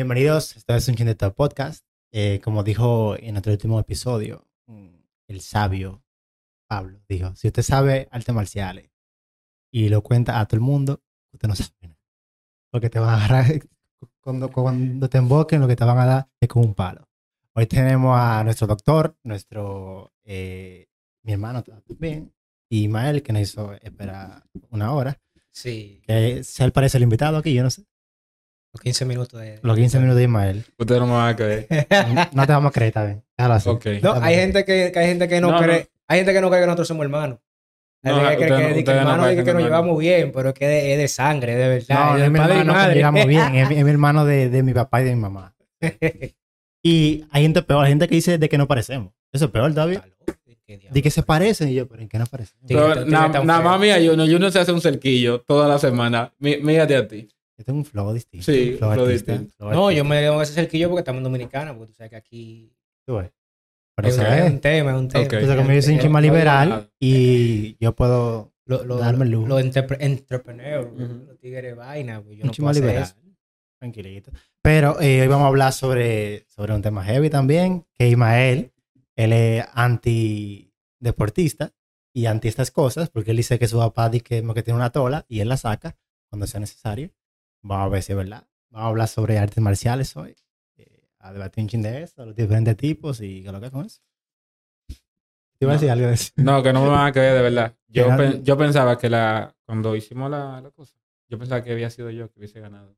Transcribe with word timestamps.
Bienvenidos, 0.00 0.56
esto 0.56 0.74
es 0.74 0.88
un 0.88 0.94
Chineta 0.94 1.30
Podcast. 1.34 1.84
Eh, 2.10 2.40
como 2.42 2.64
dijo 2.64 3.18
en 3.18 3.32
nuestro 3.32 3.52
último 3.52 3.78
episodio, 3.78 4.48
mm, 4.66 4.94
el 5.28 5.42
sabio 5.42 6.02
Pablo 6.66 7.02
dijo, 7.06 7.36
si 7.36 7.48
usted 7.48 7.62
sabe 7.62 8.08
artes 8.10 8.34
marciales 8.34 8.90
y 9.70 9.90
lo 9.90 10.02
cuenta 10.02 10.40
a 10.40 10.46
todo 10.46 10.56
el 10.56 10.62
mundo, 10.62 11.02
usted 11.34 11.48
no 11.48 11.54
sabe 11.54 11.70
nada. 11.82 12.00
Porque 12.70 12.88
te 12.88 12.98
van 12.98 13.10
a 13.10 13.16
agarrar, 13.16 13.44
cuando, 14.22 14.50
cuando 14.50 15.10
te 15.10 15.18
emboquen, 15.18 15.60
lo 15.60 15.68
que 15.68 15.76
te 15.76 15.84
van 15.84 15.98
a 15.98 16.06
dar 16.06 16.28
es 16.40 16.48
con 16.48 16.64
un 16.64 16.74
palo. 16.74 17.06
Hoy 17.52 17.66
tenemos 17.66 18.18
a 18.18 18.42
nuestro 18.42 18.66
doctor, 18.66 19.18
nuestro, 19.22 20.14
eh, 20.24 20.88
mi 21.24 21.32
hermano 21.34 21.62
también, 21.62 22.32
y 22.70 22.88
Mael, 22.88 23.22
que 23.22 23.34
nos 23.34 23.42
hizo 23.42 23.74
esperar 23.74 24.44
una 24.70 24.94
hora. 24.94 25.20
Sí, 25.50 26.00
Que 26.06 26.42
se 26.42 26.64
él 26.64 26.72
parece 26.72 26.96
el 26.96 27.02
invitado 27.02 27.36
aquí, 27.36 27.52
yo 27.52 27.62
no 27.62 27.70
sé. 27.70 27.84
Los 28.72 28.80
15 28.82 29.04
minutos 29.04 29.40
de... 29.40 29.58
Los 29.62 29.76
15 29.76 29.98
minutos 29.98 30.16
de 30.18 30.22
Ismael. 30.24 30.64
Ustedes 30.78 31.00
no 31.00 31.06
me 31.06 31.12
van 31.14 31.28
a 31.30 31.36
creer. 31.36 31.66
No 32.32 32.46
te 32.46 32.52
vamos 32.52 32.70
a 32.70 32.72
creer, 32.72 32.88
está 32.88 33.04
bien. 33.04 33.22
Déjalo 33.36 33.54
así. 33.54 33.68
Ok. 33.68 33.86
No, 34.02 34.14
hay 34.22 34.34
gente 34.36 34.64
que, 34.64 34.90
que 34.92 34.98
hay 34.98 35.06
gente 35.08 35.28
que 35.28 35.40
no, 35.40 35.50
No, 35.50 35.60
cree, 35.60 35.88
hay 36.08 36.18
gente 36.18 36.32
que 36.32 36.40
no 36.40 36.48
cree 36.48 36.60
que 36.60 36.66
nosotros 36.66 36.88
somos 36.88 37.04
hermanos. 37.04 37.38
Hay 38.02 38.12
No, 38.12 38.20
gente 38.20 38.36
que 38.36 38.46
cree 38.46 38.74
que, 38.74 38.84
que 38.84 38.90
hermanos 38.92 39.26
que 39.28 39.44
que 39.44 39.52
nos 39.52 39.62
llevamos 39.62 39.98
bien, 39.98 40.32
pero 40.32 40.48
es 40.50 40.54
que 40.54 40.66
de- 40.66 40.92
es 40.92 40.98
de 40.98 41.08
sangre, 41.08 41.54
de 41.56 41.68
verdad. 41.68 42.16
No, 42.16 42.24
es 42.24 42.30
mi 42.30 42.38
hermano 42.38 42.88
que 42.88 42.94
llevamos 42.94 43.26
bien. 43.26 43.54
Es, 43.56 43.68
mi- 43.68 43.76
es 43.76 43.84
mi 43.84 43.90
hermano 43.90 44.24
de, 44.24 44.48
de 44.48 44.62
mi 44.62 44.72
papá 44.72 45.02
y 45.02 45.04
de 45.04 45.14
mi 45.14 45.20
mamá. 45.20 45.54
Y 46.82 47.26
hay 47.30 47.42
gente 47.42 47.60
peor, 47.62 47.84
hay 47.84 47.90
gente 47.90 48.08
que 48.08 48.14
dice 48.14 48.38
de 48.38 48.48
que 48.48 48.56
no 48.56 48.66
parecemos. 48.66 49.12
Eso 49.32 49.44
es 49.46 49.50
peor, 49.50 49.74
David. 49.74 49.98
De 50.90 51.02
que 51.02 51.10
se 51.10 51.22
parecen. 51.22 51.68
Y 51.68 51.74
yo, 51.74 51.86
pero 51.86 52.00
¿en 52.00 52.08
qué 52.08 52.18
no 52.18 52.26
tan 52.26 53.46
Nada 53.46 53.60
más 53.60 53.78
mía, 53.80 53.98
yo 53.98 54.16
no, 54.16 54.24
yo 54.24 54.38
no 54.38 54.50
se 54.50 54.60
hace 54.60 54.72
un 54.72 54.80
cerquillo 54.80 55.40
toda 55.42 55.68
la 55.68 55.78
semana. 55.78 56.32
Mí- 56.38 56.56
Mírate 56.62 56.96
a 56.96 57.06
ti. 57.06 57.28
Yo 57.60 57.64
tengo 57.66 57.78
un 57.80 57.84
flow 57.84 58.14
distinto. 58.14 58.44
Sí, 58.44 58.70
un 58.72 58.78
flow 58.78 58.92
flow 58.94 59.04
artista, 59.06 59.32
distinto. 59.32 59.54
flow 59.58 59.70
No, 59.72 59.90
yo 59.90 60.02
me 60.02 60.16
debo 60.22 60.40
ese 60.40 60.54
cerquillo 60.54 60.88
porque 60.88 61.00
estamos 61.00 61.18
en 61.20 61.24
Dominicana, 61.24 61.74
porque 61.76 61.88
tú 61.92 61.94
sabes 61.94 62.08
que 62.10 62.16
aquí 62.16 62.72
Tú 63.06 63.16
ves. 63.16 63.30
Por 63.94 64.06
es 64.06 64.16
es 64.16 64.44
es. 64.46 64.50
un 64.50 64.60
tema, 64.60 64.90
es 64.92 64.96
un 64.96 65.08
tema. 65.08 65.24
Ok. 65.24 65.32
Entonces, 65.34 65.56
como 65.58 65.72
yo 65.72 65.82
soy 65.82 65.92
un 65.92 65.98
digo 65.98 66.20
liberal 66.22 66.90
y 66.98 67.76
yo 67.84 67.94
puedo 67.94 68.54
Lo- 68.64 68.84
lo- 68.84 68.96
darme 68.96 69.26
el 69.26 69.32
lujo. 69.32 69.46
Los 69.48 69.60
entrepre- 69.62 69.98
entrepreneurs, 70.00 70.86
Ujú. 70.90 71.24
los 71.28 71.38
tigres 71.38 71.76
vaina, 71.76 72.22
pues 72.22 72.38
yo 72.38 72.44
un 72.44 72.46
no 72.46 72.52
chima 72.54 72.66
puedo 72.70 72.70
hacer 72.70 72.82
liberal. 72.84 73.02
eso. 73.02 73.16
Tranquilito. 73.78 74.30
Pero 74.62 75.00
eh, 75.02 75.20
hoy 75.22 75.26
vamos 75.28 75.44
a 75.44 75.48
hablar 75.48 75.72
sobre, 75.74 76.46
sobre 76.48 76.74
un 76.74 76.80
tema 76.82 77.04
heavy 77.04 77.28
también, 77.28 77.84
que 77.94 78.08
Ismael, 78.08 78.72
él 79.16 79.32
es 79.34 79.64
antideportista 79.74 81.72
y 82.14 82.26
anti 82.26 82.48
estas 82.48 82.70
cosas, 82.70 83.10
porque 83.10 83.30
él 83.32 83.36
dice 83.38 83.58
que 83.58 83.68
su 83.68 83.78
papá 83.78 84.08
dice 84.08 84.24
que, 84.24 84.42
que 84.54 84.62
tiene 84.62 84.76
una 84.78 84.90
tola 84.90 85.24
y 85.28 85.40
él 85.40 85.48
la 85.48 85.56
saca 85.56 85.96
cuando 86.30 86.46
sea 86.46 86.60
necesario. 86.60 87.10
Vamos 87.62 87.86
a 87.86 87.88
ver 87.88 88.02
si 88.02 88.12
es 88.12 88.16
verdad. 88.18 88.46
Vamos 88.70 88.86
a 88.86 88.88
hablar 88.90 89.08
sobre 89.08 89.38
artes 89.38 89.58
marciales 89.62 90.16
hoy, 90.16 90.36
eh, 90.76 91.08
a 91.18 91.32
debatir 91.32 91.62
un 91.64 91.68
chin 91.68 91.82
de 91.82 92.02
eso, 92.02 92.24
los 92.24 92.34
diferentes 92.36 92.76
tipos 92.76 93.20
y 93.20 93.42
qué 93.42 93.48
es 93.48 93.52
lo 93.52 93.60
que 93.60 93.66
es 93.66 93.72
con 93.72 93.84
eso. 93.86 94.00
¿Te 94.88 95.66
iba 95.66 95.72
a 95.72 95.74
No. 95.74 95.80
decir 95.80 95.90
algo 95.90 96.06
de 96.06 96.14
eso? 96.14 96.30
No, 96.36 96.62
que 96.62 96.72
no 96.72 96.82
me 96.82 96.88
van 96.88 97.06
a 97.08 97.12
creer 97.12 97.34
de 97.34 97.42
verdad. 97.42 97.76
Yo, 97.88 98.16
pen- 98.16 98.44
yo 98.44 98.56
pensaba 98.56 98.96
que 98.96 99.10
la 99.10 99.54
cuando 99.66 99.94
hicimos 99.96 100.30
la, 100.30 100.60
la 100.60 100.70
cosa, 100.70 100.94
yo 101.28 101.38
pensaba 101.38 101.62
que 101.62 101.72
había 101.72 101.90
sido 101.90 102.08
yo 102.10 102.30
que 102.30 102.38
hubiese 102.38 102.60
ganado. 102.60 102.96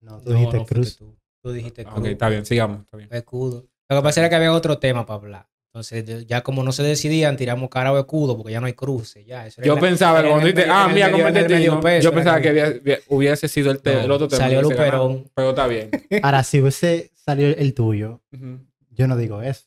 No, 0.00 0.20
tú 0.20 0.30
No, 0.30 0.36
dijiste 0.36 0.56
no 0.58 0.66
Cruz. 0.66 0.96
Tú, 0.96 1.16
Tú 1.42 1.52
dijiste 1.52 1.82
Ah, 1.82 1.90
Cruz. 1.90 1.98
Ok, 2.00 2.06
está 2.06 2.28
bien, 2.28 2.44
sigamos. 2.44 2.80
Está 2.80 2.96
bien. 2.96 3.08
Escudo. 3.12 3.68
Lo 3.88 3.96
que 3.96 4.02
pasa 4.02 4.20
era 4.20 4.28
que 4.28 4.34
había 4.34 4.52
otro 4.52 4.78
tema 4.80 5.06
para 5.06 5.16
hablar. 5.20 5.48
Entonces, 5.76 6.26
ya 6.26 6.40
como 6.42 6.62
no 6.62 6.72
se 6.72 6.82
decidían, 6.82 7.36
tiramos 7.36 7.68
cara 7.68 7.92
o 7.92 7.98
escudo 7.98 8.34
porque 8.34 8.52
ya 8.52 8.60
no 8.60 8.66
hay 8.66 8.72
cruces. 8.72 9.26
Ya, 9.26 9.46
eso 9.46 9.60
Yo 9.60 9.74
la- 9.74 9.80
pensaba, 9.82 10.20
era 10.20 10.30
cuando 10.30 10.46
dijiste, 10.46 10.70
ah, 10.70 10.88
mira 10.90 11.10
cómo 11.12 11.26
en 11.28 11.34
te 11.34 11.40
el 11.40 11.48
medio 11.50 11.58
tiro, 11.72 11.80
peso, 11.82 12.04
Yo 12.04 12.14
pensaba 12.14 12.40
que 12.40 12.48
había- 12.48 12.72
hubiese 13.08 13.46
sido 13.48 13.70
el, 13.70 13.82
te- 13.82 13.92
No, 13.94 14.00
el 14.00 14.10
otro 14.10 14.26
tema. 14.28 14.40
salió. 14.42 14.62
Luperón. 14.62 15.30
Pero 15.34 15.50
está 15.50 15.66
bien. 15.66 15.90
Ahora, 16.22 16.42
si 16.44 16.62
hubiese 16.62 17.10
salido 17.14 17.50
el 17.58 17.74
tuyo, 17.74 18.22
yo 18.90 19.06
no 19.06 19.18
digo 19.18 19.42
eso. 19.42 19.64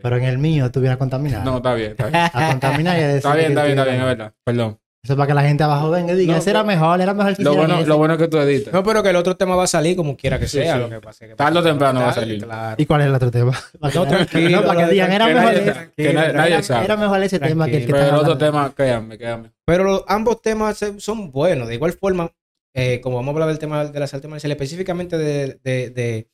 Pero 0.00 0.16
en 0.16 0.24
el 0.24 0.38
mío 0.38 0.66
estuviera 0.66 0.96
contaminado. 0.96 1.44
No, 1.44 1.56
está 1.56 1.74
bien, 1.74 1.90
está 1.92 2.06
bien. 2.06 2.16
a 2.32 2.48
contaminar 2.50 2.96
y 2.98 3.02
a 3.02 3.06
decir 3.08 3.16
Está 3.18 3.34
bien, 3.34 3.48
está 3.48 3.64
bien, 3.64 3.78
está 3.78 3.84
bien, 3.90 4.00
es 4.00 4.06
verdad. 4.06 4.32
Perdón. 4.44 4.78
Eso 5.04 5.12
es 5.12 5.16
para 5.16 5.28
que 5.28 5.34
la 5.34 5.42
gente 5.42 5.62
abajo 5.62 5.90
venga 5.90 6.12
y 6.12 6.16
diga, 6.16 6.32
No, 6.32 6.38
ese 6.40 6.50
era 6.50 6.64
mejor, 6.64 7.00
era 7.00 7.14
mejor 7.14 7.36
que 7.36 7.42
Lo 7.44 7.54
bueno, 7.54 7.78
ese". 7.78 7.86
lo 7.86 7.96
bueno 7.98 8.14
es 8.14 8.18
que 8.20 8.26
tú 8.28 8.36
editas. 8.38 8.72
No, 8.74 8.82
pero 8.82 9.00
que 9.02 9.10
el 9.10 9.16
otro 9.16 9.36
tema 9.36 9.54
va 9.54 9.62
a 9.62 9.68
salir 9.68 9.96
como 9.96 10.16
quiera 10.16 10.40
que 10.40 10.48
Sí, 10.48 10.58
sea. 10.58 10.74
sí. 10.74 10.80
Lo 10.80 10.90
que 10.90 11.00
pasa 11.00 11.24
es 11.24 11.30
que 11.30 11.36
Tarde 11.36 11.58
o 11.60 11.62
temprano 11.62 12.00
va 12.00 12.08
a 12.10 12.12
salir. 12.14 12.42
Claro. 12.42 12.74
¿Y 12.78 12.84
cuál 12.84 13.02
es 13.02 13.06
el 13.06 13.14
otro 13.14 13.30
tema? 13.30 13.52
Para 13.78 13.92
que- 13.92 13.98
No, 13.98 14.06
tranquilo, 14.08 14.60
no, 14.60 14.66
para 14.66 14.86
que 14.86 14.92
digan, 14.92 15.12
era 15.12 15.26
que 15.28 15.34
mejor 15.34 15.52
nadie 15.54 15.70
ese. 15.70 15.90
que 15.96 16.12
nadie 16.12 16.52
Era- 16.54 16.62
sabe. 16.64 16.84
Era 16.84 16.96
mejor 16.96 17.22
ese 17.22 17.38
tema 17.38 17.66
que 17.66 17.76
el 17.76 17.86
que 17.86 17.92
Pero 17.92 17.98
el 18.04 18.08
otro 18.08 18.18
hablando. 18.32 18.38
tema, 18.44 18.74
créanme, 18.74 19.16
créanme. 19.16 19.52
Pero 19.64 19.84
los- 19.84 20.04
ambos 20.08 20.42
temas 20.42 20.84
son 20.98 21.30
buenos. 21.30 21.68
De 21.68 21.74
igual 21.76 21.92
forma, 21.92 22.32
eh, 22.74 23.00
como 23.00 23.16
vamos 23.16 23.28
a 23.28 23.34
hablar 23.34 23.48
del 23.50 23.58
tema 23.60 23.84
de 23.84 24.00
las 24.00 24.12
artes 24.12 24.28
marciales, 24.28 24.56
específicamente 24.56 25.16
de, 25.16 25.60
de, 25.62 25.90
de, 25.90 26.28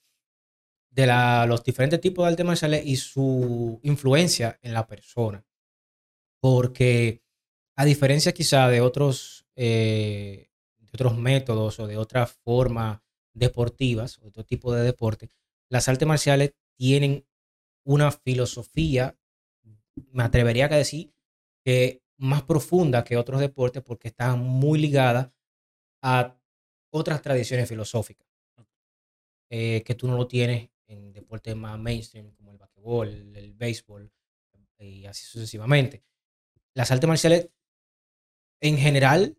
de 0.91 1.07
la- 1.07 1.45
los 1.47 1.63
diferentes 1.63 2.01
tipos 2.01 2.25
de 2.25 2.31
artes 2.31 2.47
marciales 2.47 2.83
y 2.87 2.97
su 2.97 3.79
influencia 3.83 4.59
en 4.63 4.73
la 4.73 4.87
persona. 4.87 5.45
Porque 6.41 7.23
a 7.77 7.85
diferencia 7.85 8.33
quizá 8.33 8.69
de 8.69 8.81
otros, 8.81 9.47
eh, 9.57 10.49
de 10.79 10.91
otros 10.93 11.17
métodos 11.17 11.81
o 11.81 11.87
de 11.87 11.97
otras 11.97 12.33
formas 12.33 13.01
deportivas, 13.33 14.19
otro 14.23 14.45
tipo 14.45 14.73
de 14.73 14.83
deporte, 14.83 15.31
las 15.69 15.89
artes 15.89 16.07
marciales 16.07 16.55
tienen 16.77 17.27
una 17.85 18.11
filosofía, 18.13 19.19
me 20.13 20.23
atrevería 20.23 20.67
a 20.67 20.69
decir, 20.69 21.13
que 21.65 22.03
más 22.17 22.43
profunda 22.43 23.05
que 23.05 23.17
otros 23.17 23.41
deportes 23.41 23.83
porque 23.83 24.09
está 24.09 24.37
muy 24.37 24.79
ligada 24.79 25.33
a 26.03 26.39
otras 26.91 27.23
tradiciones 27.23 27.69
filosóficas 27.69 28.29
eh, 29.51 29.83
que 29.85 29.95
tú 29.95 30.07
no 30.07 30.17
lo 30.17 30.27
tienes 30.27 30.71
en 30.87 31.13
deportes 31.13 31.57
más 31.57 31.79
mainstream 31.79 32.31
como 32.33 32.53
el 32.53 32.59
basquetbol, 32.59 33.09
el, 33.09 33.37
el 33.37 33.53
béisbol 33.55 34.11
y 34.79 35.07
así 35.07 35.25
sucesivamente. 35.25 36.03
Las 36.75 36.91
artes 36.91 37.09
marciales, 37.09 37.51
en 38.69 38.79
general, 38.79 39.37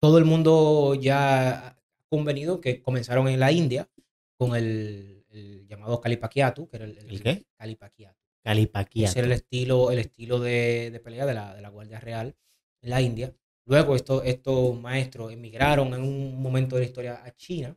todo 0.00 0.18
el 0.18 0.24
mundo 0.24 0.94
ya 0.94 1.68
ha 1.68 1.82
convenido 2.08 2.60
que 2.60 2.80
comenzaron 2.80 3.28
en 3.28 3.40
la 3.40 3.50
India 3.50 3.90
con 4.38 4.54
el, 4.54 5.24
el 5.30 5.66
llamado 5.66 6.00
Kalipakiatu, 6.00 6.68
que 6.68 6.76
era 6.76 6.84
el, 6.84 6.96
¿El 6.98 7.22
qué? 7.22 7.44
Kalipakiatu. 7.56 8.16
Calipaquía. 8.44 9.08
Ese 9.08 9.18
era 9.18 9.26
el 9.26 9.32
estilo, 9.32 9.90
el 9.90 9.98
estilo 9.98 10.38
de, 10.38 10.92
de 10.92 11.00
pelea 11.00 11.26
de 11.26 11.34
la, 11.34 11.54
de 11.56 11.60
la 11.60 11.68
Guardia 11.70 11.98
Real 11.98 12.36
en 12.82 12.90
la 12.90 13.02
India. 13.02 13.34
Luego 13.64 13.96
estos, 13.96 14.22
estos 14.24 14.80
maestros 14.80 15.32
emigraron 15.32 15.92
en 15.94 16.02
un 16.02 16.40
momento 16.40 16.76
de 16.76 16.82
la 16.82 16.86
historia 16.86 17.24
a 17.24 17.34
China. 17.34 17.76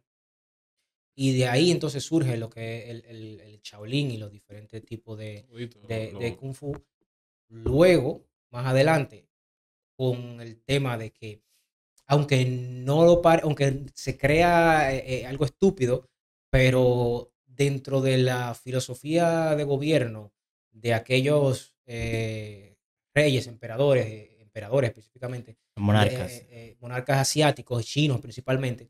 Y 1.16 1.36
de 1.36 1.48
ahí 1.48 1.72
entonces 1.72 2.04
surge 2.04 2.38
lo 2.38 2.52
que 2.52 2.84
es 2.84 2.90
el, 2.92 3.06
el, 3.06 3.40
el 3.40 3.62
Shaolin 3.62 4.12
y 4.12 4.18
los 4.18 4.32
diferentes 4.32 4.86
tipos 4.86 5.18
de, 5.18 5.48
de, 5.88 6.14
de 6.14 6.38
Kung 6.38 6.54
Fu. 6.54 6.72
Luego, 7.48 8.28
más 8.52 8.68
adelante, 8.68 9.28
con 10.00 10.40
el 10.40 10.62
tema 10.62 10.98
de 10.98 11.12
que, 11.12 11.42
aunque 12.08 12.46
no 12.46 13.04
lo 13.04 13.22
pare, 13.22 13.42
aunque 13.44 13.84
se 13.94 14.18
crea 14.18 14.96
eh, 14.96 15.04
eh, 15.06 15.26
algo 15.26 15.44
estúpido, 15.44 16.08
pero 16.50 17.34
dentro 17.46 18.00
de 18.00 18.18
la 18.20 18.56
filosofía 18.56 19.58
de 19.58 19.66
gobierno 19.66 20.32
de 20.72 20.94
aquellos 20.94 21.76
eh, 21.86 22.78
reyes, 23.14 23.48
emperadores, 23.48 24.06
eh, 24.06 24.38
emperadores 24.40 24.92
específicamente, 24.92 25.58
Monarcas. 25.76 26.44
monarcas 26.80 27.18
asiáticos, 27.18 27.86
chinos 27.86 28.22
principalmente, 28.22 28.90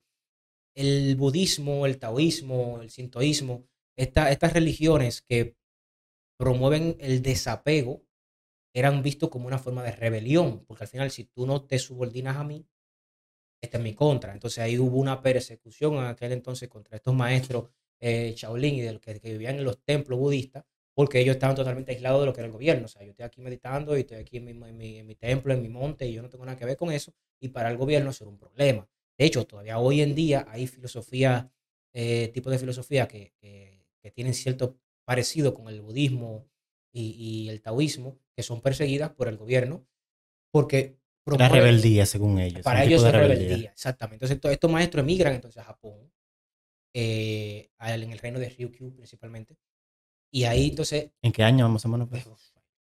el 0.76 1.16
budismo, 1.16 1.88
el 1.88 1.98
taoísmo, 1.98 2.82
el 2.84 2.92
sintoísmo, 2.92 3.66
esta- 3.98 4.30
estas 4.30 4.54
religiones 4.54 5.24
que 5.24 5.56
promueven 6.38 6.98
el 7.00 7.24
desapego, 7.24 8.04
eran 8.74 9.02
vistos 9.04 9.30
como 9.30 9.48
una 9.48 9.58
forma 9.60 9.84
de 9.84 9.92
rebelión, 9.92 10.66
porque 10.66 10.84
al 10.86 10.88
final 10.90 11.12
si 11.12 11.26
tú 11.26 11.46
no 11.48 11.66
te 11.66 11.80
subordinas 11.80 12.38
a 12.38 12.44
mí, 12.44 12.66
está 13.62 13.78
en 13.78 13.84
mi 13.84 13.94
contra. 13.94 14.34
Entonces 14.34 14.60
ahí 14.60 14.78
hubo 14.78 14.98
una 14.98 15.22
persecución 15.22 15.96
en 15.96 16.06
aquel 16.06 16.32
entonces 16.32 16.70
contra 16.70 16.98
estos 16.98 17.14
maestros 17.14 17.70
eh, 18.00 18.34
Shaolin 18.36 18.76
y 18.76 18.82
de 18.82 18.94
los 18.94 19.02
que, 19.02 19.20
que 19.20 19.32
vivían 19.32 19.58
en 19.58 19.64
los 19.66 19.84
templos 19.84 20.20
budistas, 20.20 20.66
porque 20.94 21.20
ellos 21.20 21.36
estaban 21.36 21.56
totalmente 21.56 21.92
aislados 21.94 22.22
de 22.22 22.26
lo 22.28 22.34
que 22.34 22.42
era 22.42 22.48
el 22.48 22.54
gobierno. 22.54 22.86
O 22.86 22.88
sea, 22.88 23.04
yo 23.04 23.12
estoy 23.12 23.26
aquí 23.26 23.42
meditando 23.42 23.98
y 23.98 24.02
estoy 24.02 24.18
aquí 24.18 24.38
en 24.38 24.46
mi, 24.46 24.52
en 24.52 24.78
mi- 24.78 25.00
en 25.00 25.08
mi 25.08 25.16
templo, 25.16 25.54
en 25.54 25.62
mi 25.62 25.70
monte, 25.70 26.08
y 26.08 26.14
yo 26.14 26.22
no 26.22 26.30
tengo 26.30 26.46
nada 26.46 26.58
que 26.58 26.66
ver 26.66 26.78
con 26.78 26.92
eso, 26.92 27.14
y 27.40 27.50
para 27.50 27.70
el 27.70 27.78
gobierno 27.78 28.10
eso 28.12 28.24
era 28.24 28.32
un 28.32 28.38
problema. 28.38 28.88
De 29.18 29.26
hecho, 29.26 29.46
todavía 29.46 29.80
hoy 29.80 30.02
en 30.02 30.16
día 30.16 30.46
hay 30.50 30.68
filosofía, 30.68 31.52
eh, 31.94 32.32
de 32.34 32.58
filosofía 32.60 33.08
que, 33.08 33.34
que- 33.42 33.86
que 34.02 34.12
tienen 34.12 34.34
cierto 34.34 34.78
parecido 35.06 35.54
con 35.54 35.68
el 35.70 35.82
budismo 35.82 36.48
y, 37.00 37.46
y 37.46 37.50
el 37.50 37.62
taoísmo, 37.62 38.20
que 38.36 38.44
son 38.44 38.62
perseguidas 38.62 39.12
por 39.12 39.28
el 39.28 39.38
gobierno, 39.38 39.86
porque 40.52 40.98
promueven- 41.26 41.52
rebeldía, 41.52 42.06
según 42.06 42.40
ellos. 42.40 42.64
para 42.64 42.84
ellos 42.84 43.04
es 43.04 43.12
de 43.12 43.18
rebeldía. 43.20 43.72
exactamente. 43.72 44.16
Entonces, 44.26 44.42
to- 44.42 44.50
estos 44.50 44.72
maestros 44.72 45.04
emigran 45.04 45.34
entonces 45.34 45.62
a 45.62 45.66
Japón, 45.66 46.12
eh, 46.94 47.70
en 47.80 48.12
el 48.12 48.20
reino 48.20 48.40
de 48.40 48.50
Ryukyu 48.50 48.96
principalmente. 48.96 49.56
Y 50.32 50.44
ahí 50.46 50.70
entonces, 50.70 51.12
¿En 51.22 51.32
qué 51.32 51.44
año 51.44 51.68
más 51.70 51.86
o 51.86 51.90
menos? 51.90 52.10
no 52.10 52.16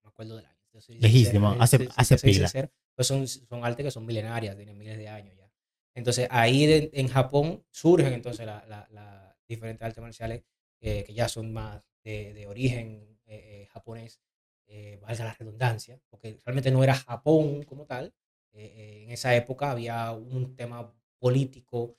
me 0.03 0.09
acuerdo 0.09 0.35
del 0.37 0.45
año. 0.45 0.55
Lejísimo, 0.99 1.55
hace- 1.59 1.87
hace 1.95 2.17
soy 2.17 2.31
pila. 2.33 2.47
sincero, 2.47 2.69
Pues 2.95 3.07
son, 3.07 3.27
son 3.27 3.65
artes 3.65 3.83
que 3.85 3.91
son 3.91 4.05
milenarias, 4.05 4.55
tienen 4.55 4.77
miles 4.77 4.97
de 4.97 5.07
años 5.09 5.35
ya. 5.37 5.51
Entonces, 5.95 6.27
ahí 6.31 6.65
de- 6.67 6.89
en 6.93 7.07
Japón 7.07 7.63
surgen 7.71 8.13
entonces 8.13 8.45
la- 8.45 8.63
la- 8.67 8.87
la- 8.91 9.37
diferentes 9.47 9.83
artes 9.85 10.01
marciales 10.01 10.43
eh, 10.81 11.03
que 11.03 11.13
ya 11.13 11.27
son 11.27 11.51
más 11.53 11.81
de, 12.03 12.33
de 12.33 12.45
origen 12.47 13.16
eh, 13.27 13.63
eh, 13.63 13.67
japonés, 13.71 14.21
eh, 14.67 14.97
valga 15.01 15.25
la 15.25 15.33
redundancia, 15.33 15.99
porque 16.09 16.39
realmente 16.45 16.71
no 16.71 16.83
era 16.83 16.95
Japón 16.95 17.63
como 17.63 17.85
tal. 17.85 18.13
eh, 18.53 18.73
eh, 18.75 19.03
en 19.03 19.11
esa 19.11 19.35
época 19.35 19.71
había 19.71 20.11
un 20.13 20.55
tema 20.55 20.93
político 21.19 21.97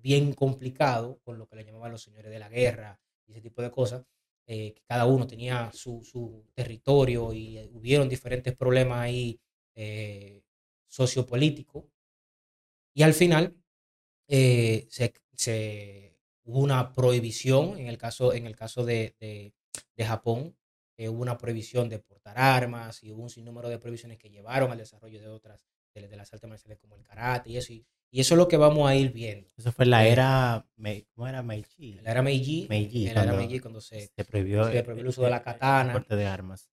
bien 0.00 0.32
complicado 0.32 1.20
con 1.24 1.38
lo 1.38 1.46
que 1.46 1.56
le 1.56 1.64
llamaban 1.64 1.92
los 1.92 2.02
señores 2.02 2.30
de 2.30 2.38
la 2.38 2.48
guerra 2.48 2.98
y 3.26 3.32
ese 3.32 3.40
tipo 3.42 3.60
de 3.62 3.70
cosas. 3.70 4.04
que 4.46 4.82
cada 4.88 5.06
uno 5.06 5.26
tenía 5.26 5.70
su, 5.72 6.02
su 6.02 6.44
territorio 6.54 7.32
y 7.32 7.58
hubieron 7.72 8.08
diferentes 8.08 8.56
problemas 8.56 9.00
ahí 9.00 9.40
sociopolíticos. 10.88 11.84
Y 12.94 13.02
al 13.02 13.14
final 13.14 13.54
se, 14.90 15.12
se- 15.34 16.16
hubo 16.44 16.60
una 16.60 16.94
prohibición, 16.94 17.78
en 17.78 17.86
el 17.88 17.98
caso, 17.98 18.32
en 18.34 18.46
el 18.46 18.56
caso 18.56 18.84
de, 18.84 19.14
de- 19.20 19.54
de 19.96 20.04
Japón, 20.04 20.56
eh, 20.96 21.08
hubo 21.08 21.22
una 21.22 21.38
prohibición 21.38 21.88
de 21.88 21.98
portar 21.98 22.38
armas 22.38 23.02
y 23.02 23.10
hubo 23.10 23.22
un 23.22 23.30
sinnúmero 23.30 23.68
de 23.68 23.78
prohibiciones 23.78 24.18
que 24.18 24.30
llevaron 24.30 24.70
al 24.70 24.78
desarrollo 24.78 25.20
de 25.20 25.28
otras, 25.28 25.60
de, 25.94 26.08
de 26.08 26.16
las 26.16 26.32
artes 26.32 26.48
marciales 26.48 26.78
como 26.78 26.96
el 26.96 27.02
karate 27.02 27.50
y 27.50 27.56
eso. 27.56 27.72
Y, 27.72 27.84
y 28.10 28.20
eso 28.20 28.34
es 28.34 28.38
lo 28.38 28.46
que 28.48 28.58
vamos 28.58 28.88
a 28.88 28.94
ir 28.94 29.10
viendo. 29.12 29.48
Eso 29.56 29.72
fue 29.72 29.86
la 29.86 30.06
Eh, 30.06 30.10
era, 30.12 30.66
Mei- 30.76 31.06
¿cómo 31.14 31.26
era 31.28 31.42
Meiji? 31.42 31.94
La 32.02 32.10
era 32.10 32.22
Meiji, 32.22 32.66
Meiji, 32.68 33.04
la 33.06 33.10
era 33.10 33.20
cuando 33.22 33.36
Meiji 33.38 33.60
cuando 33.60 33.80
se, 33.80 34.06
Se 34.14 34.24
prohibió, 34.24 34.70
se 34.70 34.82
prohibió 34.82 35.02
el 35.02 35.08
uso 35.08 35.22
de 35.22 35.30
la 35.30 35.42
katana. 35.42 35.92
porte 35.94 36.14
de 36.16 36.26
armas. 36.26 36.68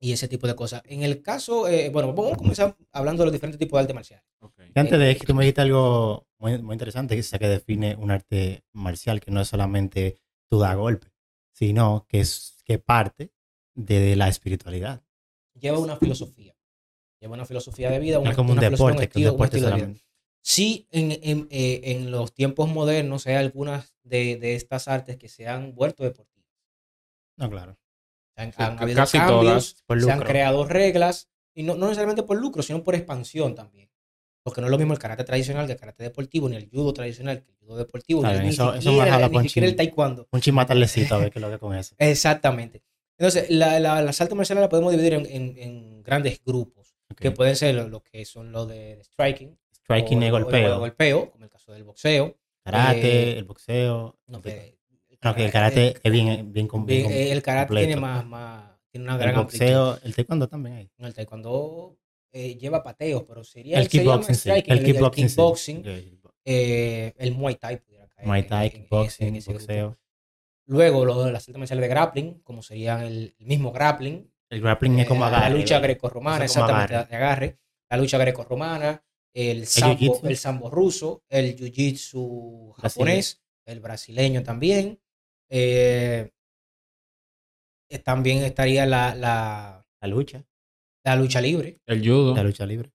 y 0.00 0.12
ese 0.12 0.28
tipo 0.28 0.46
de 0.46 0.54
cosas. 0.54 0.80
En 0.86 1.02
el 1.02 1.20
caso, 1.22 1.66
eh, 1.68 1.90
bueno, 1.90 2.12
vamos 2.14 2.32
a 2.32 2.36
comenzar 2.36 2.76
hablando 2.92 3.22
de 3.22 3.26
los 3.26 3.32
diferentes 3.32 3.58
tipos 3.58 3.76
de 3.78 3.82
arte 3.82 3.94
marcial. 3.94 4.22
Ok. 4.40 4.54
Y 4.74 4.78
antes 4.78 4.98
de 4.98 5.16
que 5.16 5.26
tú 5.26 5.34
me 5.34 5.42
dijiste 5.42 5.60
algo 5.60 6.26
muy, 6.38 6.56
muy 6.62 6.74
interesante, 6.74 7.14
que 7.16 7.20
es 7.20 7.30
que 7.30 7.48
define 7.48 7.96
un 7.96 8.10
arte 8.12 8.62
marcial, 8.72 9.20
que 9.20 9.30
no 9.32 9.40
es 9.40 9.48
solamente 9.48 10.16
tú 10.48 10.60
da 10.60 10.74
golpe, 10.74 11.08
sino 11.58 12.06
que 12.08 12.20
es 12.20 12.62
que 12.64 12.78
parte 12.78 13.32
de 13.74 14.14
la 14.14 14.28
espiritualidad. 14.28 15.02
Lleva 15.54 15.78
una 15.78 15.96
filosofía. 15.96 16.54
Lleva 17.20 17.34
una 17.34 17.44
filosofía 17.46 17.90
de 17.90 17.98
vida, 17.98 18.20
una, 18.20 18.30
es 18.30 18.36
como 18.36 18.52
un 18.52 18.58
una 18.58 18.70
deporte, 18.70 18.98
un 18.98 19.02
estilo- 19.02 19.30
un 19.30 19.34
deporte 19.34 19.58
solamente. 19.58 20.02
Sí, 20.40 20.86
en, 20.92 21.10
en, 21.22 21.48
eh, 21.50 21.80
en 21.84 22.10
los 22.12 22.32
tiempos 22.32 22.68
modernos 22.68 23.26
hay 23.26 23.34
algunas 23.34 23.92
de, 24.04 24.36
de 24.36 24.54
estas 24.54 24.86
artes 24.86 25.16
que 25.16 25.28
se 25.28 25.48
han 25.48 25.74
vuelto 25.74 26.04
deportivas. 26.04 26.48
No, 27.36 27.50
claro. 27.50 27.76
Han, 28.36 28.52
Sí, 28.52 28.62
han 28.62 28.78
habido 28.78 28.96
casi 28.96 29.18
cambios, 29.18 29.42
todas. 29.42 29.82
Por 29.84 30.00
se 30.00 30.12
han 30.12 30.20
creado 30.20 30.64
reglas, 30.64 31.28
y 31.54 31.64
no, 31.64 31.74
no 31.74 31.86
necesariamente 31.86 32.22
por 32.22 32.36
lucro, 32.40 32.62
sino 32.62 32.84
por 32.84 32.94
expansión 32.94 33.56
también. 33.56 33.87
Porque 34.48 34.60
no 34.60 34.66
es 34.66 34.70
lo 34.70 34.78
mismo 34.78 34.92
el 34.92 34.98
karate 34.98 35.24
tradicional 35.24 35.66
que 35.66 35.72
el 35.72 35.78
karate 35.78 36.02
deportivo, 36.04 36.48
ni 36.48 36.56
el 36.56 36.68
judo 36.68 36.92
tradicional 36.92 37.42
que 37.42 37.50
el 37.50 37.56
judo 37.58 37.76
deportivo, 37.76 38.20
Está 38.20 38.28
ni, 38.32 38.34
bien, 38.38 38.44
ni 38.48 38.54
eso- 38.54 38.74
eso 38.74 38.90
siquiera, 38.90 39.28
ni 39.28 39.48
siquiera 39.48 39.68
el 39.68 39.76
taekwondo. 39.76 40.28
Un 40.30 40.40
chimatardecito 40.40 41.14
a 41.14 41.18
ver 41.18 41.30
qué 41.30 41.38
es 41.38 41.42
lo 41.42 41.50
que 41.50 41.58
con 41.58 41.74
eso. 41.76 41.94
Exactamente. 41.98 42.82
Entonces, 43.18 43.50
la, 43.50 43.78
la- 43.80 44.02
las 44.02 44.20
artes 44.20 44.36
marciales 44.36 44.60
las 44.62 44.70
podemos 44.70 44.92
dividir 44.92 45.14
en, 45.14 45.26
en- 45.26 45.58
en 45.58 46.02
grandes 46.02 46.40
grupos, 46.44 46.94
que 47.16 47.30
pueden 47.30 47.56
ser 47.56 47.74
lo, 47.74 47.88
lo 47.88 48.02
que 48.02 48.24
son 48.24 48.52
los 48.52 48.68
de, 48.68 48.96
de 48.96 49.04
striking, 49.04 49.58
Striking 49.72 50.18
o- 50.18 50.26
y 50.26 50.30
o- 50.30 50.36
o 50.36 50.38
golpeo. 50.40 50.78
golpeo, 50.78 51.30
como 51.30 51.44
el 51.44 51.50
caso 51.50 51.72
del 51.72 51.84
boxeo. 51.84 52.36
Karate, 52.64 53.32
eh, 53.32 53.38
el 53.38 53.44
boxeo. 53.44 54.18
No, 54.26 54.42
que 54.42 55.44
el 55.44 55.50
karate 55.50 55.96
es 56.02 56.12
bien, 56.12 56.52
bien, 56.52 56.66
el 56.66 57.42
karate 57.42 57.66
completo. 57.68 57.86
tiene 57.86 57.96
más, 58.00 58.24
más 58.26 58.70
tiene 58.90 59.04
una 59.04 59.14
El 59.14 59.20
gran 59.20 59.36
amplitud. 59.36 59.64
boxeo, 59.66 59.98
el 60.04 60.14
taekwondo 60.14 60.48
también 60.48 60.76
hay. 60.76 60.90
El 60.98 61.12
taekwondo 61.14 61.96
eh, 62.32 62.56
lleva 62.56 62.82
pateos, 62.82 63.24
pero 63.26 63.42
sería 63.44 63.78
El 63.78 63.84
se 63.84 63.88
kickboxing, 63.90 64.34
sí. 64.34 64.50
El 64.50 64.62
kickboxing, 64.84 65.28
sí. 65.28 65.34
kickboxing, 65.34 65.78
Ok. 66.22 66.32
eh, 66.44 67.14
el 67.18 67.32
muay 67.34 67.54
thai 67.56 67.76
pudiera 67.78 68.06
caer 68.08 68.26
Muay 68.26 68.40
en- 68.42 68.46
Thai, 68.48 68.66
en- 68.68 68.72
en 68.72 68.76
ese- 68.76 68.82
kickboxing, 68.82 69.28
en 69.28 69.36
ese 69.36 69.50
grupo. 69.52 69.64
boxeo. 69.66 69.98
Luego 70.66 71.04
lo 71.06 71.24
de 71.24 71.32
las 71.32 71.42
artes 71.48 71.58
marciales 71.58 71.82
de 71.82 71.88
grappling, 71.88 72.40
como 72.42 72.62
serían 72.62 73.00
el, 73.02 73.34
el 73.38 73.46
mismo 73.46 73.72
grappling, 73.72 74.30
El 74.50 74.60
grappling 74.62 74.98
es 75.00 75.06
como 75.08 75.24
Eh, 75.24 75.28
agarre. 75.28 75.50
La 75.50 75.56
lucha 75.56 75.78
grecorromana, 75.78 76.44
exactamente, 76.44 76.94
agarre. 76.94 77.08
de 77.10 77.16
agarre. 77.16 77.58
La 77.90 77.96
lucha 77.98 78.18
grecorromana, 78.18 79.04
el 79.34 79.66
sambo, 79.66 80.20
el 80.24 80.36
sambo 80.36 80.70
ruso, 80.70 81.22
el 81.28 81.54
jiu-jitsu 81.56 82.74
japonés, 82.76 83.42
el 83.66 83.80
brasileño 83.80 84.42
también. 84.42 85.00
Eh, 85.50 86.30
también 88.04 88.38
estaría 88.44 88.84
la, 88.86 89.14
la, 89.14 89.86
La 90.00 90.08
lucha. 90.08 90.44
La 91.04 91.16
lucha 91.16 91.40
libre, 91.40 91.80
El 91.86 92.00
judo. 92.06 92.34
La 92.34 92.42
lucha 92.42 92.66
libre. 92.66 92.92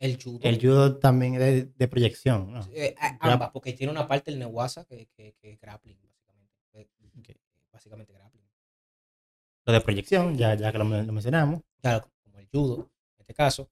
el 0.00 0.20
judo. 0.22 0.40
El 0.42 0.60
judo 0.60 0.98
también 0.98 1.34
es 1.34 1.40
de, 1.40 1.64
de 1.76 1.88
proyección, 1.88 2.52
¿no? 2.52 2.66
Eh, 2.72 2.94
ambas, 3.20 3.50
porque 3.50 3.72
tiene 3.72 3.92
una 3.92 4.06
parte 4.08 4.30
del 4.30 4.40
Newasa 4.40 4.84
que, 4.84 5.06
que, 5.16 5.34
que 5.40 5.52
es 5.52 5.60
grappling, 5.60 5.96
básicamente. 6.00 6.52
Eh. 6.74 7.36
Básicamente 7.72 8.12
grappling. 8.12 8.42
Lo 9.64 9.72
de 9.72 9.80
proyección, 9.80 10.36
ya, 10.36 10.54
ya 10.54 10.72
que 10.72 10.78
lo, 10.78 10.84
men- 10.84 11.06
lo 11.06 11.12
mencionamos. 11.12 11.60
Claro, 11.80 12.10
como 12.24 12.38
el 12.38 12.48
judo, 12.48 12.90
en 13.16 13.20
este 13.20 13.34
caso. 13.34 13.70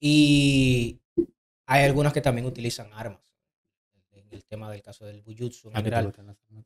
Y 0.00 1.00
hay 1.66 1.84
algunas 1.84 2.12
que 2.12 2.20
también 2.20 2.46
utilizan 2.46 2.92
armas. 2.92 3.20
En 4.12 4.26
el 4.32 4.44
tema 4.44 4.70
del 4.70 4.82
caso 4.82 5.06
del 5.06 5.22
bujutsu 5.22 5.70
en 5.70 5.74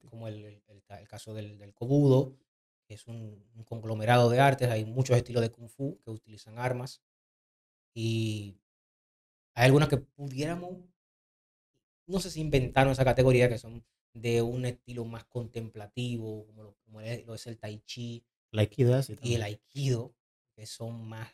como 0.08 0.26
el, 0.26 0.44
el- 0.44 0.62
el 0.68 0.82
ca- 0.82 0.98
el 1.00 1.06
caso 1.08 1.34
del, 1.34 1.58
del 1.58 1.74
kobudo, 1.74 2.34
es 2.94 3.06
un, 3.06 3.44
un 3.54 3.64
conglomerado 3.64 4.30
de 4.30 4.40
artes. 4.40 4.68
Hay 4.68 4.84
muchos 4.84 5.16
estilos 5.16 5.42
de 5.42 5.50
kung 5.50 5.68
fu 5.68 5.98
que 6.04 6.10
utilizan 6.10 6.58
armas. 6.58 7.02
Y 7.94 8.56
hay 9.54 9.66
algunas 9.66 9.88
que 9.88 9.98
pudiéramos, 9.98 10.78
no 12.06 12.18
sé 12.20 12.30
si 12.30 12.40
inventaron 12.40 12.92
esa 12.92 13.04
categoría, 13.04 13.48
que 13.48 13.58
son 13.58 13.84
de 14.14 14.42
un 14.42 14.64
estilo 14.66 15.04
más 15.04 15.24
contemplativo, 15.24 16.46
como 16.46 16.62
lo, 16.62 16.76
como 16.84 17.00
es, 17.00 17.24
lo 17.26 17.34
es 17.34 17.46
el 17.46 17.58
tai 17.58 17.80
chi, 17.86 18.22
El 18.52 18.58
aikido 18.58 19.00
y 19.22 19.34
el 19.34 19.42
aikido, 19.42 20.14
que 20.54 20.66
son 20.66 21.08
más, 21.08 21.28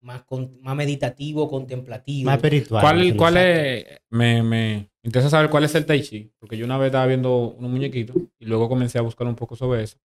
más, 0.00 0.24
con- 0.24 0.58
más 0.62 0.74
meditativo, 0.76 1.48
contemplativo. 1.50 2.26
Más 2.30 2.36
espiritual. 2.36 2.80
¿Cuál, 2.82 3.16
cuál 3.16 3.36
es? 3.36 4.00
Me, 4.10 4.42
me 4.42 4.90
interesa 5.02 5.28
saber 5.28 5.50
cuál 5.50 5.64
es 5.64 5.74
el 5.74 5.84
Tai 5.84 6.00
Chi. 6.02 6.32
Porque 6.38 6.56
yo 6.56 6.64
una 6.64 6.78
vez 6.78 6.86
estaba 6.86 7.06
viendo 7.06 7.50
unos 7.50 7.70
muñequitos 7.70 8.16
y 8.38 8.46
luego 8.46 8.68
comencé 8.68 8.98
a 8.98 9.02
buscar 9.02 9.26
un 9.26 9.36
poco 9.36 9.56
sobre 9.56 9.82
eso. 9.82 9.98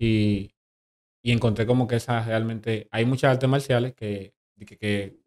Y, 0.00 0.54
y 1.22 1.32
encontré 1.32 1.66
como 1.66 1.86
que 1.86 1.96
esa 1.96 2.24
realmente. 2.24 2.88
Hay 2.90 3.04
muchas 3.04 3.32
artes 3.32 3.48
marciales 3.48 3.94
que, 3.94 4.34
que, 4.66 4.78
que 4.78 5.20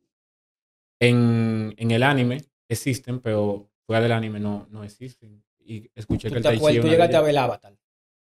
en, 0.99 1.75
en 1.77 1.91
el 1.91 2.01
anime 2.01 2.39
existen, 2.67 3.19
pero 3.19 3.69
fuera 3.85 4.01
del 4.01 4.11
anime 4.13 4.39
no, 4.39 4.67
no 4.71 4.83
existen. 4.83 5.43
Y 5.59 5.89
escuché 5.93 6.27
que 6.29 6.31
¿Tú, 6.31 6.37
el 6.37 6.43
Tai 6.43 6.57
Chi. 6.57 6.79
tú 6.81 6.87
llegaste 6.87 7.15
a 7.15 7.21
ver 7.21 7.37
Avatar, 7.37 7.77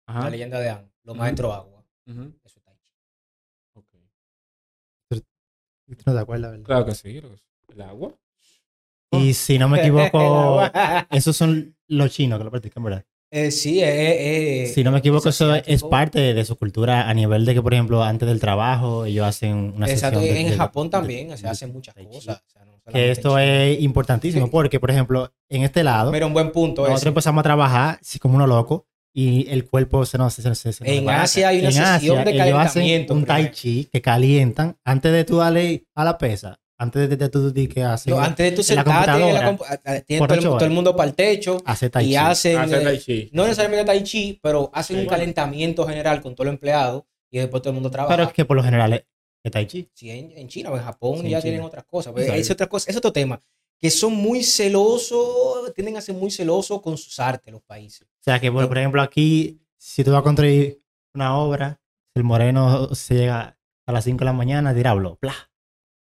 Ajá. 0.06 0.24
la 0.24 0.30
leyenda 0.30 0.58
de 0.60 0.70
Aang, 0.70 0.90
los 1.04 1.14
Ujú. 1.14 1.22
maestros 1.22 1.54
agua. 1.54 1.84
Eso 2.06 2.58
es 2.58 2.64
tai 2.64 2.74
chi. 2.76 2.90
Ok. 3.74 3.86
¿Tú 5.10 6.02
no 6.06 6.14
te 6.14 6.18
acuerdas, 6.18 6.50
verdad? 6.50 6.64
Claro 6.66 6.84
que 6.84 6.94
sí. 6.94 7.16
creo 7.18 7.30
que 7.30 7.36
sí. 7.36 7.44
El 7.68 7.80
agua. 7.82 8.14
Y 9.12 9.34
si 9.34 9.58
no 9.58 9.68
me 9.68 9.78
equivoco, 9.80 10.60
esos 11.10 11.36
son 11.36 11.76
los 11.86 12.10
chinos 12.10 12.38
que 12.38 12.44
lo 12.44 12.50
practican, 12.50 12.82
¿verdad? 12.82 13.06
Eh, 13.36 13.50
sí, 13.50 13.80
eh, 13.82 14.62
eh, 14.62 14.66
Si 14.68 14.84
no 14.84 14.92
me 14.92 14.98
equivoco, 14.98 15.28
es 15.28 15.34
eso 15.34 15.52
es 15.56 15.82
parte 15.82 16.34
de, 16.34 16.44
su 16.44 16.54
cultura 16.56 17.08
a 17.08 17.14
nivel 17.14 17.44
de 17.44 17.54
que, 17.54 17.60
por 17.62 17.74
ejemplo, 17.74 18.02
antes 18.04 18.28
del 18.28 18.38
trabajo 18.38 19.06
ellos 19.06 19.26
hacen 19.26 19.72
una 19.76 19.86
Exacto, 19.88 20.20
sesión 20.20 20.36
en 20.38 20.50
de- 20.50 20.56
Japón 20.56 20.86
de- 20.86 20.90
también 20.90 21.28
de- 21.30 21.36
se 21.36 21.48
hacen 21.48 21.72
muchas 21.72 21.94
cosas. 21.96 22.42
o 22.46 22.50
sea, 22.52 22.64
no 22.64 22.92
Que 22.92 23.10
esto 23.10 23.36
es 23.38 23.80
importantísimo 23.80 24.46
Sí. 24.46 24.52
porque, 24.52 24.78
por 24.78 24.90
ejemplo, 24.92 25.32
en 25.48 25.62
este 25.64 25.82
lado, 25.82 26.12
Mira, 26.12 26.26
un 26.26 26.32
buen 26.32 26.52
punto 26.52 26.82
nosotros 26.82 27.00
ese. 27.02 27.08
empezamos 27.08 27.40
a 27.40 27.42
trabajar 27.42 27.98
así 28.00 28.20
como 28.20 28.36
unos 28.36 28.48
locos 28.48 28.82
y 29.12 29.48
el 29.50 29.64
cuerpo 29.68 30.04
se 30.06 30.16
nos... 30.18 30.34
Se, 30.34 30.42
se- 30.54 30.72
se 30.72 30.84
nos 30.84 30.92
En. 30.92 31.08
Asia 31.08 31.48
hay 31.48 31.58
una 31.58 31.68
En 31.68 31.72
sesión 31.74 32.24
de 32.24 32.30
ellos 32.30 32.40
hacen 32.42 32.52
calentamiento 32.52 33.14
un 33.14 33.24
tai 33.24 33.50
chi 33.50 33.88
que 33.92 34.00
calientan 34.00 34.76
antes 34.84 35.10
de 35.12 35.24
tú 35.24 35.38
darle 35.38 35.86
a 35.96 36.04
la 36.04 36.18
pesa, 36.18 36.60
antes 36.78 37.08
de, 37.08 37.16
de 37.16 37.28
tú 37.28 37.50
di 37.52 37.68
que 37.68 37.82
hacen... 37.82 38.12
No, 38.14 38.20
antes 38.20 38.50
de 38.50 38.56
tú 38.56 38.62
sentarte, 38.62 39.12
en 39.12 39.34
la 39.34 39.44
computadora, 39.44 39.78
compu- 39.78 39.80
a- 39.84 39.92
a- 39.96 40.00
tiene 40.00 40.18
por 40.18 40.28
todo, 40.36 40.52
el, 40.54 40.58
todo 40.58 40.70
mundo 40.70 40.96
para 40.96 41.08
el 41.08 41.14
techo 41.14 41.58
hace 41.64 41.88
tai 41.90 42.06
y 42.06 42.16
hacen, 42.16 42.62
eh, 42.72 42.80
Tai 42.84 42.98
Chi. 42.98 43.30
no 43.32 43.44
necesariamente 43.44 43.84
tai 43.84 44.02
chi, 44.02 44.38
pero 44.42 44.70
hacen 44.74 44.96
Sí. 44.96 45.02
un 45.02 45.08
calentamiento 45.08 45.86
general 45.86 46.20
con 46.20 46.34
todo 46.34 46.46
el 46.48 46.54
empleado 46.54 47.06
y 47.30 47.38
después 47.38 47.62
todo 47.62 47.70
el 47.70 47.74
mundo 47.74 47.90
trabaja. 47.90 48.14
Pero 48.16 48.28
es 48.28 48.32
que 48.34 48.44
por 48.44 48.56
lo 48.56 48.62
general 48.62 48.92
es, 48.92 49.04
es 49.42 49.52
tai 49.52 49.66
chi. 49.66 49.88
Sí, 49.94 50.10
en, 50.10 50.32
en 50.36 50.48
China 50.48 50.70
o 50.70 50.76
en 50.76 50.82
Japón 50.82 51.18
Sí, 51.20 51.26
en 51.26 51.30
ya 51.30 51.40
tienen 51.42 51.60
otras 51.62 51.84
cosas. 51.84 52.12
Pues, 52.12 52.28
es 52.28 52.50
otra 52.50 52.66
cosa, 52.66 52.90
es 52.90 52.96
otro 52.96 53.12
tema. 53.12 53.40
Que 53.80 53.90
son 53.90 54.12
muy 54.14 54.42
celosos, 54.42 55.72
tienden 55.74 55.96
a 55.96 56.00
ser 56.00 56.14
muy 56.14 56.30
celosos 56.30 56.80
con 56.80 56.96
sus 56.96 57.18
artes 57.20 57.52
los 57.52 57.62
países. 57.62 58.02
O 58.02 58.22
sea 58.24 58.40
que, 58.40 58.50
por, 58.50 58.66
por 58.68 58.78
ejemplo, 58.78 59.02
aquí, 59.02 59.60
si 59.76 60.02
tú 60.04 60.10
vas 60.12 60.20
a 60.20 60.22
construir 60.22 60.80
una 61.14 61.36
obra, 61.38 61.80
el 62.14 62.24
moreno 62.24 62.94
se 62.94 63.14
llega 63.14 63.58
a 63.86 63.92
las 63.92 64.04
5 64.04 64.18
de 64.20 64.24
la 64.24 64.32
mañana, 64.32 64.72
diablo, 64.72 65.18
bla, 65.20 65.34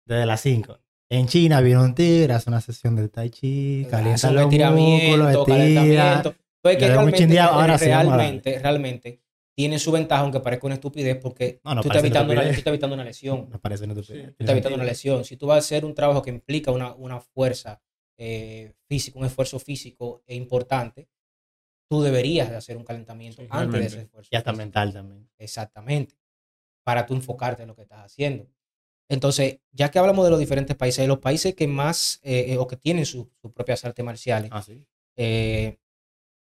desde 0.05 0.25
las 0.25 0.41
5. 0.41 0.79
En 1.09 1.27
China 1.27 1.61
viene 1.61 1.81
un 1.81 1.93
tigre, 1.93 2.33
hace 2.33 2.49
una 2.49 2.61
sesión 2.61 2.95
de 2.95 3.07
tai 3.09 3.29
chi, 3.29 3.85
calienta 3.89 4.31
los 4.31 4.45
músculos, 4.51 5.47
estira. 5.47 6.23
Pues 6.61 6.77
que 6.77 6.87
realmente, 6.87 7.39
ahora 7.39 7.77
sí, 7.77 7.89
darle. 7.89 8.15
realmente, 8.15 8.59
realmente 8.59 9.21
tiene 9.55 9.77
su 9.77 9.91
ventaja, 9.91 10.21
aunque 10.23 10.39
parezca 10.39 10.65
una 10.65 10.75
estupidez, 10.75 11.17
porque 11.21 11.59
No, 11.63 11.75
no 11.75 11.81
tú, 11.81 11.89
estás 11.89 12.01
evitando 12.03 12.31
una, 12.33 12.41
tú 12.41 12.47
estupidez. 12.47 12.57
estás 12.59 12.71
evitando 12.71 12.93
una 12.95 13.03
lesión. 13.03 13.49
Me 13.51 13.59
parece 13.59 13.83
una 13.83 13.93
estupidez. 13.93 14.27
Tú 14.29 14.35
estás 14.39 14.53
evitando 14.53 14.75
una 14.75 14.85
lesión. 14.85 15.25
Si 15.25 15.37
tú 15.37 15.45
vas 15.47 15.57
a 15.57 15.59
hacer 15.59 15.85
un 15.85 15.93
trabajo 15.93 16.21
que 16.23 16.29
implica 16.31 16.71
una, 16.71 16.93
una 16.95 17.19
fuerza 17.19 17.81
eh, 18.17 18.73
física, 18.87 19.19
un 19.19 19.25
esfuerzo 19.25 19.59
físico 19.59 20.23
e 20.25 20.35
importante, 20.35 21.09
tú 21.89 22.01
deberías 22.01 22.49
de 22.49 22.55
hacer 22.55 22.77
un 22.77 22.83
calentamiento 22.85 23.41
Sí, 23.41 23.47
antes 23.51 23.59
de 23.59 23.71
realmente. 23.71 23.87
ese 23.87 24.05
esfuerzo. 24.05 24.29
Y 24.31 24.35
hasta 24.37 24.53
mental 24.53 24.93
también. 24.93 25.29
Exactamente. 25.37 26.15
Para 26.83 27.05
tú 27.05 27.13
enfocarte 27.13 27.61
en 27.63 27.67
lo 27.67 27.75
que 27.75 27.83
estás 27.83 27.99
haciendo. 27.99 28.47
Entonces, 29.09 29.59
ya 29.71 29.91
que 29.91 29.99
hablamos 29.99 30.23
de 30.25 30.31
los 30.31 30.39
diferentes 30.39 30.75
países, 30.75 31.07
los 31.07 31.19
países 31.19 31.53
que 31.55 31.67
más 31.67 32.19
eh, 32.23 32.53
eh, 32.53 32.57
o 32.57 32.67
que 32.67 32.77
tienen 32.77 33.05
su- 33.05 33.29
sus 33.41 33.51
propias 33.51 33.83
artes 33.85 34.03
marciales, 34.03 34.49
Ah, 34.53 34.61
sí. 34.61 34.81
eh, 35.17 35.77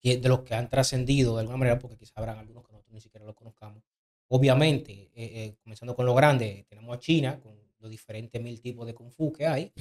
de 0.02 0.28
los 0.28 0.40
que 0.40 0.54
han 0.54 0.68
trascendido 0.70 1.34
de 1.34 1.40
alguna 1.40 1.58
manera, 1.58 1.78
porque 1.78 1.96
quizás 1.96 2.16
habrán 2.16 2.38
algunos 2.38 2.64
que 2.64 2.72
nosotros 2.72 2.94
ni 2.94 3.00
siquiera 3.00 3.26
los 3.26 3.34
conozcamos. 3.34 3.82
Obviamente, 4.28 4.92
eh, 4.92 5.10
eh, 5.14 5.54
comenzando 5.62 5.94
con 5.94 6.06
lo 6.06 6.14
grande, 6.14 6.64
tenemos 6.68 6.96
a 6.96 6.98
China, 7.00 7.40
con 7.40 7.54
los 7.80 7.90
diferentes 7.90 8.40
mil 8.40 8.60
tipos 8.60 8.86
de 8.86 8.94
Kung 8.94 9.10
Fu 9.10 9.32
que 9.32 9.46
hay. 9.46 9.72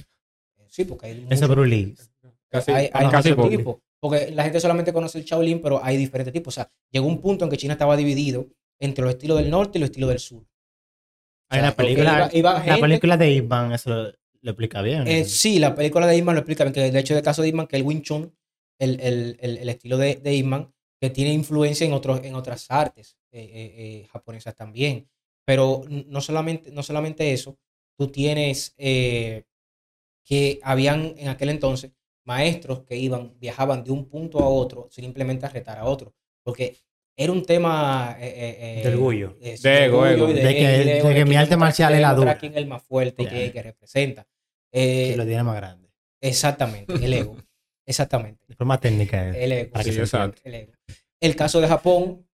Eh, 0.58 0.66
sí, 0.68 0.84
porque 0.84 1.06
hay 1.06 1.12
Ese 1.12 1.22
muchos- 1.46 1.48
Bruce 1.48 1.68
Lee. 1.68 1.94
Casi, 2.48 2.70
hay, 2.72 2.90
hay 2.92 3.08
casi 3.08 3.30
muchos 3.34 3.50
tipos. 3.50 3.76
Porque 4.00 4.30
la 4.32 4.44
gente 4.44 4.60
solamente 4.60 4.92
conoce 4.92 5.18
el 5.18 5.24
Shaolin, 5.24 5.60
pero 5.62 5.82
hay 5.82 5.96
diferentes 5.96 6.32
tipos. 6.32 6.54
O 6.54 6.56
sea, 6.56 6.70
llegó 6.90 7.06
un 7.06 7.20
punto 7.20 7.44
en 7.44 7.50
que 7.50 7.56
China 7.56 7.72
estaba 7.74 7.96
dividido 7.96 8.46
entre 8.78 9.04
los 9.04 9.14
estilos 9.14 9.38
del 9.38 9.50
norte 9.50 9.78
y 9.78 9.80
los 9.80 9.90
estilos 9.90 10.10
del 10.10 10.18
sur. 10.18 10.44
Hay 11.48 11.60
O 11.60 11.62
sea, 11.62 11.68
una 11.70 11.76
película, 11.76 12.18
porque 12.24 12.38
iba- 12.38 12.56
iba 12.66 12.66
la 12.66 12.80
película 12.80 13.16
de 13.16 13.32
Ip 13.32 13.48
Man, 13.48 13.72
eso 13.72 13.90
lo, 13.90 14.12
lo 14.42 14.50
explica 14.50 14.82
bien. 14.82 15.06
Eh, 15.06 15.24
sí, 15.24 15.58
la 15.58 15.74
película 15.74 16.06
de 16.06 16.16
Ip 16.16 16.24
Man 16.24 16.34
lo 16.34 16.40
explica 16.40 16.64
bien, 16.64 16.74
que 16.74 16.90
de 16.90 16.98
hecho 16.98 17.14
de 17.14 17.22
caso 17.22 17.42
de 17.42 17.48
Ip 17.48 17.54
Man, 17.54 17.66
que 17.66 17.76
el 17.76 17.82
Wing 17.82 18.02
Chun, 18.02 18.34
el, 18.78 19.00
el, 19.00 19.36
el, 19.40 19.58
el 19.58 19.68
estilo 19.68 19.96
de, 19.96 20.16
de 20.16 20.34
Ip 20.34 20.46
Man, 20.46 20.72
que 21.00 21.10
tiene 21.10 21.32
influencia 21.32 21.86
en, 21.86 21.92
otros, 21.92 22.20
en 22.24 22.34
otras 22.34 22.70
artes 22.70 23.16
eh, 23.30 23.40
eh, 23.42 23.74
eh, 24.02 24.06
japonesas 24.10 24.54
también. 24.54 25.08
Pero 25.44 25.84
no 25.88 26.20
solamente, 26.20 26.70
no 26.72 26.82
solamente 26.82 27.32
eso, 27.32 27.58
tú 27.96 28.08
tienes 28.08 28.74
eh, 28.78 29.44
que 30.24 30.58
habían 30.62 31.14
en 31.16 31.28
aquel 31.28 31.50
entonces 31.50 31.92
maestros 32.24 32.82
que 32.82 32.96
iban, 32.96 33.38
viajaban 33.38 33.84
de 33.84 33.92
un 33.92 34.06
punto 34.08 34.40
a 34.40 34.48
otro 34.48 34.88
simplemente 34.90 35.46
a 35.46 35.50
retar 35.50 35.78
a 35.78 35.84
otro. 35.84 36.14
Porque 36.44 36.76
era 37.16 37.32
un 37.32 37.44
tema 37.44 38.16
eh, 38.20 38.26
eh, 38.28 38.80
eh, 38.80 38.82
De 38.88 38.94
orgullo. 38.94 39.36
eh, 39.40 39.56
De 39.62 39.84
ego, 39.86 40.06
ego. 40.06 40.28
y 40.30 40.34
De 40.34 40.42
que- 40.54 41.00
y 41.02 41.08
de 41.08 41.14
que 41.14 41.24
mi 41.24 41.36
arte 41.36 41.56
marcial 41.56 41.94
es 41.94 42.00
la 42.00 42.14
dura. 42.14 42.36
quién 42.38 42.52
es 42.52 42.58
el 42.58 42.66
más 42.66 42.82
fuerte 42.82 43.22
y 43.22 43.24
Ya. 43.24 43.30
quién 43.30 43.40
es 43.42 43.46
el 43.48 43.52
que 43.52 43.62
representa. 43.62 44.26
que 44.72 45.14
lo 45.16 45.24
tiene 45.24 45.42
más 45.42 45.56
grande. 45.56 45.88
Exactamente, 46.20 46.92
el 46.94 47.12
ego. 47.14 47.36
Exactamente, 47.86 48.44
De 48.48 48.54
forma 48.56 48.78
técnica. 48.78 49.30
eh, 49.30 49.44
el 49.44 49.52
ego. 49.52 49.70
para 49.72 49.84
que 49.84 49.92
Sí, 49.92 49.98
exacto. 49.98 50.36
entienda. 50.44 50.58
El 50.58 50.64
ego. 50.64 50.72
El 51.20 51.36
caso 51.36 51.60
de 51.62 51.68
Japón, 51.68 52.26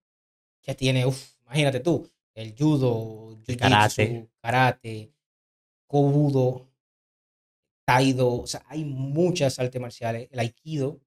que 0.61 0.75
tiene, 0.75 1.07
uf, 1.07 1.35
imagínate 1.45 1.79
tú, 1.81 2.11
el 2.35 2.55
judo, 2.59 3.39
karate. 3.59 4.27
karate, 4.41 5.13
kobudo, 5.87 6.69
taido, 7.85 8.41
o 8.43 8.47
sea, 8.47 8.63
hay 8.67 8.85
muchas 8.85 9.59
artes 9.59 9.81
marciales, 9.81 10.29
el 10.33 10.39
aikido, 10.39 10.99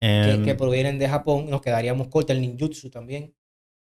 que, 0.00 0.06
Em, 0.34 0.44
que 0.44 0.54
provienen 0.54 0.98
de 0.98 1.08
Japón, 1.08 1.50
nos 1.50 1.60
quedaríamos 1.60 2.08
cortos, 2.08 2.34
el 2.34 2.40
ninjutsu 2.42 2.90
también, 2.90 3.34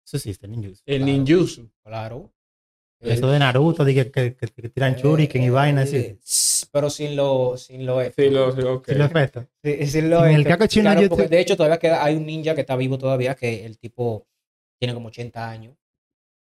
Eso 0.06 0.18
existe, 0.18 0.48
ninjutsu. 0.48 0.82
El 0.86 0.98
Claro. 1.00 1.12
ninjutsu. 1.14 1.72
claro. 1.84 2.34
Eso 3.02 3.32
de 3.32 3.40
Naruto, 3.40 3.86
de 3.86 3.94
que, 3.96 4.12
que, 4.12 4.36
que- 4.36 4.48
que 4.48 4.70
tiran 4.70 4.96
shuriken 4.96 5.42
y 5.44 5.48
Eh, 5.48 5.52
vainas 5.52 5.88
así. 5.88 6.20
Pero 6.72 6.90
sin 6.90 7.16
lo, 7.16 7.56
sin 7.56 7.86
lo 7.86 8.02
Sí, 8.12 8.30
lo, 8.30 8.52
sí, 8.52 8.62
ok. 8.62 8.88
Sí, 8.88 8.96
lo 8.96 9.06
efecto. 9.06 9.48
Sí, 9.64 10.02
lo 10.02 10.26
En 10.26 10.32
el 10.34 10.42
es, 10.42 10.48
Kako 10.48 10.68
chino 10.68 10.84
claro, 10.84 11.02
yo 11.04 11.10
porque 11.10 11.24
te- 11.24 11.30
de 11.36 11.40
hecho 11.42 11.56
todavía 11.56 11.80
queda, 11.80 12.04
hay 12.04 12.16
un 12.18 12.26
ninja 12.26 12.54
que 12.56 12.62
está 12.62 12.76
vivo 12.76 12.98
todavía, 12.98 13.36
que 13.36 13.66
el 13.66 13.80
tipo 13.80 14.28
tiene 14.78 14.94
como 14.94 15.08
80 15.08 15.50
años. 15.50 15.76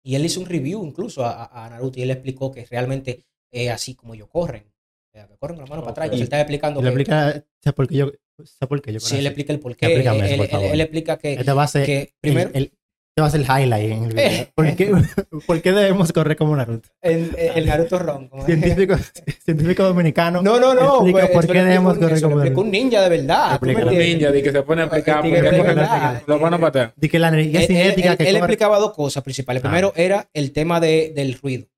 Y 0.05 0.15
él 0.15 0.25
hizo 0.25 0.39
un 0.41 0.47
review 0.47 0.85
incluso 0.87 1.25
a, 1.25 1.45
a- 1.47 1.69
Naruto 1.71 1.99
y 1.99 2.03
él 2.03 2.11
explicó 2.13 2.53
que 2.53 2.65
realmente 2.67 3.25
es 3.51 3.71
así 3.71 3.97
como 3.97 4.15
ellos 4.15 4.29
corren. 4.29 4.65
O 5.09 5.11
sea, 5.13 5.27
que 5.27 5.37
corren 5.37 5.57
con 5.57 5.65
la 5.65 5.71
mano 5.71 5.83
para 5.83 5.91
atrás. 5.93 6.05
Entonces 6.07 6.21
él 6.21 6.25
está 6.25 6.41
explicando 6.41 6.81
Y 6.81 6.83
que... 6.83 6.89
explica, 6.91 7.33
¿sabes 7.63 7.75
por 7.75 7.89
qué 7.89 7.97
yo? 7.97 8.13
¿Sabes 8.39 8.69
por 8.69 8.83
qué 8.83 8.93
yo? 8.93 9.01
Sí, 9.01 9.17
él 9.19 9.27
explica 9.27 9.53
el. 9.53 9.61
Explícame 9.61 10.27
eso, 10.27 10.37
por 10.37 10.45
él- 10.47 10.51
favor. 10.51 10.67
él 10.73 10.81
explica 10.81 11.17
que, 11.19 11.35
Este 11.35 11.53
va 11.53 11.63
a 11.63 11.69
ser, 11.69 11.87
que 11.87 12.15
primero... 12.21 12.51
el, 12.55 12.57
el- 12.57 12.73
este 13.17 13.21
va 13.23 13.29
a 13.29 13.31
ser 13.31 13.41
el 13.43 13.47
highlight 13.47 13.93
en 13.93 14.05
el 14.05 14.13
video. 14.15 14.47
¿Por 14.57 14.75
qué, 14.75 14.93
por 15.47 15.63
qué 15.63 15.71
debemos 15.71 16.13
correr 16.13 16.37
como 16.37 16.57
Naruto? 16.57 16.89
el, 17.01 17.31
el 17.39 17.67
Naruto 17.67 17.97
Ron. 18.01 18.27
como- 18.29 18.45
Científico, 18.45 18.97
científico 19.45 19.85
dominicano. 19.85 20.43
No, 20.43 20.59
no, 20.59 20.75
no. 20.75 20.95
Explica 20.97 21.21
pues, 21.21 21.31
por 21.31 21.45
eso 21.45 21.53
qué 21.53 21.59
lo 21.61 21.65
debemos 21.65 21.93
explica 21.93 21.93
un- 21.93 22.01
correr 22.01 22.17
eso 22.17 22.27
lo 22.27 22.31
como 22.33 22.43
explica 22.43 22.61
un 22.61 22.71
ninja 22.73 23.03
de 23.03 23.09
verdad. 23.09 23.61
¿tú 23.61 23.67
me 23.67 23.73
Explica. 23.73 23.83
Un 23.83 23.93
entiendes? 23.95 24.17
ninja 24.19 24.33
de 24.33 24.43
que 24.43 24.51
se 24.53 24.63
pone 24.63 24.83
a. 24.83 24.91
Tigre 24.91 25.43
porque 25.45 25.63
verdad. 25.63 26.23
Lo 26.27 26.39
van 26.41 26.55
a 26.55 26.59
patear. 26.59 26.93
De 26.97 27.09
que 27.09 27.19
la 27.21 27.29
energía 27.29 27.61
Él- 27.61 27.63
él- 27.63 27.67
cinética 27.69 28.11
él- 28.13 28.17
que 28.19 28.25
él 28.25 28.31
corre- 28.35 28.39
explicaba 28.39 28.79
dos 28.81 28.93
cosas 28.95 29.23
principales. 29.23 29.63
Ah. 29.65 29.69
Primero 29.69 29.93
era 29.95 30.29
el 30.33 30.51
tema 30.51 30.81
de, 30.81 31.13
del 31.15 31.35
ruido, 31.41 31.69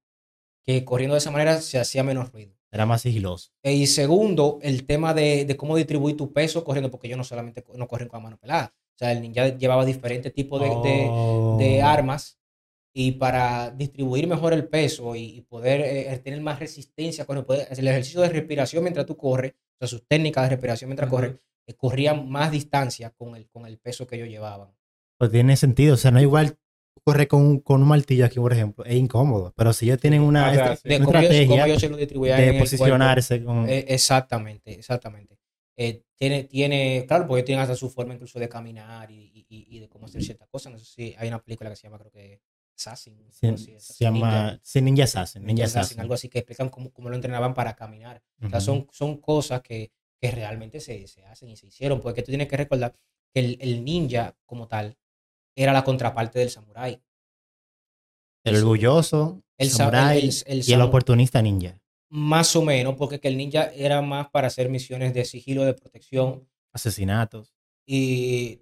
que 0.65 0.87
corriendo 0.87 1.17
de 1.17 1.19
esa 1.19 1.31
manera 1.31 1.61
se 1.61 1.79
hacía 1.79 2.03
menos 2.03 2.33
ruido. 2.33 2.56
Era 2.71 2.87
más 2.87 3.03
sigiloso. 3.03 3.51
E- 3.63 3.73
Y 3.75 3.87
segundo, 3.87 4.59
el 4.63 4.85
tema 4.87 5.15
de, 5.15 5.45
de 5.45 5.57
cómo 5.57 5.77
distribuir 5.77 6.17
tu 6.17 6.33
peso 6.33 6.65
corriendo, 6.65 6.91
porque 6.91 7.07
ellos 7.07 7.19
no 7.19 7.25
solamente 7.25 7.65
no 7.75 7.87
corren 7.89 8.09
con 8.09 8.19
la 8.19 8.25
mano 8.25 8.39
pelada. 8.39 8.75
O 8.95 8.99
sea, 8.99 9.13
el 9.13 9.21
ninja 9.21 9.57
llevaba 9.57 9.85
diferentes 9.85 10.33
tipos 10.33 10.61
de, 10.61 10.69
de- 10.69 11.07
Oh. 11.11 11.57
de 11.59 11.83
armas 11.83 12.39
y 12.95 13.13
para 13.13 13.71
distribuir 13.71 14.27
mejor 14.27 14.53
el 14.55 14.69
peso 14.69 15.15
y, 15.15 15.43
poder 15.43 15.83
eh, 15.83 16.19
tener 16.25 16.41
más 16.41 16.59
resistencia, 16.59 17.27
cuando 17.27 17.45
poder, 17.47 17.69
el 17.71 17.87
ejercicio 17.89 18.23
de 18.23 18.31
respiración 18.31 18.83
mientras 18.83 19.05
tú 19.05 19.17
corres, 19.17 19.53
o 19.53 19.79
sea, 19.81 19.89
sus 19.89 20.07
técnicas 20.09 20.45
de 20.45 20.51
respiración 20.51 20.89
mientras 20.89 21.09
Ujú. 21.09 21.17
corres, 21.17 21.35
eh, 21.67 21.75
corrían 21.75 22.29
más 22.29 22.51
distancia 22.51 23.11
con 23.11 23.37
el, 23.37 23.49
con 23.51 23.67
el 23.67 23.77
peso 23.79 24.07
que 24.07 24.17
ellos 24.17 24.29
llevaban. 24.29 24.71
Pues 25.19 25.31
tiene 25.31 25.57
sentido. 25.57 25.95
O 25.95 25.97
sea, 25.99 26.11
no 26.11 26.19
es 26.19 26.23
igual 26.23 26.59
correr 27.07 27.29
con, 27.29 27.41
un- 27.43 27.61
con 27.61 27.81
un 27.83 27.87
martillo 27.89 28.25
aquí, 28.27 28.41
por 28.41 28.53
ejemplo. 28.53 28.85
Es 28.85 28.97
incómodo. 28.97 29.55
Pero 29.57 29.73
si 29.73 29.87
ellos 29.87 30.01
tienen 30.01 30.23
una, 30.23 30.49
Ah. 30.49 30.53
De 30.53 30.59
una 30.59 30.73
estrategia 31.23 32.37
de 32.37 32.59
posicionarse 32.59 33.45
con... 33.45 33.69
Eh, 33.69 33.85
exactamente, 33.89 34.73
exactamente. 34.73 35.39
Eh, 35.77 36.03
tiene, 36.17 36.45
tiene, 36.45 37.05
claro, 37.07 37.27
porque 37.29 37.45
tienen 37.45 37.63
hasta 37.63 37.77
su 37.77 37.91
forma 37.91 38.15
incluso 38.15 38.41
de 38.41 38.49
caminar 38.49 39.11
y, 39.11 39.47
y- 39.49 39.79
de 39.79 39.89
cómo 39.89 40.07
hacer 40.07 40.23
ciertas 40.23 40.49
cosas. 40.49 40.73
No 40.73 40.79
sé 40.81 40.85
si 40.87 41.15
hay 41.17 41.29
una 41.29 41.41
película 41.43 41.71
que 41.71 41.77
se 41.77 41.85
llama, 41.85 41.99
creo 41.99 42.11
que 42.11 42.41
Assassin. 42.77 43.17
se, 43.31 43.47
llama 44.01 44.17
Ninja, 44.19 44.61
sí, 44.65 44.83
Ninja 44.83 45.05
Assassin. 45.05 45.43
Ninja, 45.43 45.53
Ninja 45.53 45.65
Assassin, 45.65 45.81
Assassin. 45.81 46.01
algo 46.01 46.15
así, 46.15 46.29
que 46.29 46.39
explican 46.41 46.71
cómo, 46.71 46.91
cómo 46.93 47.09
lo 47.09 47.15
entrenaban 47.15 47.55
para 47.55 47.77
caminar. 47.77 48.21
O 48.43 48.49
sea, 48.49 48.59
Ujú. 48.59 48.65
son, 48.67 48.87
son 48.91 49.17
cosas 49.19 49.63
que, 49.63 49.93
que 50.21 50.31
realmente 50.33 50.81
se, 50.81 51.07
se 51.07 51.25
hacen 51.25 51.51
y 51.51 51.57
se 51.57 51.67
hicieron. 51.69 52.01
Porque 52.01 52.23
tú 52.23 52.33
tienes 52.33 52.49
que 52.49 52.57
recordar 52.57 52.95
que 53.33 53.41
el, 53.41 53.59
el 53.61 53.85
ninja, 53.85 54.35
como 54.45 54.67
tal, 54.67 54.97
era 55.57 55.73
la 55.73 55.83
contraparte 55.85 56.39
del 56.39 56.51
samurái. 56.51 57.01
El 58.45 58.57
orgulloso, 58.57 59.43
El 59.59 59.67
el 59.67 59.71
sa- 59.73 59.77
samurái 59.79 60.19
el- 60.19 60.25
el- 60.47 60.59
el 60.61 60.69
y 60.69 60.73
el 60.73 60.81
oportunista 60.83 61.43
ninja. 61.43 61.81
Más 62.11 62.55
o 62.55 62.63
menos, 62.63 62.95
porque 62.97 63.19
que 63.19 63.29
el 63.29 63.37
ninja 63.37 63.73
era 63.75 64.01
más 64.03 64.29
para 64.31 64.47
hacer 64.47 64.69
misiones 64.69 65.13
de 65.15 65.25
sigilo, 65.25 65.65
de 65.65 65.75
protección, 65.75 66.49
Asesinatos. 66.73 67.53
y 67.87 68.61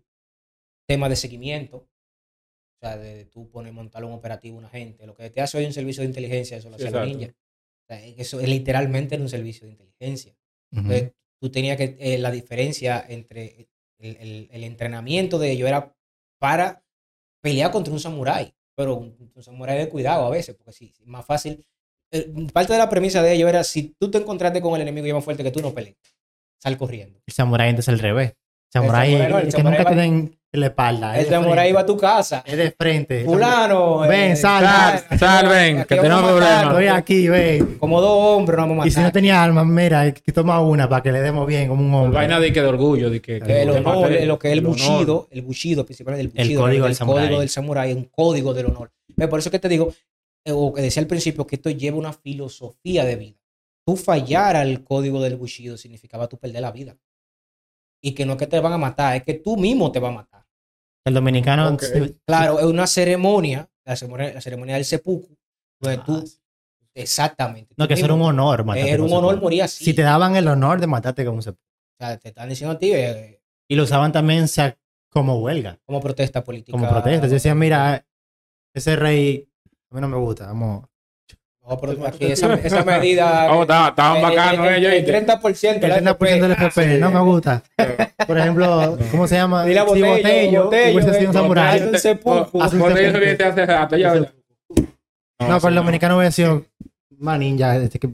temas 0.88 1.10
de 1.10 1.16
seguimiento. 1.16 1.76
O 1.76 1.88
sea, 2.86 2.96
de, 2.96 3.24
tú 3.26 3.50
poner, 3.50 3.72
montar 3.72 4.04
un 4.04 4.12
operativo 4.12 4.56
a 4.56 4.60
una 4.60 4.68
gente. 4.70 5.06
Lo 5.06 5.14
que 5.14 5.28
te 5.30 5.40
hace 5.40 5.58
hoy 5.58 5.64
un 5.66 5.72
servicio 5.72 6.02
de 6.02 6.08
inteligencia, 6.08 6.56
eso 6.56 6.68
lo 6.70 6.76
hacía 6.76 6.88
Exacto. 6.88 7.06
ninja. 7.08 7.28
O 7.28 7.86
sea, 7.88 8.04
eso 8.06 8.40
es 8.40 8.48
literalmente 8.48 9.14
era 9.14 9.22
un 9.24 9.28
servicio 9.30 9.66
de 9.66 9.72
inteligencia. 9.72 10.34
Entonces, 10.70 11.12
tú 11.40 11.50
tenías 11.50 11.76
que, 11.76 11.96
eh, 11.98 12.18
la 12.18 12.30
diferencia 12.30 13.04
entre 13.08 13.68
el, 13.98 14.16
el- 14.16 14.48
el 14.50 14.64
entrenamiento 14.64 15.38
de 15.38 15.50
ellos 15.52 15.68
era 15.68 15.94
para 16.38 16.83
pelear 17.44 17.70
contra 17.70 17.92
un 17.92 18.00
samurái, 18.00 18.54
pero 18.74 18.96
un, 18.96 19.30
un 19.34 19.42
samurái 19.42 19.76
de 19.78 19.88
cuidado 19.90 20.24
a 20.26 20.30
veces, 20.30 20.54
porque 20.56 20.72
sí, 20.72 20.92
es 20.98 21.06
más 21.06 21.24
fácil. 21.26 21.62
eh, 22.10 22.32
parte 22.52 22.72
de 22.72 22.78
la 22.78 22.88
premisa 22.88 23.22
de 23.22 23.34
ellos 23.34 23.48
era, 23.48 23.62
si 23.64 23.94
tú 23.98 24.10
te 24.10 24.18
encontraste 24.18 24.60
con 24.62 24.74
el 24.76 24.80
enemigo 24.82 25.06
ya 25.06 25.14
más 25.14 25.24
fuerte 25.24 25.42
que 25.44 25.50
tú, 25.50 25.60
no 25.60 25.72
pelees. 25.74 25.96
Sal 26.62 26.78
corriendo. 26.78 27.20
El 27.26 27.34
samurái 27.34 27.68
entonces 27.70 27.92
al 27.92 27.98
revés. 28.00 28.32
Samurái 28.72 29.10
samurái 29.12 29.30
no, 29.32 29.38
el 29.38 29.44
que 29.44 29.50
samurái 29.52 29.78
nunca 29.78 29.84
va- 29.84 29.90
te 29.90 29.96
den 30.00 30.38
en 30.54 30.60
la 30.60 30.66
espalda. 30.66 31.18
El 31.18 31.24
de 31.24 31.30
samurái 31.30 31.54
frente. 31.54 31.70
iba 31.70 31.80
a 31.80 31.86
tu 31.86 31.96
casa. 31.96 32.42
Es 32.46 32.56
de 32.56 32.70
frente. 32.70 33.24
Fulano. 33.24 33.98
Ven, 34.00 34.32
eh, 34.32 34.36
sal, 34.36 34.64
sal, 34.64 35.18
sal, 35.18 35.48
ven, 35.48 35.78
que 35.84 35.96
tenemos 35.96 36.22
matar, 36.22 36.30
problemas. 36.36 36.64
Estoy 36.68 36.86
aquí, 36.86 37.28
ven. 37.28 37.78
Como 37.78 38.00
dos 38.00 38.36
hombres 38.36 38.56
nos 38.58 38.68
vamos 38.68 38.84
a 38.84 38.88
Y 38.88 38.90
si 38.90 38.96
no 38.98 39.02
matar. 39.02 39.12
tenía 39.12 39.42
armas, 39.42 39.66
mira, 39.66 40.12
que 40.12 40.32
toma 40.32 40.60
una 40.60 40.88
para 40.88 41.02
que 41.02 41.10
le 41.12 41.20
demos 41.20 41.46
bien 41.46 41.68
como 41.68 41.82
un 41.84 41.92
hombre. 41.92 42.16
Vaina 42.16 42.38
de 42.38 42.52
que 42.52 42.60
de 42.60 42.66
orgullo, 42.68 43.10
de 43.10 43.20
que, 43.20 43.40
Que 43.40 43.62
el 43.62 43.70
honor, 43.70 44.10
lo 44.24 44.38
que 44.38 44.48
es 44.48 44.52
el 44.52 44.60
honor. 44.60 44.70
bushido, 44.72 45.28
el 45.32 45.42
bushido, 45.42 45.84
principalmente 45.84 46.22
el 46.22 46.40
El 46.40 46.48
del 46.56 46.84
el 46.84 46.94
samurái. 46.94 47.24
código 47.26 47.40
del 47.40 47.48
samurái, 47.48 47.90
es 47.90 47.96
un 47.96 48.04
código 48.04 48.54
del 48.54 48.66
honor. 48.66 48.92
Pero 49.16 49.28
por 49.28 49.38
eso 49.40 49.50
que 49.50 49.58
te 49.58 49.68
digo, 49.68 49.92
eh, 50.46 50.52
o 50.52 50.72
que 50.72 50.82
decía 50.82 51.00
al 51.02 51.08
principio, 51.08 51.46
que 51.46 51.56
esto 51.56 51.70
lleva 51.70 51.96
una 51.98 52.12
filosofía 52.12 53.04
de 53.04 53.16
vida. 53.16 53.38
Tú 53.84 53.96
fallar 53.96 54.54
al 54.56 54.84
código 54.84 55.20
del 55.20 55.36
bushido 55.36 55.76
significaba 55.76 56.28
tú 56.28 56.38
perder 56.38 56.62
la 56.62 56.70
vida. 56.70 56.96
Y 58.00 58.12
que 58.12 58.24
no 58.26 58.32
es 58.34 58.38
que 58.38 58.46
te 58.46 58.60
van 58.60 58.72
a 58.72 58.78
matar, 58.78 59.16
es 59.16 59.22
que 59.24 59.34
tú 59.34 59.56
mismo 59.56 59.90
te 59.90 59.98
vas 59.98 60.10
a 60.10 60.14
matar. 60.14 60.33
El 61.04 61.14
dominicano. 61.14 61.76
Claro, 62.26 62.58
es 62.60 62.64
una 62.66 62.86
ceremonia, 62.86 63.68
la 63.84 63.96
ceremonia, 63.96 64.32
la 64.34 64.40
ceremonia 64.40 64.74
del 64.76 64.84
donde 65.80 65.98
Ah, 66.00 66.04
tú, 66.04 66.24
exactamente. 66.94 67.74
No, 67.76 67.84
tú 67.84 67.88
que 67.88 67.94
eso 67.94 68.04
era 68.06 68.14
un 68.14 68.22
honor. 68.22 68.64
matarte 68.64 68.90
Era 68.90 69.02
un 69.02 69.08
honor 69.08 69.20
sepulcro. 69.22 69.42
morir 69.42 69.62
así. 69.62 69.84
Si 69.84 69.94
te 69.94 70.02
daban 70.02 70.36
el 70.36 70.48
honor 70.48 70.80
de 70.80 70.86
matarte 70.86 71.24
con 71.24 71.34
un 71.34 71.42
sepulcro. 71.42 71.64
O 72.00 72.04
sea, 72.06 72.16
te 72.18 72.28
están 72.28 72.48
diciendo 72.48 72.74
a 72.74 72.78
ti 72.78 72.92
eh, 72.92 73.40
Y 73.68 73.76
lo 73.76 73.84
usaban 73.84 74.12
también 74.12 74.48
como 75.10 75.38
huelga, 75.40 75.78
como 75.84 76.00
protesta 76.00 76.42
política. 76.42 76.76
como 76.76 76.88
protesta. 76.88 77.26
Yo 77.26 77.34
decía, 77.34 77.54
mira, 77.54 78.04
ese 78.74 78.96
rey 78.96 79.48
a 79.90 79.94
mí 79.94 80.00
no 80.00 80.08
me 80.08 80.16
gusta, 80.16 80.46
vamos, 80.46 80.86
No, 81.66 81.80
pero 81.80 82.06
aquí 82.06 82.26
esa, 82.26 82.54
esa 82.54 82.84
medida. 82.84 83.48
Oh, 83.50 83.62
estaban 83.62 83.88
estaban 83.88 84.22
bacanos 84.22 84.66
ellos. 84.70 84.92
El 84.92 85.02
¿viste? 85.04 85.26
30%. 85.26 85.82
El 85.82 86.04
la 86.04 86.18
30% 86.18 86.40
del 86.40 86.52
FP. 86.52 86.98
No 86.98 87.10
me 87.10 87.20
gusta. 87.20 87.62
Por 88.26 88.38
ejemplo, 88.38 88.98
¿cómo 89.10 89.26
se 89.26 89.36
llama? 89.36 89.64
Dile 89.64 89.80
a 89.80 89.84
Si 89.84 89.88
Botello, 89.88 90.12
hubiese. 90.68 90.92
No, 95.40 95.56
pero 95.58 95.68
el 95.68 95.74
dominicano 95.74 96.16
hubiera 96.16 96.32
sido 96.32 96.64
más 97.18 97.38
ninja. 97.38 97.76
Este 97.76 97.98
que, 97.98 98.08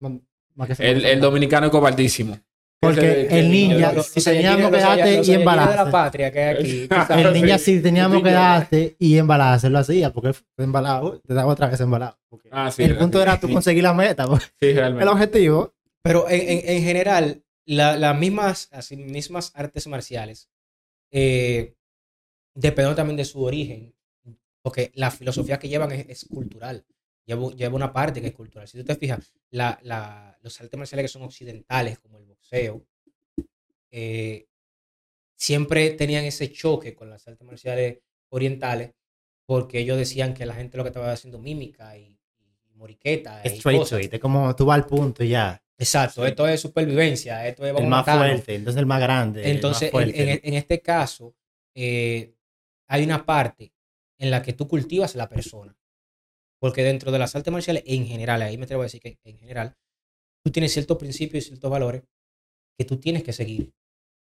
más- 0.00 0.12
más 0.54 0.68
que 0.68 0.90
El, 0.90 1.04
el 1.04 1.20
dominicano 1.20 1.66
es 1.66 1.72
cobardísimo. 1.72 2.38
Porque 2.82 3.28
el 3.30 3.50
ninja- 3.50 4.02
si 4.02 4.24
teníamos 4.24 4.70
que 4.72 4.76
darte 4.78 5.00
y 5.00 5.14
Saiyajines 5.14 5.28
embalarse. 5.38 5.70
de 5.70 5.76
la 5.84 5.90
patria 5.90 6.32
que 6.32 6.38
hay 6.40 6.56
aquí. 6.56 6.88
tú 6.88 6.94
sabes. 7.06 7.26
El 7.26 7.32
ninja 7.32 7.58
sí 7.58 7.80
teníamos 7.80 8.22
que 8.22 8.30
darte 8.32 8.96
y 8.98 9.16
embalarse, 9.18 9.70
lo 9.70 9.78
hacía, 9.78 10.12
porque 10.12 10.34
embalado, 10.58 11.20
te 11.20 11.32
daba 11.32 11.52
otra 11.52 11.68
vez 11.68 11.80
embalado. 11.80 12.18
Porque 12.28 12.48
Ah, 12.50 12.70
sí, 12.72 12.82
el 12.82 12.96
punto 12.98 13.22
era 13.22 13.38
tú 13.38 13.48
conseguir 13.52 13.84
la 13.84 13.94
meta, 13.94 14.26
Sí, 14.60 14.68
el 14.70 15.08
objetivo. 15.08 15.72
Pero 16.02 16.28
en, 16.28 16.40
en- 16.40 16.76
en 16.76 16.82
general, 16.82 17.44
la- 17.66 17.96
las 17.96 18.18
mismas, 18.18 18.68
las 18.72 18.90
mismas 18.90 19.52
artes 19.54 19.86
marciales, 19.86 20.50
eh, 21.12 21.74
dependiendo 22.56 22.96
también 22.96 23.16
de 23.16 23.24
su 23.24 23.42
origen, 23.44 23.94
porque 24.62 24.90
la 24.94 25.10
filosofía 25.12 25.58
que 25.60 25.68
llevan 25.68 25.92
es, 25.92 26.06
es 26.08 26.24
cultural, 26.28 26.84
lleva, 27.24 27.50
lleva 27.54 27.74
una 27.76 27.92
parte 27.92 28.20
que 28.20 28.28
es 28.28 28.34
cultural. 28.34 28.66
Si 28.68 28.78
tú 28.78 28.84
te 28.84 28.96
fijas, 28.96 29.32
la, 29.50 29.78
la- 29.82 30.36
los 30.42 30.60
artes 30.60 30.78
marciales 30.78 31.04
que 31.04 31.08
son 31.08 31.22
occidentales, 31.22 31.98
como 31.98 32.18
el 32.18 32.24
boxeo, 32.24 32.84
eh, 33.90 34.46
siempre 35.36 35.90
tenían 35.90 36.24
ese 36.24 36.50
choque 36.52 36.94
con 36.94 37.10
las 37.10 37.26
artes 37.28 37.46
marciales 37.46 37.98
orientales, 38.30 38.92
porque 39.46 39.80
ellos 39.80 39.98
decían 39.98 40.34
que 40.34 40.46
la 40.46 40.54
gente 40.54 40.76
lo 40.76 40.84
que 40.84 40.88
estaba 40.88 41.12
haciendo 41.12 41.38
mímica 41.38 41.96
y, 41.98 42.18
y 42.70 42.74
moriqueta. 42.74 43.42
y 43.44 43.48
Straight 43.48 43.80
cosas. 43.80 44.08
es 44.10 44.20
como 44.20 44.54
tú 44.56 44.64
vas 44.66 44.76
al 44.76 44.86
punto 44.86 45.22
y 45.24 45.30
ya. 45.30 45.62
Exacto, 45.78 46.22
Sí. 46.22 46.28
esto 46.28 46.46
es 46.46 46.60
supervivencia, 46.60 47.46
esto 47.46 47.66
es 47.66 47.72
vamos 47.72 47.86
El 47.88 47.92
a 47.92 48.02
más 48.02 48.04
fuerte, 48.18 48.54
entonces 48.54 48.78
el 48.78 48.86
más 48.86 49.00
grande. 49.00 49.44
el 49.44 49.56
Entonces, 49.56 49.82
en, 49.84 49.90
fuerte. 49.90 50.32
en- 50.32 50.40
en 50.44 50.54
este 50.54 50.80
caso, 50.80 51.34
eh, 51.74 52.34
hay 52.86 53.02
una 53.02 53.24
parte 53.26 53.72
en 54.18 54.30
la 54.30 54.42
que 54.42 54.52
tú 54.52 54.68
cultivas 54.68 55.14
la 55.16 55.28
persona. 55.28 55.76
Porque 56.62 56.84
dentro 56.84 57.10
de 57.10 57.18
las 57.18 57.34
artes 57.34 57.52
marciales, 57.52 57.82
en 57.86 58.06
general, 58.06 58.40
ahí 58.40 58.56
me 58.56 58.66
atrevo 58.66 58.82
a 58.82 58.84
decir 58.84 59.00
que 59.00 59.18
en 59.24 59.36
general, 59.36 59.76
tú 60.44 60.52
tienes 60.52 60.72
ciertos 60.72 60.96
principios 60.96 61.42
y 61.42 61.48
ciertos 61.48 61.68
valores 61.68 62.04
que 62.78 62.84
tú 62.84 63.00
tienes 63.00 63.24
que 63.24 63.32
seguir 63.32 63.74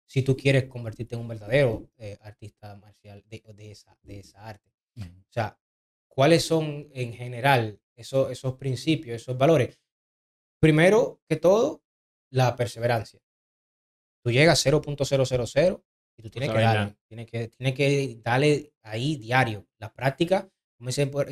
si 0.06 0.22
tú 0.22 0.34
quieres 0.34 0.64
convertirte 0.64 1.14
en 1.14 1.20
un 1.20 1.28
verdadero 1.28 1.90
eh, 1.98 2.16
artista 2.22 2.74
marcial 2.76 3.22
de, 3.28 3.42
de 3.54 3.70
esa, 3.70 3.98
de 4.00 4.20
esa 4.20 4.46
arte. 4.46 4.72
O 4.96 5.30
sea, 5.30 5.60
¿cuáles 6.08 6.42
son 6.42 6.88
en 6.94 7.12
general 7.12 7.78
esos, 7.96 8.30
esos 8.30 8.54
principios, 8.54 9.20
esos 9.20 9.36
valores? 9.36 9.78
Primero 10.58 11.20
que 11.28 11.36
todo, 11.36 11.82
la 12.30 12.56
perseverancia. 12.56 13.20
Tú 14.24 14.30
llegas 14.30 14.66
a 14.66 14.70
0.000 14.70 15.82
y 16.16 16.22
tú 16.22 16.30
tienes 16.30 16.50
que 16.50 16.58
darle, 16.58 16.96
tienes 17.06 17.26
que, 17.26 17.48
tienes 17.48 17.74
que 17.74 18.20
darle 18.24 18.72
ahí 18.80 19.16
diario. 19.16 19.66
La 19.76 19.92
práctica, 19.92 20.50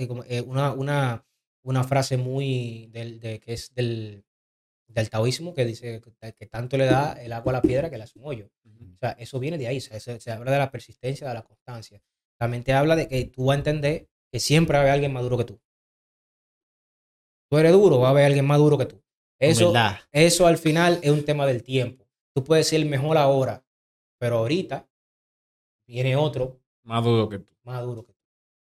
como 0.09 0.23
eh, 0.25 0.27
eh, 0.29 0.41
una, 0.43 0.73
una, 0.73 1.25
una 1.63 1.85
frase 1.85 2.17
muy 2.17 2.87
del, 2.93 3.19
de, 3.21 3.41
que 3.41 3.53
es 3.53 3.75
del, 3.75 4.25
del 4.89 5.11
taoísmo 5.11 5.55
que 5.55 5.65
dice 5.65 6.01
que, 6.01 6.33
que 6.33 6.47
tanto 6.47 6.77
le 6.77 6.87
da 6.87 7.13
el 7.15 7.33
agua 7.33 7.53
a 7.53 7.57
la 7.57 7.63
piedra 7.63 7.91
que 7.91 7.97
le 7.99 8.05
hace 8.05 8.19
un 8.19 8.27
hoyo. 8.27 8.51
O 8.65 8.99
sea, 8.99 9.11
eso 9.13 9.39
viene 9.41 9.59
de 9.59 9.67
ahí. 9.67 9.79
o 9.79 9.81
sea, 9.81 9.99
se, 10.01 10.21
se 10.21 10.31
habla 10.31 10.53
de 10.53 10.59
la 10.59 10.71
persistencia, 10.71 11.29
de 11.29 11.35
la 11.35 11.43
constancia. 11.43 12.01
También 12.39 12.63
te 12.65 12.73
habla 12.73 12.97
de 12.97 13.09
que 13.09 13.25
tú 13.25 13.47
vas 13.47 13.57
a 13.57 13.59
entender 13.59 14.09
que 14.33 14.41
siempre 14.41 14.75
va 14.75 14.79
a 14.79 14.83
haber 14.83 14.93
alguien 14.95 15.13
más 15.13 15.23
duro 15.23 15.37
que 15.39 15.45
tú. 15.45 15.61
Tú 17.51 17.59
eres 17.59 17.73
duro, 17.73 17.99
va 17.99 18.09
a 18.09 18.11
haber 18.11 18.27
alguien 18.27 18.47
más 18.47 18.59
duro 18.59 18.79
que 18.79 18.87
tú. 18.87 19.03
Eso, 19.39 19.65
Humildad. 19.71 19.97
eso 20.13 20.47
al 20.47 20.59
final 20.59 21.01
es 21.03 21.11
un 21.11 21.25
tema 21.25 21.47
del 21.47 21.63
tiempo. 21.63 22.07
Tú 22.35 22.45
puedes 22.45 22.69
ser 22.69 22.85
mejor 22.87 23.17
ahora, 23.17 23.65
pero 24.19 24.39
ahorita 24.39 24.89
viene 25.89 26.15
otro 26.15 26.61
Más 26.85 27.03
duro 27.03 27.29
que 27.29 27.39
tú. 27.41 27.53
más 27.65 27.83
duro 27.83 28.05
que 28.07 28.13
tú. 28.13 28.20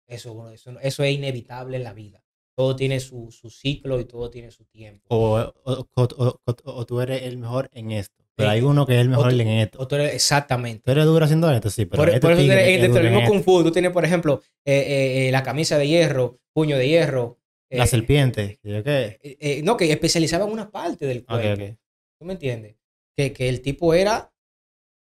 Eso, 0.08 0.50
eso, 0.50 0.78
eso 0.80 1.02
es 1.04 1.12
inevitable 1.14 1.76
en 1.76 1.84
la 1.84 1.92
vida. 1.92 2.22
Todo 2.56 2.74
tiene 2.74 2.98
su, 2.98 3.30
su 3.30 3.50
ciclo 3.50 4.00
y 4.00 4.04
todo 4.04 4.30
tiene 4.30 4.50
su 4.50 4.64
tiempo. 4.64 5.06
O, 5.10 5.38
o, 5.38 5.52
o- 5.64 5.86
o- 5.94 6.40
o- 6.44 6.54
o 6.64 6.86
tú 6.86 7.00
eres 7.00 7.22
el 7.22 7.36
mejor 7.38 7.70
en 7.72 7.92
esto. 7.92 8.24
Pero 8.34 8.48
Eh, 8.48 8.52
hay 8.52 8.60
uno 8.62 8.86
que 8.86 8.94
es 8.94 9.00
el 9.00 9.08
mejor 9.10 9.32
tú- 9.32 9.40
en 9.40 9.48
esto. 9.48 9.78
O 9.80 9.86
tú 9.86 9.94
eres- 9.96 10.14
exactamente. 10.14 10.82
Tú 10.84 10.90
eres 10.90 11.04
duro 11.04 11.24
haciendo 11.24 11.50
esto, 11.52 11.70
sí, 11.70 11.84
pero 11.84 12.00
Por, 12.02 12.08
este 12.08 12.20
por 12.20 12.32
eso 12.32 12.40
tigre 12.40 12.56
tienes- 12.56 12.74
es 12.74 12.80
dentro 12.82 12.88
duro 12.88 12.98
del 13.02 13.06
en 13.06 13.12
mismo 13.20 13.34
esto. 13.36 13.44
Kung 13.46 13.56
Fu, 13.58 13.64
tú 13.64 13.70
tienes, 13.72 13.92
por 13.92 14.04
ejemplo, 14.04 14.42
eh, 14.64 15.26
eh, 15.28 15.32
la 15.32 15.42
camisa 15.42 15.76
de 15.78 15.86
hierro, 15.88 16.40
puño 16.52 16.76
de 16.78 16.88
hierro. 16.88 17.38
La 17.70 17.86
serpiente. 17.86 18.58
¿yo 18.62 18.82
qué? 18.82 19.18
eh, 19.22 19.36
eh, 19.40 19.60
no, 19.62 19.76
que 19.76 19.92
especializaba 19.92 20.46
en 20.46 20.52
una 20.52 20.70
parte 20.70 21.06
del 21.06 21.24
cuerpo. 21.26 21.76
¿Tú 22.18 22.24
me 22.24 22.32
entiendes? 22.32 22.76
Que, 23.16 23.32
que 23.32 23.48
el 23.48 23.60
tipo 23.60 23.92
era, 23.94 24.32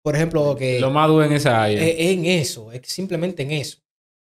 por 0.02 0.16
ejemplo, 0.16 0.56
que 0.56 0.80
Lo 0.80 0.90
más 0.90 1.08
duro 1.08 1.24
en 1.24 1.32
esa 1.32 1.62
área. 1.62 1.80
eh, 1.82 2.12
en 2.12 2.24
eso, 2.26 2.72
es 2.72 2.80
que 2.80 2.88
simplemente 2.88 3.42
en 3.44 3.52
eso. 3.52 3.78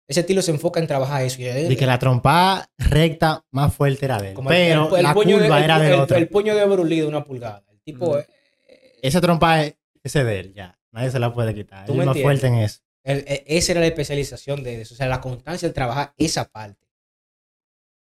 Ese 0.09 0.21
estilo 0.21 0.41
se 0.41 0.51
enfoca 0.53 0.81
en 0.81 0.87
trabajar 0.87 1.23
eso. 1.23 1.41
y, 1.41 1.45
De 1.45 1.77
que 1.77 1.85
la 1.87 1.99
trompada 1.99 2.71
recta 2.79 3.45
más 3.51 3.75
fuerte 3.75 4.07
era 4.07 4.19
de 4.19 4.29
él. 4.31 4.35
como 4.35 4.49
pero 4.49 4.89
el- 4.91 4.97
el 4.97 5.03
la 5.03 5.13
puño 5.15 5.37
de- 5.37 5.43
curva 5.45 5.59
el- 5.59 5.65
era 5.65 5.79
de 5.79 5.89
el- 5.95 6.01
otro. 6.01 6.17
El 6.17 6.29
puño 6.29 6.55
de 6.57 6.65
Bruce 6.65 6.89
Lee 6.89 7.01
de 7.01 7.07
una 7.07 7.25
pulgada. 7.25 7.63
El 7.71 7.81
tipo, 7.83 8.15
Mm. 8.15 8.19
eh, 8.19 8.99
Esa 9.03 9.21
trompa 9.21 9.63
es 9.65 9.77
ese 10.03 10.25
de 10.25 10.41
él, 10.41 10.55
ya. 10.55 10.79
Nadie 10.93 11.11
se 11.11 11.19
la 11.19 11.33
puede 11.33 11.55
quitar. 11.55 11.85
¿Tú 11.87 11.93
Él 11.93 11.99
me 11.99 12.05
es 12.05 12.07
más 12.09 12.21
fuerte 12.21 12.47
en 12.47 12.55
eso. 12.55 12.81
E- 13.05 13.45
esa 13.47 13.73
era 13.73 13.81
la 13.83 13.87
especialización 13.87 14.63
de 14.63 14.81
eso. 14.81 14.95
O 14.95 14.97
sea, 14.97 15.07
la 15.09 15.21
constancia 15.21 15.69
de 15.69 15.75
trabajar 15.75 16.15
esa 16.17 16.49
parte. 16.49 16.87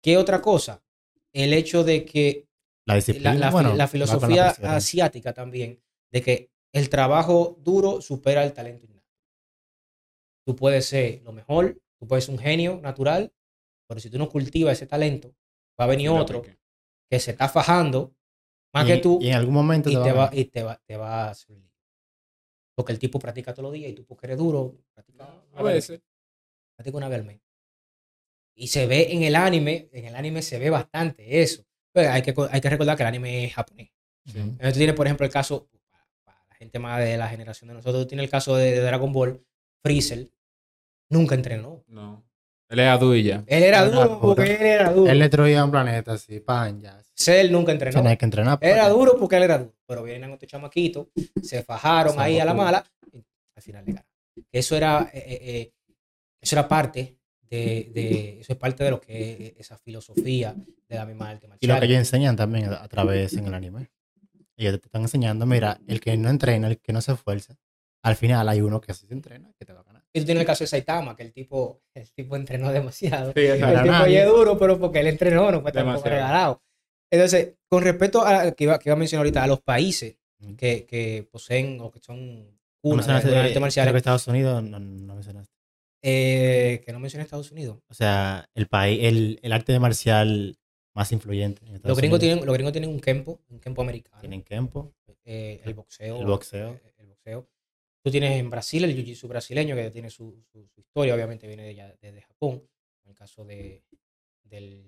¿Qué 0.02 0.16
otra 0.16 0.42
cosa? 0.42 0.82
El 1.32 1.52
hecho 1.54 1.84
de 1.84 2.04
que 2.04 2.46
La 2.84 2.96
disciplina. 2.96 3.34
la 3.34 3.50
bueno, 3.50 3.88
filosofía 3.88 4.48
asiática 4.62 5.32
también, 5.32 5.80
de 6.10 6.20
que 6.22 6.50
el 6.72 6.88
trabajo 6.88 7.56
duro 7.60 8.00
supera 8.02 8.44
el 8.44 8.52
talento 8.52 8.84
innato. 8.86 9.06
Tú 10.44 10.56
puedes 10.56 10.86
ser 10.86 11.22
lo 11.22 11.32
mejor, 11.32 11.78
tú 12.02 12.08
puedes 12.08 12.24
ser 12.24 12.34
un 12.34 12.40
genio 12.40 12.80
natural, 12.82 13.32
pero 13.86 14.00
si 14.00 14.10
tú 14.10 14.18
no 14.18 14.28
cultivas 14.28 14.72
ese 14.72 14.88
talento, 14.88 15.32
va 15.80 15.84
a 15.84 15.86
venir 15.86 16.10
Mira, 16.10 16.20
otro 16.20 16.42
que 16.42 17.20
se 17.20 17.30
está 17.30 17.48
fajando 17.48 18.12
más 18.74 18.84
Y- 18.84 18.88
que 18.88 18.96
tú 18.96 19.18
Y 19.22 19.28
en 19.28 19.34
algún 19.34 19.54
momento 19.54 19.88
y 19.88 19.92
te, 19.94 20.10
va 20.10 20.28
y 20.32 20.44
te 20.46 20.64
va, 20.64 20.82
te 20.84 20.96
va 20.96 21.26
a 21.26 21.30
hacer. 21.30 21.56
Porque 22.74 22.90
el 22.92 22.98
tipo 22.98 23.20
practica 23.20 23.52
todos 23.54 23.64
los 23.64 23.72
días 23.72 23.92
y 23.92 23.94
tú 23.94 24.04
porque 24.04 24.26
eres 24.26 24.38
duro, 24.38 24.76
practica 24.92 25.44
A 25.54 25.62
veces. 25.62 26.02
practica 26.74 26.96
una 26.96 27.08
vez 27.08 27.20
al 27.20 27.24
mes. 27.24 27.40
Y 28.56 28.66
se 28.66 28.86
ve 28.88 29.12
en 29.12 29.22
el 29.22 29.36
anime, 29.36 29.88
en 29.92 30.06
el 30.06 30.16
anime 30.16 30.42
se 30.42 30.58
ve 30.58 30.70
bastante 30.70 31.40
eso. 31.40 31.64
Pero 31.92 32.10
hay 32.10 32.22
que, 32.22 32.34
hay 32.50 32.60
que 32.60 32.70
recordar 32.70 32.96
que 32.96 33.04
el 33.04 33.08
anime 33.08 33.44
es 33.44 33.54
japonés. 33.54 33.90
Entonces 34.34 34.72
tú 34.72 34.78
tienes, 34.78 34.96
por 34.96 35.06
ejemplo, 35.06 35.24
el 35.24 35.32
caso, 35.32 35.68
para, 35.90 36.04
para 36.24 36.44
la 36.48 36.54
gente 36.56 36.78
más 36.80 36.98
de 36.98 37.16
la 37.16 37.28
generación 37.28 37.68
de 37.68 37.74
nosotros, 37.74 38.02
tú 38.02 38.08
tienes 38.08 38.24
el 38.24 38.30
caso 38.30 38.56
de, 38.56 38.72
de 38.72 38.80
Dragon 38.80 39.12
Ball, 39.12 39.44
Freezer, 39.84 40.28
nunca 41.12 41.34
entrenó. 41.34 41.84
No. 41.88 42.24
Él 42.68 42.78
es 42.80 42.86
adu 42.88 43.14
y 43.14 43.22
ya. 43.24 43.44
Él 43.46 43.62
era 43.64 43.84
duro 43.88 44.18
porque 44.20 44.54
él 44.54 44.62
era 44.62 44.90
duro. 44.92 45.10
Él 45.10 45.18
le 45.18 45.24
destruía 45.26 45.64
un 45.64 45.70
planeta 45.70 46.12
así, 46.14 46.40
pan, 46.40 46.80
ya. 46.80 46.98
Cell 47.14 47.52
nunca 47.52 47.70
entrenó. 47.72 48.00
Tenía 48.00 48.16
que 48.16 48.24
entrenar. 48.24 48.58
Él 48.62 48.70
era 48.70 48.82
para- 48.84 48.94
duro 48.94 49.16
porque 49.18 49.36
él 49.36 49.42
era 49.42 49.58
duro. 49.58 49.74
Pero 49.86 50.02
vienen 50.02 50.32
otros 50.32 50.50
chamaquitos, 50.50 51.08
se 51.42 51.62
fajaron 51.62 52.18
ahí 52.18 52.38
a 52.40 52.44
la 52.46 52.54
mala, 52.54 52.84
y 53.12 53.18
al 53.54 53.62
final 53.62 53.84
le 53.84 53.92
ganaron. 53.92 54.10
Eso 54.50 54.74
era, 54.76 55.10
eh, 55.12 55.18
eh, 55.26 55.38
eh, 55.42 55.72
eso 56.40 56.56
era 56.56 56.66
parte 56.66 57.18
de, 57.42 57.90
de- 57.92 58.40
eso 58.40 58.54
es 58.54 58.58
parte 58.58 58.82
de 58.84 58.90
lo 58.90 59.00
que 59.00 59.54
es 59.58 59.66
esa 59.66 59.76
filosofía 59.76 60.54
de 60.88 60.96
la 60.96 61.04
misma 61.04 61.28
arte 61.28 61.44
Y 61.46 61.48
marcial. 61.50 61.74
lo 61.74 61.80
que 61.80 61.86
ellos 61.86 61.98
enseñan 61.98 62.34
también 62.36 62.70
a 62.72 62.82
a 62.82 62.88
través 62.88 63.34
en 63.34 63.46
el 63.46 63.52
anime. 63.52 63.90
Ellos 64.56 64.80
te 64.80 64.86
están 64.86 65.02
enseñando, 65.02 65.44
mira, 65.44 65.78
el 65.86 66.00
que 66.00 66.16
no 66.16 66.30
entrena, 66.30 66.68
el 66.68 66.78
que 66.78 66.92
no 66.94 67.02
se 67.02 67.12
esfuerza, 67.12 67.54
al 68.02 68.16
final 68.16 68.48
hay 68.48 68.62
uno 68.62 68.80
que 68.80 68.94
sí 68.94 69.06
se 69.06 69.12
entrena 69.12 69.52
que 69.58 69.66
te 69.66 69.74
va 69.74 69.80
a 69.80 69.82
ganar. 69.82 69.91
Y 70.14 70.20
tú 70.20 70.26
tienes 70.26 70.42
el 70.42 70.46
caso 70.46 70.64
de 70.64 70.68
Saitama, 70.68 71.16
que 71.16 71.22
el 71.22 71.32
tipo, 71.32 71.80
el 71.94 72.10
tipo 72.12 72.36
entrenó 72.36 72.70
demasiado. 72.70 73.32
Sí, 73.34 73.40
el 73.46 73.58
tipo 73.58 74.06
ya 74.06 74.24
es 74.24 74.26
duro, 74.26 74.58
pero 74.58 74.78
porque 74.78 75.00
él 75.00 75.06
entrenó, 75.06 75.50
no 75.50 75.62
fue 75.62 75.72
tampoco 75.72 76.08
regalado. 76.08 76.62
Entonces, 77.10 77.54
con 77.68 77.82
respecto 77.82 78.24
a 78.26 78.52
que 78.52 78.64
iba, 78.64 78.78
que 78.78 78.88
iba 78.88 78.94
a 78.94 78.98
mencionar 78.98 79.22
ahorita, 79.24 79.42
a 79.42 79.46
los 79.46 79.60
países 79.62 80.16
que, 80.56 80.84
que 80.86 81.26
poseen 81.30 81.78
o 81.80 81.90
que 81.90 82.00
son 82.00 82.44
No 82.44 82.50
cunas 82.82 83.06
de, 83.24 83.30
de 83.30 83.36
eh, 83.36 83.38
artes 83.38 83.52
creo 83.52 83.60
marciales, 83.60 83.92
que 83.92 83.98
Estados 83.98 84.26
Unidos 84.28 84.62
no, 84.62 84.78
no 84.80 85.14
mencionaste. 85.14 85.52
eh, 86.02 86.82
que 86.84 86.92
no 86.92 86.98
mencioné 87.00 87.24
Estados 87.24 87.50
Unidos. 87.52 87.78
O 87.88 87.94
sea, 87.94 88.48
el 88.54 88.66
país, 88.66 88.98
el, 89.02 89.38
el 89.42 89.52
arte 89.52 89.78
marcial 89.78 90.56
más 90.94 91.10
influyente. 91.12 91.62
en 91.66 91.80
Los 91.84 91.96
gringos, 91.96 92.18
Unidos. 92.18 92.20
tienen, 92.20 92.44
los 92.46 92.52
gringos 92.54 92.72
tienen 92.72 92.90
un 92.90 93.00
kempo, 93.00 93.40
un 93.48 93.60
kempo 93.60 93.82
americano. 93.82 94.18
Tienen 94.20 94.42
Kempo. 94.42 94.92
eh, 95.24 95.60
el 95.64 95.74
boxeo. 95.74 96.18
el 96.20 96.26
boxeo. 96.26 96.72
eh, 96.84 96.94
el 96.98 97.06
boxeo. 97.06 97.48
Tú 98.02 98.10
tienes 98.10 98.32
en 98.38 98.50
Brasil 98.50 98.82
el 98.84 98.96
jiu-jitsu 98.96 99.28
brasileño, 99.28 99.76
que 99.76 99.90
tiene 99.90 100.10
su, 100.10 100.42
su- 100.52 100.66
su 100.66 100.80
historia, 100.80 101.14
obviamente 101.14 101.46
viene 101.46 101.62
de, 101.64 101.74
ya- 101.74 101.94
desde 102.00 102.22
Japón. 102.22 102.62
En 103.04 103.10
el 103.10 103.16
caso 103.16 103.44
de, 103.44 103.84
del, 104.42 104.84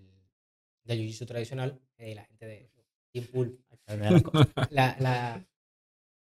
del 0.83 0.99
jiu-jitsu 1.01 1.27
tradicional, 1.27 1.79
eh, 1.99 2.15
la 2.15 2.25
gente 2.25 2.47
de 2.47 2.71
Team 3.13 3.27
Pool. 3.33 3.59
La, 4.71 4.97
la, 4.99 5.47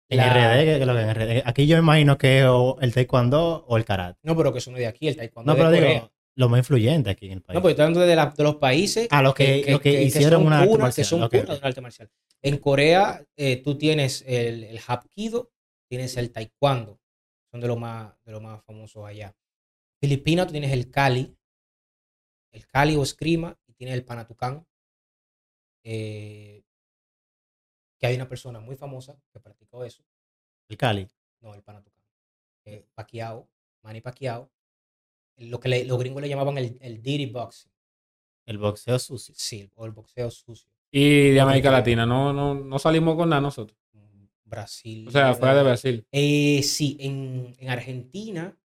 la- 0.08 0.62
RD, 0.62 0.78
que- 0.78 0.86
lo 0.86 0.94
que 0.94 1.14
RD. 1.14 1.42
Aquí 1.44 1.66
yo 1.66 1.76
imagino 1.76 2.16
que 2.18 2.38
es 2.40 2.44
o 2.46 2.78
el 2.80 2.92
taekwondo 2.94 3.64
o 3.68 3.76
el 3.76 3.84
karate. 3.84 4.18
No, 4.22 4.36
pero 4.36 4.52
que 4.52 4.58
es 4.58 4.64
de 4.66 4.86
aquí, 4.86 5.08
el 5.08 5.16
taekwondo 5.16 5.52
No, 5.52 5.56
de 5.56 5.64
pero 5.64 5.76
Corea. 5.76 5.94
digo, 5.94 6.12
lo 6.36 6.48
más 6.48 6.58
influyente 6.58 7.10
aquí 7.10 7.26
en 7.26 7.32
el 7.32 7.42
país. 7.42 7.54
No, 7.54 7.62
pues 7.62 7.72
estoy 7.72 7.84
hablando 7.84 8.00
de, 8.06 8.16
la- 8.16 8.32
de 8.36 8.42
los 8.42 8.56
países 8.56 9.06
Ah, 9.10 9.22
los 9.22 9.34
que- 9.34 9.60
hicieron 10.02 10.40
son 10.40 10.46
un 10.46 10.52
arte 10.52 10.78
marcial, 10.78 10.94
Que 10.94 11.08
son 11.08 11.22
ok, 11.22 11.30
cuna 11.30 11.42
ok. 11.42 11.48
de 11.50 11.58
un 11.58 11.64
arte 11.64 11.80
marcial. 11.82 12.10
En 12.42 12.56
Corea, 12.58 13.22
eh, 13.36 13.56
tú 13.58 13.76
tienes 13.76 14.24
el, 14.26 14.64
el 14.64 14.80
Hapkido, 14.86 15.50
tienes 15.90 16.16
el 16.16 16.30
Taekwondo. 16.32 17.00
Son 17.50 17.60
de 17.60 17.66
los 17.66 17.78
más, 17.78 18.14
de 18.24 18.32
los 18.32 18.40
más 18.40 18.62
famosos 18.64 19.04
allá. 19.04 19.36
Filipinas, 20.00 20.46
tú 20.46 20.52
tienes 20.52 20.72
el 20.72 20.88
Kali, 20.90 21.36
el 22.52 22.66
Kali 22.68 22.94
o 22.96 23.02
Eskrima, 23.02 23.58
y 23.66 23.74
tienes 23.74 23.94
el 23.96 24.04
Panatukan. 24.04 24.64
eh, 25.82 26.62
que 27.98 28.06
hay 28.06 28.14
una 28.16 28.28
persona 28.28 28.60
muy 28.60 28.76
famosa 28.76 29.18
que 29.32 29.40
practicó 29.40 29.84
eso. 29.84 30.02
el 30.68 30.76
Cali. 30.76 31.08
No, 31.40 31.54
el 31.54 31.62
Panatukan. 31.62 32.04
Eh, 32.64 32.86
Pacquiao, 32.94 33.48
Manny 33.82 34.00
Pacquiao. 34.00 34.50
Lo 35.38 35.58
que 35.58 35.68
le- 35.68 35.84
los 35.84 35.98
gringos 35.98 36.22
le 36.22 36.28
llamaban 36.28 36.56
el, 36.58 36.78
el 36.80 37.02
dirty 37.02 37.26
boxing. 37.26 37.72
El 38.46 38.58
boxeo 38.58 38.98
sucio. 38.98 39.34
Sí, 39.36 39.68
o 39.74 39.84
el 39.86 39.92
boxeo 39.92 40.30
sucio. 40.30 40.70
Y 40.92 41.30
de 41.30 41.40
América. 41.40 41.70
Latina, 41.70 42.04
no, 42.06 42.32
no, 42.32 42.54
no 42.54 42.78
salimos 42.78 43.16
con 43.16 43.28
nada 43.30 43.40
nosotros. 43.42 43.78
Brasil. 44.50 45.08
O 45.08 45.10
sea, 45.10 45.34
fuera 45.34 45.54
de 45.54 45.62
Brasil. 45.62 46.06
Eh, 46.12 46.62
sí, 46.62 46.96
en, 47.00 47.54
en 47.58 47.70
Argentina, 47.70 48.56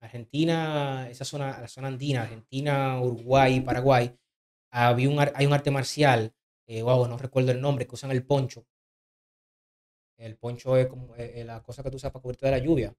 Argentina, 0.00 1.08
esa 1.10 1.24
zona, 1.24 1.60
la 1.60 1.68
zona 1.68 1.88
andina, 1.88 2.22
Argentina, 2.22 3.00
Uruguay, 3.00 3.60
Paraguay, 3.60 4.14
había 4.70 5.08
un, 5.08 5.18
hay 5.18 5.46
un 5.46 5.52
arte 5.52 5.70
marcial, 5.70 6.32
eh, 6.66 6.82
wow, 6.82 7.06
no 7.06 7.18
recuerdo 7.18 7.52
el 7.52 7.60
nombre, 7.60 7.86
que 7.86 7.94
usan 7.94 8.10
el 8.12 8.24
poncho. 8.24 8.66
El 10.16 10.36
poncho 10.36 10.76
es 10.76 10.86
como 10.86 11.14
eh, 11.16 11.40
eh, 11.40 11.44
la 11.44 11.62
cosa 11.62 11.82
que 11.82 11.90
tú 11.90 11.96
usas 11.96 12.12
para 12.12 12.22
cubrirte 12.22 12.46
de 12.46 12.52
la 12.52 12.58
lluvia. 12.58 12.94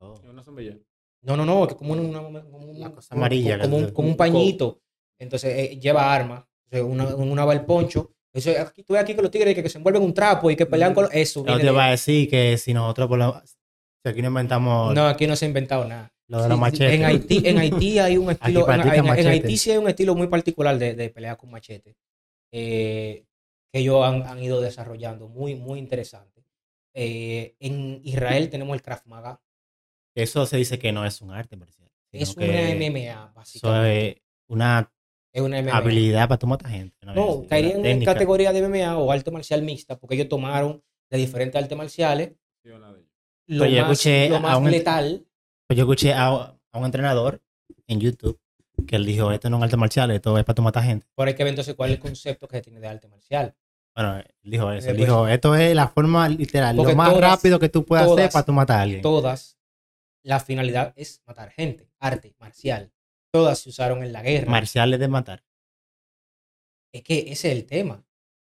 Oh. 0.00 0.20
Una 0.28 0.42
sombrilla. 0.42 0.76
No, 1.22 1.36
no, 1.36 1.44
no, 1.44 1.66
que 1.66 1.74
es 1.74 1.78
como 1.78 1.92
una, 1.92 2.22
como 2.22 2.94
cosa 2.94 3.14
amarilla, 3.14 3.60
como, 3.60 3.76
un, 3.76 3.90
como 3.92 4.08
un 4.08 4.16
pañito. 4.16 4.82
Entonces 5.18 5.54
eh, 5.56 5.78
lleva 5.78 6.12
armas. 6.12 6.42
O 6.42 6.68
sea, 6.70 6.84
una, 6.84 7.14
una 7.14 7.44
va 7.44 7.52
el 7.52 7.64
poncho. 7.64 8.14
Eso, 8.32 8.50
aquí, 8.60 8.82
tú 8.84 8.92
ves 8.92 9.02
aquí 9.02 9.14
que 9.14 9.22
los 9.22 9.30
tigres 9.30 9.54
que, 9.54 9.62
que 9.62 9.68
se 9.68 9.78
envuelven 9.78 10.02
un 10.02 10.14
trapo 10.14 10.50
y 10.50 10.56
que 10.56 10.66
pelean 10.66 10.94
con 10.94 11.08
eso. 11.12 11.42
Viene 11.42 11.60
te 11.60 11.70
va 11.70 11.86
a 11.86 11.90
decir 11.90 12.28
que 12.30 12.56
si 12.58 12.72
nosotros 12.72 13.08
por 13.08 13.20
si 14.02 14.08
aquí 14.08 14.22
no 14.22 14.28
inventamos 14.28 14.94
No, 14.94 15.06
aquí 15.08 15.26
no 15.26 15.34
se 15.36 15.44
ha 15.46 15.48
inventado 15.48 15.84
nada. 15.86 16.12
lo 16.28 16.42
de 16.42 16.48
los 16.48 16.58
machetes. 16.58 16.94
En 16.94 17.04
Haití, 17.04 17.42
en 17.44 17.58
Haití 17.58 17.98
hay 17.98 18.16
un 18.16 18.30
estilo. 18.30 18.70
en. 18.70 19.26
Haití 19.26 19.56
sí 19.56 19.72
hay 19.72 19.78
un 19.78 19.88
estilo 19.88 20.14
muy 20.14 20.28
particular 20.28 20.78
de, 20.78 20.94
de 20.94 21.10
pelea 21.10 21.36
con 21.36 21.50
machete. 21.50 21.96
eh, 22.52 23.24
que 23.72 23.78
ellos 23.80 24.04
han, 24.04 24.22
han 24.24 24.42
ido 24.42 24.60
desarrollando. 24.60 25.28
Muy, 25.28 25.54
muy 25.54 25.78
interesante. 25.78 26.44
Eh, 26.94 27.54
en 27.60 28.00
Israel 28.04 28.48
tenemos 28.50 28.74
el 28.74 28.82
Krav 28.82 29.02
Maga. 29.06 29.40
Eso 30.16 30.44
se 30.46 30.56
dice 30.56 30.78
que 30.78 30.90
no 30.92 31.04
es 31.06 31.20
un 31.20 31.30
arte 31.30 31.56
marcial. 31.56 31.88
Es 32.12 32.36
una 32.36 32.46
MMA, 32.46 32.98
Eso 32.98 33.32
básicamente. 33.34 34.08
es 34.08 34.16
una 34.48 34.92
Es 35.32 35.42
una 35.42 35.58
MMA. 35.62 35.76
habilidad 35.76 36.28
para 36.28 36.38
tu 36.38 36.46
matar 36.46 36.70
gente. 36.70 36.96
¿no? 37.06 37.14
No, 37.14 37.42
en 37.50 37.82
técnica. 37.82 38.12
categoría 38.14 38.52
de 38.52 38.62
MMA 38.68 38.98
o 38.98 39.12
arte 39.12 39.30
marcial 39.30 39.62
mixta, 39.62 39.96
porque 39.98 40.16
ellos 40.16 40.28
tomaron 40.28 40.82
de 41.10 41.18
diferentes 41.18 41.60
artes 41.60 41.76
marciales 41.78 42.32
lo 43.46 43.64
Pero 43.64 43.66
yo 43.66 43.82
más, 43.82 43.90
escuché 43.92 44.28
lo 44.28 44.36
a 44.36 44.40
más 44.40 44.58
un 44.58 44.70
letal. 44.70 45.26
Pues 45.66 45.76
yo 45.76 45.82
escuché 45.84 46.12
a, 46.12 46.26
a 46.28 46.78
un 46.78 46.84
entrenador 46.84 47.42
en 47.88 48.00
YouTube 48.00 48.38
que 48.86 48.96
él 48.96 49.04
dijo, 49.04 49.30
esto 49.32 49.50
no 49.50 49.56
es 49.56 49.58
un 49.58 49.64
arte 49.64 49.76
marcial, 49.76 50.10
esto 50.12 50.38
es 50.38 50.44
para 50.44 50.54
tu 50.54 50.62
matar 50.62 50.84
gente. 50.84 51.06
Por 51.14 51.26
hay 51.28 51.34
que 51.34 51.44
ver 51.44 51.50
entonces 51.50 51.74
cuál 51.74 51.90
es 51.90 51.96
el 51.96 52.00
concepto 52.00 52.46
que 52.48 52.56
se 52.56 52.62
tiene 52.62 52.80
de 52.80 52.86
arte 52.88 53.08
marcial. 53.08 53.54
Bueno, 53.94 54.18
él 54.18 54.24
dijo 54.50 54.70
eso. 54.72 54.86
Eh, 54.86 54.90
Él 54.92 54.96
pues- 54.96 55.08
dijo, 55.08 55.28
esto 55.28 55.54
es 55.56 55.74
la 55.74 55.88
forma 55.88 56.28
literal, 56.28 56.76
Porque 56.76 56.92
lo 56.92 56.96
más 56.96 57.12
todas- 57.12 57.30
rápido 57.30 57.58
que 57.58 57.68
tú 57.68 57.84
puedes 57.84 58.06
hacer 58.10 58.30
para 58.30 58.44
tu 58.46 58.52
matar 58.52 58.78
a 58.78 58.82
alguien. 58.82 59.02
Todas, 59.02 59.58
la 60.22 60.38
finalidad 60.40 60.92
es 60.96 61.20
matar 61.26 61.50
gente, 61.50 61.90
arte 61.98 62.34
marcial. 62.38 62.90
Todas 63.32 63.60
se 63.60 63.68
usaron 63.68 64.02
en 64.02 64.12
la 64.12 64.22
guerra. 64.22 64.50
Marciales 64.50 64.98
de 64.98 65.08
matar. 65.08 65.44
es 66.92 67.02
que 67.02 67.18
ese 67.32 67.52
es 67.52 67.58
el 67.58 67.66
tema. 67.66 68.04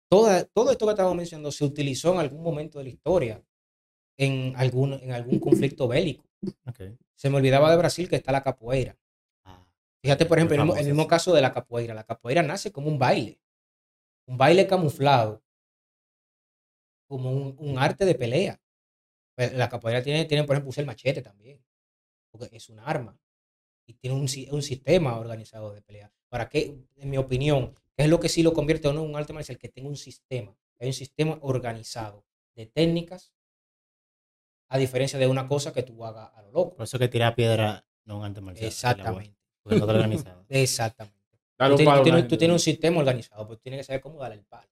Toda, 0.09 0.45
todo 0.45 0.71
esto 0.71 0.85
que 0.85 0.91
estamos 0.91 1.15
mencionando 1.15 1.51
se 1.51 1.65
utilizó 1.65 2.13
en 2.13 2.19
algún 2.19 2.41
momento 2.41 2.79
de 2.79 2.85
la 2.85 2.89
historia, 2.89 3.43
en 4.17 4.53
algún, 4.55 4.93
en 4.93 5.11
algún 5.11 5.39
conflicto 5.39 5.87
bélico. 5.87 6.23
Se 7.15 7.29
me 7.29 7.37
olvidaba 7.37 7.69
de 7.69 7.77
Brasil 7.77 8.09
que 8.09 8.15
está 8.15 8.31
la 8.31 8.41
capoeira. 8.41 8.97
Ah, 9.43 9.67
Fíjate, 10.01 10.25
por 10.25 10.37
ejemplo, 10.37 10.55
el 10.55 10.85
mismo, 10.85 11.01
el 11.03 11.07
caso 11.07 11.33
de 11.33 11.41
la 11.41 11.51
capoeira. 11.53 11.93
La 11.93 12.05
capoeira 12.05 12.41
nace 12.41 12.71
como 12.71 12.87
un 12.87 12.97
baile. 12.97 13.39
Un 14.25 14.37
baile 14.37 14.65
camuflado. 14.65 15.43
Como 17.07 17.31
un, 17.31 17.55
un 17.59 17.77
arte 17.77 18.05
de 18.05 18.15
pelea. 18.15 18.61
Pues 19.35 19.53
La 19.53 19.67
capoeira 19.69 20.01
tiene, 20.01 20.25
tiene, 20.25 20.43
por 20.45 20.55
ejemplo, 20.55 20.69
usa 20.69 20.81
el 20.81 20.87
machete 20.87 21.21
también. 21.21 21.61
Porque 22.31 22.55
es 22.55 22.69
un 22.69 22.79
arma. 22.79 23.19
Y 23.89 23.95
tiene 23.95 24.15
un, 24.15 24.27
si- 24.27 24.47
un 24.51 24.61
sistema 24.61 25.17
organizado 25.17 25.73
de 25.73 25.81
pelea. 25.81 26.11
¿Para 26.29 26.47
qué? 26.47 26.75
En 26.97 27.09
mi 27.09 27.17
opinión, 27.17 27.73
¿qué 27.97 28.03
es 28.03 28.09
lo 28.09 28.19
que 28.19 28.29
sí 28.29 28.43
lo 28.43 28.53
convierte 28.53 28.87
o 28.87 28.93
no 28.93 29.03
en 29.03 29.09
un 29.09 29.15
arte 29.15 29.33
marcial? 29.33 29.57
Que 29.57 29.67
tenga 29.69 29.89
un 29.89 29.97
sistema. 29.97 30.55
Hay 30.79 30.87
un 30.87 30.93
sistema 30.93 31.39
organizado 31.41 32.23
de 32.55 32.67
técnicas. 32.67 33.33
A 34.67 34.77
diferencia 34.77 35.17
de 35.17 35.25
una 35.25 35.47
cosa 35.47 35.73
que 35.73 35.81
tú 35.81 36.05
hagas 36.05 36.29
a 36.35 36.41
lo 36.43 36.51
loco. 36.51 36.75
por 36.75 36.83
eso 36.83 36.99
que 36.99 37.07
tirar 37.07 37.33
piedra 37.35 37.83
no 38.05 38.13
es 38.15 38.19
un 38.19 38.25
arte 38.25 38.41
marcial. 38.41 38.67
Exactamente. 38.67 39.35
Porque 39.63 39.79
no 39.79 39.85
está 39.85 39.93
organizado. 39.95 40.45
Exactamente. 40.49 41.17
Dale 41.57 41.75
tú, 41.77 41.83
palo 41.83 42.03
tienes- 42.03 42.27
tú 42.27 42.37
tienes 42.37 42.53
un 42.53 42.59
sistema 42.59 42.99
organizado, 42.99 43.47
pero 43.47 43.57
tú 43.57 43.63
tienes 43.63 43.79
que 43.79 43.83
saber 43.85 44.01
cómo 44.01 44.19
darle 44.19 44.35
el 44.37 44.43
palo. 44.45 44.69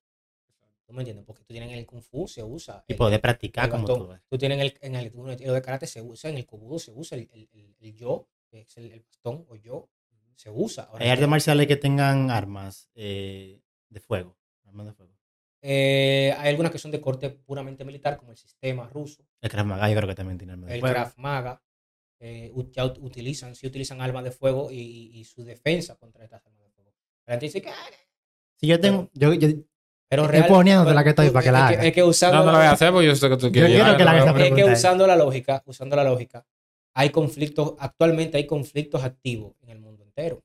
¿Tú 0.86 0.94
me 0.94 1.00
entiendes? 1.02 1.26
Porque 1.26 1.44
tú 1.44 1.54
tienes 1.54 1.70
en 1.72 1.80
el 1.80 1.86
Kung 1.88 2.02
Fu, 2.04 2.28
se 2.28 2.44
usa. 2.44 2.86
Y 2.88 2.94
el- 2.94 2.98
poder 2.98 3.16
el 3.16 3.22
practicar 3.22 3.68
como 3.70 3.88
bastón. 3.88 4.08
tú. 4.20 4.24
Tú 4.30 4.38
tienes 4.38 4.58
en 4.60 4.62
el, 4.62 4.78
en 4.82 4.96
el, 4.96 5.08
en 5.08 5.30
el 5.50 5.54
de 5.56 5.62
karate, 5.64 5.88
se 5.88 6.02
usa, 6.04 6.30
en 6.30 6.38
el 6.38 6.46
kobudo 6.46 6.78
se 6.80 6.92
usa 6.92 7.18
el, 7.18 7.28
el, 7.34 7.50
el- 7.52 7.76
el 7.80 7.96
yo, 7.96 8.28
que 8.48 8.62
es 8.62 8.78
el, 8.78 8.92
el 8.92 9.02
bastón 9.02 9.46
o 9.50 9.56
yo, 9.56 9.90
se 10.36 10.50
usa. 10.50 10.84
Ahora, 10.84 11.04
Hay 11.04 11.12
artes 11.12 11.28
marciales 11.28 11.68
que 11.68 11.76
tengan 11.78 12.30
armas 12.32 12.90
eh, 12.96 13.62
de 13.90 14.00
fuego. 14.00 14.38
Armas 14.66 14.86
de 14.88 14.94
fuego. 14.94 15.14
eh, 15.62 16.34
hay 16.38 16.50
algunas 16.50 16.72
que 16.72 16.78
son 16.78 16.92
de 16.92 17.02
corte 17.02 17.30
puramente 17.30 17.84
militar, 17.84 18.18
como 18.18 18.32
el 18.32 18.38
sistema 18.38 18.88
ruso, 18.88 19.26
El 19.42 19.50
Krav 19.50 19.66
Maga 19.66 19.90
yo 19.90 19.96
creo 19.96 20.08
que 20.08 20.16
también 20.16 20.38
tiene 20.38 20.54
armas 20.54 20.70
de 20.70 20.76
el 20.76 20.82
fuego. 20.82 20.94
Krav 20.96 21.14
Maga. 21.18 21.62
eh, 22.20 22.52
ya 22.72 22.86
utilizan, 22.86 23.54
sí 23.56 23.68
utilizan 23.68 24.02
armas 24.02 24.24
de 24.24 24.32
fuego 24.32 24.72
y, 24.72 24.76
y- 24.80 25.20
y 25.20 25.24
su 25.24 25.44
defensa 25.44 25.96
contra 25.96 26.24
estas 26.24 26.44
armas 26.46 26.64
de 26.64 26.70
fuego. 26.72 26.94
La 27.28 27.34
gente 27.34 27.46
dice 27.48 27.62
que, 27.62 27.70
"Ah, 27.70 27.76
Si 28.56 28.66
yo 28.68 28.80
tengo, 28.80 29.10
yo, 29.14 29.34
yo, 29.34 29.50
pero 30.10 30.26
Estoy 30.26 30.42
poniéndote 30.50 30.94
la 30.96 31.04
que 31.04 31.10
estoy 31.10 31.30
para 31.30 31.44
que 31.44 31.52
la 31.52 31.60
es 31.72 31.78
haga. 31.78 31.88
es 31.88 31.94
que 31.94 32.04
usando 32.04 32.38
No, 32.38 32.46
no 32.46 32.46
lo 32.48 32.52
la- 32.54 32.58
voy 32.60 32.68
a 32.68 32.72
hacer 32.72 32.92
porque 32.92 33.06
yo 33.08 33.16
sé 33.16 33.30
que 33.30 33.38
tú 33.38 33.52
quieres 33.52 33.70
quiero 33.72 33.98
que 33.98 34.04
la 34.06 34.18
es 34.18 34.54
que 34.54 34.62
es- 34.72 34.80
usando 34.80 35.06
la 35.06 35.16
lógica, 35.16 35.62
usando 35.66 35.96
la 35.96 36.04
lógica, 36.04 36.44
hay 36.98 37.12
conflictos, 37.12 37.76
actualmente 37.78 38.38
hay 38.38 38.48
conflictos 38.48 39.04
activos 39.04 39.54
en 39.62 39.70
el 39.70 39.80
mundo 39.80 40.04
entero. 40.04 40.42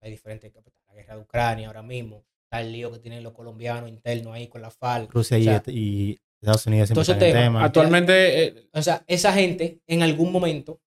Hay 0.00 0.10
diferentes, 0.10 0.52
la 0.88 0.94
guerra 0.94 1.14
de 1.14 1.20
Ucrania 1.20 1.68
ahora 1.68 1.84
mismo, 1.84 2.24
está 2.42 2.60
el 2.62 2.72
lío 2.72 2.90
que 2.90 2.98
tienen 2.98 3.22
los 3.22 3.32
colombianos 3.32 3.88
internos 3.88 4.34
ahí 4.34 4.48
con 4.48 4.60
la 4.60 4.72
FARC. 4.72 5.12
Rusia 5.12 5.38
O 5.38 5.40
sea, 5.40 5.62
y 5.68 6.18
Estados 6.40 6.66
Unidos 6.66 6.88
siempre 6.88 6.94
todos 6.94 7.08
esos 7.10 7.14
están 7.14 7.28
en 7.28 7.34
temas. 7.34 7.46
tema. 7.46 7.64
Actualmente, 7.64 8.44
eh, 8.44 8.68
O 8.72 8.82
sea, 8.82 9.04
esa 9.06 9.32
gente 9.32 9.82
en 9.86 10.02
algún 10.02 10.32
momento 10.32 10.80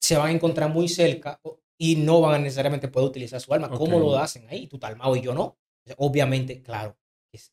se 0.00 0.16
van 0.16 0.28
a 0.28 0.32
encontrar 0.32 0.70
muy 0.70 0.86
cerca 0.86 1.40
y 1.76 1.96
no 1.96 2.20
van 2.20 2.36
a 2.36 2.38
necesariamente 2.38 2.86
poder 2.86 3.08
utilizar 3.08 3.40
su 3.40 3.52
arma. 3.52 3.68
¿Cómo 3.68 3.98
lo 3.98 4.16
hacen 4.16 4.46
ahí? 4.48 4.68
Tú 4.68 4.76
estás 4.76 4.92
armado 4.92 5.16
y 5.16 5.22
yo 5.22 5.34
no. 5.34 5.42
O 5.42 5.58
sea, 5.86 5.96
obviamente, 5.98 6.62
claro, 6.62 6.96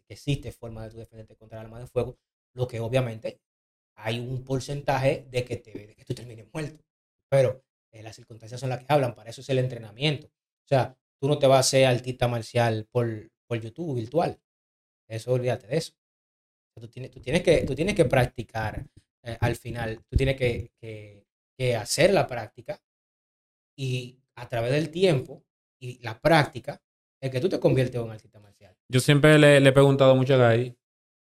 existe 0.08 0.52
forma 0.52 0.84
de 0.84 0.92
tú 0.92 0.98
defenderte 0.98 1.36
contra 1.36 1.60
el 1.60 1.66
arma 1.66 1.80
de 1.80 1.88
fuego, 1.88 2.20
lo 2.54 2.68
que 2.68 2.80
obviamente 2.80 3.40
hay 4.04 4.20
un 4.20 4.44
porcentaje 4.44 5.26
de 5.30 5.44
que, 5.46 5.58
te, 5.58 5.72
de 5.72 5.96
que 5.96 6.06
tú 6.06 6.14
termines 6.14 6.48
muerto. 6.54 6.84
Pero 7.30 7.64
eh, 7.94 8.04
las 8.04 8.16
circunstancias 8.16 8.60
son 8.60 8.70
las 8.70 8.80
que 8.80 8.86
hablan, 8.90 9.16
para 9.16 9.30
eso 9.30 9.42
es 9.42 9.50
el 9.50 9.60
entrenamiento. 9.60 10.28
O 10.28 10.68
sea, 10.68 10.98
tú 11.20 11.28
no 11.28 11.40
te 11.40 11.48
vas 11.48 11.58
a 11.58 11.60
hacer 11.62 11.86
artista 11.86 12.28
marcial 12.28 12.88
por, 12.92 13.32
por 13.48 13.60
YouTube 13.60 13.96
virtual. 13.96 14.40
Eso 15.10 15.34
olvídate 15.34 15.68
de 15.68 15.78
eso. 15.78 15.94
Tú 16.80 16.88
tienes, 16.88 17.12
tú 17.12 17.20
tienes, 17.20 17.44
que, 17.44 17.66
tú 17.66 17.76
tienes 17.76 17.96
que 17.96 18.06
practicar 18.06 18.86
eh, 19.24 19.38
al 19.42 19.56
final. 19.56 20.04
Tú 20.10 20.16
tienes 20.18 20.36
que, 20.38 20.72
que- 20.80 21.26
hacer 21.76 22.12
la 22.12 22.26
práctica 22.26 22.82
y 23.78 24.20
a 24.36 24.48
través 24.50 24.72
del 24.72 24.90
tiempo 24.90 25.44
y 25.80 26.00
la 26.02 26.20
práctica 26.20 26.82
es 27.22 27.30
que 27.30 27.40
tú 27.40 27.50
te 27.50 27.60
conviertes 27.60 27.96
en 27.98 28.02
un 28.02 28.12
artista 28.12 28.40
marcial. 28.40 28.76
yo 28.90 29.00
siempre 29.00 29.38
le, 29.38 29.60
le 29.60 29.70
he 29.70 29.74
preguntado 29.74 30.16
mucho 30.16 30.34
a 30.36 30.54
Guy 30.56 30.76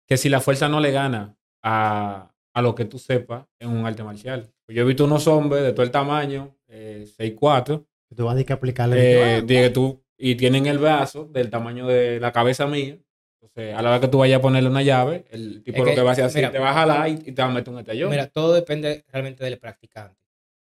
que 0.06 0.18
si 0.18 0.28
la 0.28 0.42
fuerza 0.42 0.68
no 0.68 0.82
le 0.82 0.92
gana 0.92 1.38
a, 1.64 2.36
a 2.58 2.62
lo 2.64 2.74
que 2.74 2.86
tú 2.86 2.98
sepas 2.98 3.46
en 3.60 3.70
un 3.70 3.86
arte 3.86 4.04
marcial. 4.04 4.52
Yo 4.68 4.82
he 4.82 4.86
visto 4.86 5.06
unos 5.06 5.28
hombres 5.28 5.62
de 5.62 5.74
todo 5.74 5.84
el 5.84 5.92
tamaño, 5.92 6.58
eh, 6.68 7.06
6'4", 7.06 7.86
Tú 8.16 8.26
vas 8.26 8.36
a 8.36 8.44
que 8.44 8.52
aplicarle. 8.52 9.38
eh, 9.38 9.46
que 9.46 9.70
tú, 9.70 10.04
y 10.18 10.34
tienen 10.34 10.66
el 10.66 10.80
brazo 10.80 11.26
del 11.26 11.52
tamaño 11.52 11.86
de 11.86 12.20
la 12.20 12.32
cabeza 12.32 12.66
mía. 12.66 12.98
Entonces, 13.40 13.76
a 13.76 13.82
la 13.84 13.90
hora 13.90 14.00
que 14.00 14.08
tú 14.08 14.18
vayas 14.18 14.40
a 14.40 14.42
ponerle 14.42 14.72
una 14.72 14.82
llave, 14.82 15.26
el 15.30 15.62
tipo 15.62 15.78
Es 15.78 15.84
lo 15.84 15.86
que, 15.86 15.96
que 15.96 16.02
va 16.02 16.10
a 16.10 16.14
hacer 16.14 16.26
así, 16.26 16.38
mira, 16.40 16.52
te 16.52 16.58
va 16.58 16.72
a 16.72 16.74
jalar 16.74 17.10
y, 17.10 17.12
y 17.14 17.32
te 17.32 17.42
va 17.44 17.48
a 17.48 17.52
meter 17.52 17.72
un 17.72 17.80
estallón. 17.80 18.10
Mira, 18.10 18.28
todo 18.28 18.54
depende 18.54 19.06
realmente 19.10 19.44
del 19.44 19.60
practicante. 19.60 20.20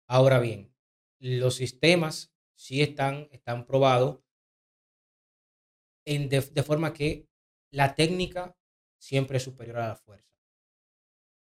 Ahora 0.06 0.38
bien, 0.38 0.70
los 1.18 1.54
sistemas 1.54 2.30
sí 2.54 2.82
están, 2.82 3.28
están 3.32 3.64
probados 3.64 4.18
en 6.04 6.28
de, 6.28 6.42
de 6.42 6.62
forma 6.62 6.92
que 6.92 7.26
la 7.72 7.94
técnica 7.94 8.54
siempre 8.98 9.38
es 9.38 9.44
superior 9.44 9.78
a 9.78 9.88
la 9.88 9.96
fuerza. 9.96 10.29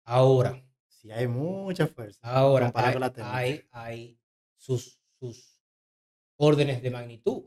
Ahora, 0.09 0.63
Si 0.87 1.11
hay 1.11 1.27
mucha 1.27 1.85
fuerza. 1.87 2.19
ahora 2.23 2.71
hay, 2.73 2.99
la 2.99 3.13
hay, 3.35 3.63
hay 3.71 4.19
sus, 4.55 4.99
sus 5.19 5.61
órdenes 6.37 6.81
de 6.81 6.89
magnitud. 6.91 7.43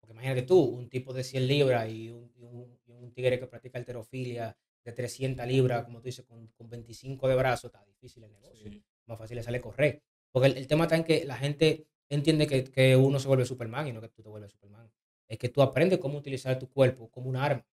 Porque 0.00 0.12
imagínate 0.12 0.42
tú, 0.42 0.58
un 0.60 0.88
tipo 0.88 1.12
de 1.12 1.24
100 1.24 1.46
libras 1.46 1.88
y 1.90 2.10
un, 2.10 2.30
y 2.36 2.44
un- 2.44 2.78
y 2.86 2.92
un 2.92 3.12
tigre 3.12 3.38
que 3.40 3.46
practica 3.46 3.78
alterofilia 3.78 4.56
de 4.84 4.92
300 4.92 5.46
libras, 5.46 5.84
como 5.84 5.98
tú 6.00 6.04
dices, 6.06 6.24
con, 6.24 6.46
con 6.48 6.68
25 6.68 7.26
de 7.28 7.34
brazos, 7.34 7.64
está 7.72 7.84
difícil 7.84 8.22
el 8.24 8.32
negocio. 8.32 8.70
Sí. 8.70 8.84
Más 9.06 9.18
fácil 9.18 9.36
le 9.36 9.42
sale 9.42 9.60
correr. 9.60 10.02
Porque 10.30 10.48
el, 10.48 10.58
el 10.58 10.66
tema 10.66 10.84
está 10.84 10.96
en 10.96 11.04
que 11.04 11.24
la 11.24 11.36
gente 11.36 11.86
entiende 12.08 12.46
que, 12.46 12.64
que 12.64 12.96
uno 12.96 13.18
se 13.18 13.26
vuelve 13.28 13.44
Superman 13.46 13.88
y 13.88 13.92
no 13.92 14.00
que 14.00 14.08
tú 14.08 14.22
te 14.22 14.28
vuelves 14.28 14.52
Superman. 14.52 14.90
Es 15.26 15.38
que 15.38 15.48
tú 15.48 15.62
aprendes 15.62 15.98
cómo 15.98 16.18
utilizar 16.18 16.58
tu 16.58 16.68
cuerpo 16.70 17.10
como 17.10 17.28
un 17.30 17.36
arma. 17.36 17.66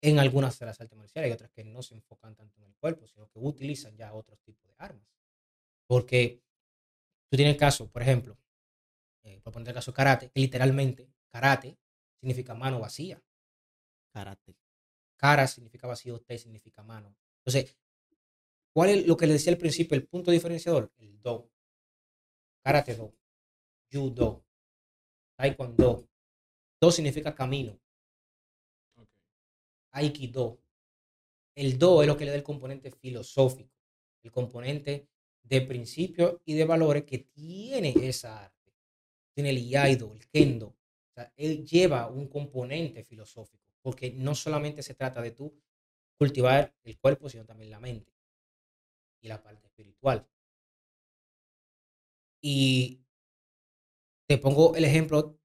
En 0.00 0.18
algunas 0.18 0.58
de 0.58 0.66
las 0.66 0.80
artes 0.80 0.96
marciales 0.96 1.28
hay 1.28 1.34
otras 1.34 1.50
que 1.50 1.64
no 1.64 1.82
se 1.82 1.94
enfocan 1.94 2.34
tanto 2.36 2.56
en 2.58 2.64
el 2.64 2.74
cuerpo, 2.76 3.06
sino 3.06 3.28
que 3.28 3.38
utilizan 3.38 3.96
ya 3.96 4.14
otros 4.14 4.40
tipos 4.42 4.68
de 4.68 4.74
armas. 4.78 5.08
Porque 5.86 6.40
tú 7.28 7.36
tienes 7.36 7.56
caso, 7.56 7.90
por 7.90 8.02
ejemplo, 8.02 8.38
eh, 9.24 9.40
por 9.42 9.52
poner 9.52 9.68
el 9.68 9.74
caso 9.74 9.92
karate, 9.92 10.30
que 10.30 10.40
literalmente 10.40 11.10
karate 11.28 11.78
significa 12.20 12.54
mano 12.54 12.78
vacía. 12.78 13.20
Karate. 14.12 14.56
Cara 15.16 15.46
significa 15.48 15.88
vacío, 15.88 16.20
te 16.20 16.38
significa 16.38 16.82
mano. 16.82 17.16
Entonces, 17.44 17.76
¿cuál 18.72 18.90
es 18.90 19.06
lo 19.06 19.16
que 19.16 19.26
le 19.26 19.32
decía 19.32 19.52
al 19.52 19.58
principio, 19.58 19.96
el 19.96 20.06
punto 20.06 20.30
diferenciador? 20.30 20.92
El 20.98 21.20
do. 21.20 21.50
Karate 22.62 22.94
do. 22.94 23.12
Judo. 23.90 24.44
Taekwondo. 25.36 26.08
Do 26.80 26.90
significa 26.92 27.34
camino. 27.34 27.80
Aikido. 29.98 30.60
El 31.54 31.78
do 31.78 32.02
es 32.02 32.08
lo 32.08 32.16
que 32.16 32.24
le 32.24 32.30
da 32.30 32.36
el 32.36 32.42
componente 32.42 32.90
filosófico, 32.90 33.74
el 34.22 34.30
componente 34.30 35.08
de 35.42 35.60
principios 35.62 36.40
y 36.44 36.54
de 36.54 36.64
valores 36.64 37.04
que 37.04 37.18
tiene 37.18 37.94
esa 38.02 38.44
arte. 38.44 38.72
Tiene 39.34 39.50
el 39.50 39.58
iaido, 39.58 40.12
el 40.14 40.28
kendo. 40.28 40.68
O 40.68 41.12
sea, 41.14 41.32
él 41.36 41.66
lleva 41.66 42.08
un 42.08 42.28
componente 42.28 43.02
filosófico, 43.02 43.64
porque 43.82 44.12
no 44.12 44.34
solamente 44.34 44.82
se 44.82 44.94
trata 44.94 45.20
de 45.20 45.32
tú 45.32 45.52
cultivar 46.16 46.74
el 46.84 46.98
cuerpo, 46.98 47.28
sino 47.28 47.44
también 47.44 47.70
la 47.70 47.80
mente 47.80 48.12
y 49.20 49.28
la 49.28 49.42
parte 49.42 49.66
espiritual. 49.66 50.28
Y 52.40 53.00
te 54.28 54.38
pongo 54.38 54.76
el 54.76 54.84
ejemplo 54.84 55.38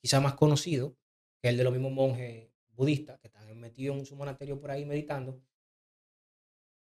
quizá 0.00 0.20
más 0.20 0.34
conocido, 0.34 0.96
que 1.40 1.48
es 1.48 1.50
el 1.50 1.56
de 1.56 1.64
los 1.64 1.72
mismos 1.72 1.92
monjes 1.92 2.50
budistas 2.76 3.18
que 3.20 3.28
están 3.28 3.58
metidos 3.58 3.98
en 3.98 4.06
su 4.06 4.16
monasterio 4.16 4.60
por 4.60 4.70
ahí 4.70 4.84
meditando. 4.84 5.40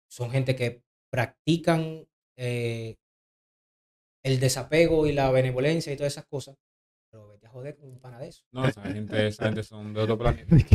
Son 0.10 0.30
gente 0.30 0.56
que 0.56 0.84
practican 1.10 2.08
eh, 2.38 2.98
el 4.24 4.40
desapego 4.40 5.08
y 5.08 5.14
la 5.14 5.32
benevolencia 5.32 5.92
y 5.92 5.98
todas 5.98 6.14
esas 6.14 6.26
cosas, 6.26 6.58
pero 7.10 7.30
vete 7.30 7.48
a 7.48 7.50
joder 7.50 7.76
con 7.78 7.90
un 7.90 8.00
pana 8.00 8.20
de 8.20 8.28
eso. 8.28 8.44
No, 8.52 8.68
esa 8.68 8.82
gente, 8.84 9.28
esa 9.28 9.46
gente 9.46 9.64
son 9.64 9.94
de 9.94 10.02
otro 10.02 10.18
planeta. 10.18 10.56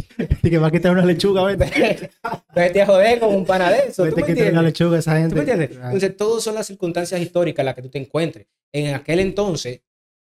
Y 0.45 0.51
que 0.51 0.59
va 0.59 0.69
a 0.69 0.71
quitar 0.71 0.93
una 0.93 1.05
lechuga, 1.05 1.45
vete. 1.57 2.11
vete 2.55 2.83
a 2.83 2.87
joder 2.87 3.21
con 3.21 3.35
un 3.35 3.45
pana 3.45 3.71
de 3.71 3.89
eso. 3.89 4.05
¿tú 4.05 4.15
Vete 4.17 4.23
a 4.23 4.27
quitar 4.35 4.53
una 4.53 4.63
lechuga 4.63 4.97
a 4.97 4.99
esa 5.01 5.17
gente. 5.17 5.31
¿Tú 5.31 5.35
me 5.37 5.41
entiendes? 5.41 5.79
Ah, 5.79 5.87
Entonces, 5.87 6.17
todas 6.17 6.43
son 6.43 6.55
las 6.55 6.67
circunstancias 6.67 7.21
históricas 7.21 7.61
en 7.61 7.67
las 7.67 7.75
que 7.75 7.83
tú 7.83 7.91
te 7.91 7.99
encuentres. 7.99 8.47
En 8.73 8.95
aquel 8.95 9.21
entonces, 9.21 9.83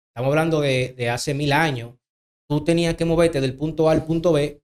estamos 0.10 0.30
hablando 0.30 0.62
de, 0.62 0.94
de 0.98 1.10
hace 1.10 1.34
mil 1.34 1.52
años, 1.52 1.96
tú 2.48 2.64
tenías 2.64 2.96
que 2.96 3.06
moverte 3.06 3.42
del 3.42 3.56
punto 3.56 3.90
A 3.90 3.92
al 3.92 4.06
punto 4.06 4.32
B, 4.32 4.62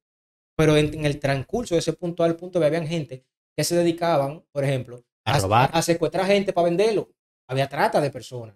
pero 0.55 0.75
en, 0.77 0.93
en 0.93 1.05
el 1.05 1.19
transcurso 1.19 1.75
de 1.75 1.79
ese 1.79 1.93
punto 1.93 2.23
A 2.23 2.27
al 2.27 2.35
punto 2.35 2.59
B 2.59 2.65
habían 2.65 2.87
gente 2.87 3.25
que 3.55 3.63
se 3.63 3.75
dedicaban, 3.75 4.43
por 4.51 4.63
ejemplo, 4.63 5.03
A 5.25 5.39
robar. 5.39 5.69
a 5.73 5.81
secuestrar 5.81 6.25
gente 6.25 6.53
para 6.53 6.65
venderlo. 6.65 7.11
Había 7.47 7.67
trata 7.69 7.99
de 8.01 8.09
personas. 8.11 8.55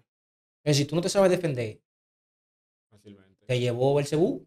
Entonces, 0.62 0.78
si 0.78 0.84
tú 0.86 0.96
no 0.96 1.00
te 1.02 1.08
sabes 1.08 1.30
defender, 1.30 1.80
Fácilmente. 2.90 3.46
te 3.46 3.58
llevó 3.60 3.98
el 4.00 4.06
cebú. 4.06 4.46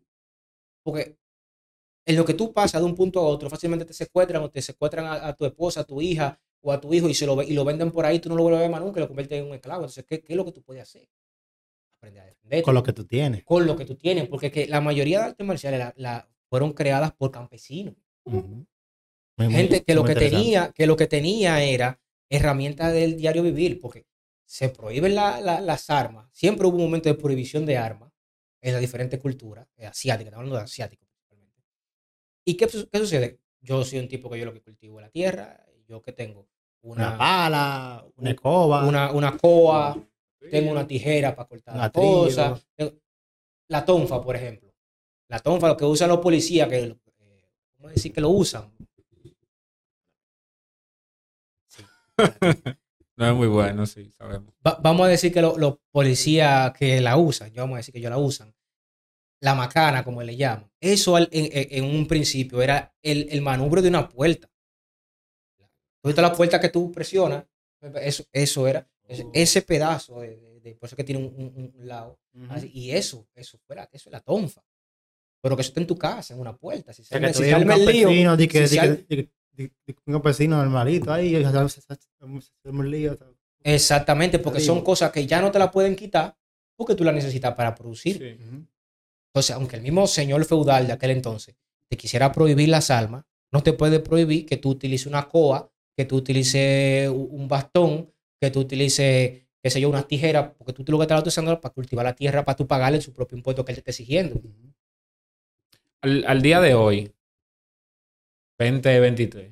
Porque 0.84 1.18
en 2.06 2.16
lo 2.16 2.26
que 2.26 2.34
tú 2.34 2.54
pasas 2.54 2.82
de 2.82 2.86
un 2.86 2.96
punto 2.96 3.20
a 3.20 3.24
otro, 3.24 3.50
fácilmente 3.50 3.86
te 3.86 3.94
secuestran 3.94 4.42
o 4.44 4.50
te 4.50 4.62
secuestran 4.62 5.06
a, 5.06 5.28
a 5.28 5.36
tu 5.36 5.46
esposa, 5.46 5.82
a 5.82 5.84
tu 5.84 6.02
hija 6.02 6.40
o 6.64 6.72
a 6.72 6.82
tu 6.82 6.94
hijo 6.94 7.08
y, 7.10 7.14
se 7.14 7.26
lo, 7.26 7.42
y 7.42 7.54
lo 7.54 7.64
venden 7.64 7.92
por 7.92 8.06
ahí, 8.06 8.20
tú 8.20 8.30
no 8.30 8.36
lo 8.36 8.44
vuelves 8.44 8.60
a 8.60 8.62
ver 8.64 8.72
más 8.72 8.82
nunca 8.82 9.00
y 9.00 9.02
lo 9.04 9.08
conviertes 9.08 9.40
en 9.40 9.46
un 9.48 9.54
esclavo. 9.54 9.82
Entonces, 9.84 10.06
¿qué, 10.06 10.22
qué 10.22 10.34
es 10.34 10.38
lo 10.38 10.46
que 10.46 10.52
tú 10.52 10.64
puedes 10.64 10.84
hacer? 10.84 11.08
Aprender 12.00 12.24
a 12.24 12.26
defenderte 12.26 12.64
Con 12.64 12.74
lo 12.76 12.84
que 12.84 12.94
tú 12.94 13.06
tienes. 13.06 13.44
con 13.44 13.66
lo 13.68 13.76
que 13.76 13.86
tú 13.86 13.96
tienes. 13.96 14.28
Porque 14.28 14.48
es 14.48 14.54
que 14.54 14.68
la 14.68 14.82
mayoría 14.82 15.20
de 15.20 15.26
artes 15.26 15.46
marciales 15.48 15.80
la- 15.80 15.94
la- 15.98 16.28
fueron 16.52 16.74
creadas 16.74 17.14
por 17.14 17.32
campesinos. 17.32 17.96
Muy- 18.26 18.66
Gente 19.50 19.84
que 19.86 19.96
lo 19.96 20.04
que 20.04 20.14
tenía, 20.16 20.72
que 20.74 20.86
lo 20.86 20.98
que 20.98 21.08
tenía 21.08 21.64
era 21.64 21.98
herramientas 22.30 22.92
del 22.94 23.16
diario 23.16 23.42
vivir, 23.42 23.80
porque 23.80 24.06
se 24.46 24.68
prohíben 24.68 25.16
la- 25.16 25.40
la- 25.40 25.62
las 25.62 25.90
armas. 25.90 26.30
Siempre 26.34 26.68
hubo 26.68 26.76
un 26.76 26.84
momento 26.84 27.08
de 27.08 27.16
prohibición 27.16 27.66
de 27.66 27.78
armas 27.78 28.12
en 28.62 28.74
las 28.74 28.82
diferentes 28.82 29.18
culturas 29.20 29.66
eh, 29.78 29.86
asiáticas, 29.86 30.28
estamos 30.28 30.42
hablando 30.42 30.58
de 30.58 30.64
asiáticos 30.64 31.08
principalmente. 31.08 31.64
¿Y 32.46 32.56
qué, 32.58 32.68
qué 32.68 33.00
sucede? 33.00 33.40
Yo 33.62 33.84
soy 33.86 34.00
un 34.00 34.10
tipo 34.10 34.30
que 34.30 34.38
yo 34.38 34.46
lo 34.46 34.54
que 34.54 34.62
cultivo 34.62 35.00
es 35.00 35.06
la 35.06 35.10
tierra, 35.10 35.66
yo 35.88 36.02
que 36.02 36.12
tengo 36.12 36.50
Una 36.82 37.08
una, 37.10 37.18
pala, 37.18 38.06
una 38.18 38.30
escoba. 38.32 38.86
una, 38.86 39.12
una 39.14 39.38
coa, 39.38 39.98
tengo 40.52 40.72
una 40.72 40.86
tijera 40.86 41.34
para 41.34 41.48
cortar 41.48 41.76
Un 41.76 41.80
las 41.82 41.92
cosas. 41.92 42.68
La 43.70 43.86
tonfa, 43.86 44.22
por 44.22 44.36
ejemplo. 44.36 44.71
La 45.32 45.40
tonfa, 45.40 45.70
lo 45.70 45.78
que 45.78 45.86
usan 45.86 46.10
los 46.10 46.20
policías, 46.20 46.68
que, 46.68 46.78
eh, 46.84 46.96
¿cómo 47.78 47.88
decir 47.88 48.12
que 48.12 48.20
lo 48.20 48.30
usan? 48.30 48.70
Sí. 51.68 51.84
No 53.18 53.28
es 53.30 53.36
muy 53.36 53.48
bueno, 53.48 53.86
sí, 53.86 54.12
sabemos. 54.18 54.52
Va- 54.66 54.80
vamos 54.82 55.06
a 55.06 55.10
decir 55.10 55.32
que 55.32 55.42
lo- 55.42 55.56
los 55.58 55.78
policías 55.92 56.72
que 56.74 57.00
la 57.02 57.18
usan, 57.18 57.52
yo 57.52 57.62
vamos 57.62 57.76
a 57.76 57.78
decir 57.78 57.92
que 57.94 58.00
ellos 58.00 58.10
la 58.10 58.18
usan, 58.18 58.54
la 59.42 59.54
macana, 59.54 60.04
como 60.04 60.24
le 60.24 60.36
llaman, 60.36 60.72
eso 60.80 61.16
al- 61.18 61.30
en, 61.32 61.46
en- 61.52 61.68
en 61.86 61.96
un 61.96 62.08
principio 62.08 62.62
era 62.64 62.94
el, 63.04 63.28
el 63.30 63.42
manubrio 63.42 63.84
de 63.84 63.90
una 63.90 64.10
puerta. 64.10 64.50
La 66.04 66.34
puerta 66.34 66.60
que 66.60 66.70
tú 66.70 66.92
presionas, 66.92 67.46
eso, 68.02 68.24
eso 68.32 68.68
era, 68.68 68.90
ese, 69.08 69.28
ese 69.34 69.62
pedazo, 69.62 70.22
de, 70.22 70.38
de- 70.38 70.60
de- 70.62 70.76
por 70.76 70.88
eso 70.88 70.96
que 70.96 71.04
tiene 71.04 71.22
un, 71.24 71.34
un- 71.36 71.74
un 71.78 71.88
lado, 71.88 72.20
así, 72.50 72.72
y 72.74 72.92
eso, 72.92 73.28
eso 73.36 73.60
fuera, 73.60 73.88
eso 73.92 74.10
es 74.10 74.14
la 74.14 74.22
tonfa. 74.22 74.64
Pero 75.42 75.56
que 75.56 75.62
eso 75.62 75.70
está 75.70 75.82
en 75.82 75.88
tu 75.88 75.98
casa, 75.98 76.34
en 76.34 76.40
una 76.40 76.56
puerta. 76.56 76.94
Si 76.94 77.04
se 77.04 77.16
que 77.28 77.34
si 77.34 77.44
el 77.50 77.68
lío, 77.94 78.08
di 78.38 78.48
que- 78.48 78.68
si 78.68 78.76
di 78.76 78.82
que- 79.08 79.16
di 79.16 79.30
di- 79.88 79.96
un 80.06 80.14
campesino 80.14 80.56
normalito 80.58 81.12
ahí, 81.12 81.36
se- 81.70 81.82
arma 82.62 82.80
un 82.80 82.92
lío. 82.92 83.18
Exactamente, 83.64 84.40
porque 84.40 84.60
son 84.66 84.82
cosas 84.84 85.12
que 85.12 85.26
ya 85.28 85.42
no 85.42 85.52
te 85.52 85.60
la 85.60 85.70
pueden 85.72 85.96
quitar 85.96 86.36
porque 86.76 86.96
tú 86.96 87.04
la 87.04 87.12
necesitas 87.12 87.54
para 87.54 87.76
producir. 87.76 88.18
Sí. 88.18 88.38
Entonces, 89.34 89.56
aunque 89.56 89.76
el 89.78 89.82
mismo 89.82 90.08
señor 90.08 90.44
feudal 90.46 90.88
de 90.88 90.94
aquel 90.94 91.12
entonces 91.12 91.56
te 91.90 91.98
quisiera 91.98 92.32
prohibir 92.32 92.70
las 92.70 92.90
armas, 92.90 93.24
no 93.52 93.62
te 93.64 93.74
puede 93.74 94.00
prohibir 94.00 94.46
que 94.46 94.58
tú 94.58 94.70
utilices 94.70 95.08
una 95.08 95.28
coa, 95.28 95.72
que 95.96 96.06
tú 96.06 96.16
utilices 96.18 97.10
un 97.10 97.48
bastón, 97.48 98.12
que 98.40 98.50
tú 98.50 98.62
utilices, 98.62 99.42
qué 99.62 99.70
sé 99.70 99.80
yo, 99.82 99.90
unas 99.90 100.08
tijeras, 100.08 100.52
porque 100.58 100.74
tú 100.74 100.84
lo 100.92 100.98
que 100.98 101.04
estás 101.04 101.26
usando 101.28 101.60
para 101.62 101.74
cultivar 101.74 102.06
la 102.06 102.16
tierra, 102.16 102.44
para 102.46 102.56
tú 102.56 102.66
pagarle 102.66 103.02
su 103.02 103.14
propio 103.14 103.38
impuesto 103.38 103.64
que 103.66 103.72
él 103.74 103.76
te 103.76 103.82
esté 103.82 103.92
exigiendo. 103.92 104.42
Al, 106.02 106.24
al 106.28 106.42
día 106.42 106.60
de 106.60 106.74
hoy, 106.74 107.14
2023, 108.58 109.52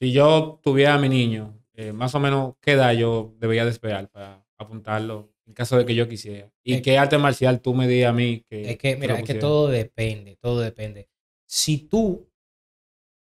si 0.00 0.12
yo 0.12 0.60
tuviera 0.62 0.94
a 0.94 0.98
mi 0.98 1.08
niño, 1.08 1.58
eh, 1.74 1.92
más 1.92 2.14
o 2.14 2.20
menos, 2.20 2.54
¿qué 2.60 2.72
edad 2.72 2.92
yo 2.92 3.34
debería 3.38 3.64
de 3.64 3.70
esperar 3.70 4.08
para 4.10 4.44
apuntarlo 4.58 5.32
en 5.46 5.54
caso 5.54 5.76
de 5.78 5.86
que 5.86 5.94
yo 5.94 6.08
quisiera? 6.08 6.50
¿Y 6.62 6.74
Es- 6.74 6.82
qué 6.82 6.98
arte 6.98 7.18
marcial 7.18 7.60
tú 7.60 7.74
me 7.74 7.86
digas 7.88 8.10
a 8.10 8.12
mí 8.12 8.44
que... 8.48 8.70
Es 8.72 8.78
que, 8.78 8.96
mira, 8.96 9.14
lo 9.14 9.20
es 9.20 9.24
que 9.24 9.34
todo 9.34 9.68
depende, 9.68 10.36
todo 10.36 10.60
depende. 10.60 11.08
Si 11.46 11.78
tú 11.88 12.28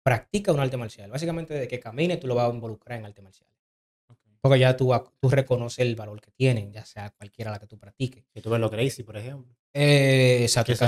practicas 0.03 0.55
un 0.55 0.62
arte 0.62 0.77
marcial, 0.77 1.12
básicamente 1.12 1.53
de 1.53 1.67
que 1.67 1.79
camines, 1.79 2.19
tú 2.19 2.27
lo 2.27 2.36
vas 2.36 2.49
a 2.49 2.53
involucrar 2.53 2.99
en 2.99 3.05
arte 3.05 3.21
marcial. 3.21 3.49
Porque 4.39 4.60
ya 4.60 4.77
tú, 4.77 4.93
tú 5.19 5.29
reconoces 5.29 5.79
el 5.79 5.95
valor 5.95 6.21
que 6.21 6.31
tienen, 6.31 6.71
ya 6.71 6.86
sea 6.86 7.10
cualquiera 7.17 7.51
la 7.51 7.60
que 7.60 7.67
tú 7.67 7.77
practiques. 7.77 8.23
Que 8.33 8.41
tú 8.41 8.49
ves 8.49 8.60
los 8.62 8.71
Gracie, 8.71 9.03
por 9.03 9.17
ejemplo. 9.17 9.53
Eh, 9.73 10.39
exacto, 10.43 10.73
Que 10.73 10.79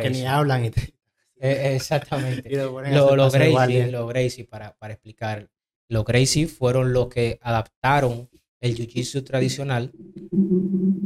que 0.00 0.10
ni 0.10 0.26
hablan 0.26 0.64
y 0.66 0.70
te- 0.70 0.94
Eh, 1.42 1.74
exactamente. 1.74 2.50
lo 2.54 2.70
Lo- 2.82 3.30
Gracie, 3.32 3.50
guardia. 3.50 3.86
los 3.86 4.08
Gracie, 4.08 4.44
para, 4.44 4.76
para 4.76 4.92
explicar, 4.94 5.50
los 5.88 6.04
Gracie 6.04 6.46
fueron 6.46 6.92
los 6.92 7.08
que 7.08 7.38
adaptaron 7.42 8.28
el 8.60 8.76
jiu-jitsu 8.76 9.24
tradicional 9.24 9.90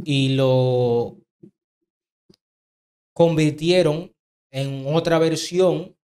y 0.03 0.35
lo 0.35 1.17
convirtieron 3.13 4.13
en 4.51 4.83
otra 4.93 5.19
versión 5.19 5.95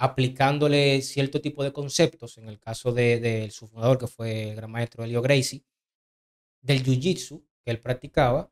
aplicándole 0.00 1.00
cierto 1.02 1.40
tipo 1.40 1.62
de 1.64 1.72
conceptos, 1.72 2.38
en 2.38 2.48
el 2.48 2.58
caso 2.58 2.92
de, 2.92 3.18
de 3.20 3.50
su 3.50 3.66
fundador, 3.66 3.98
que 3.98 4.06
fue 4.06 4.50
el 4.50 4.56
gran 4.56 4.70
maestro 4.70 5.04
Helio 5.04 5.22
Gracie, 5.22 5.64
del 6.60 6.84
jiu-jitsu 6.84 7.42
que 7.64 7.70
él 7.70 7.80
practicaba, 7.80 8.50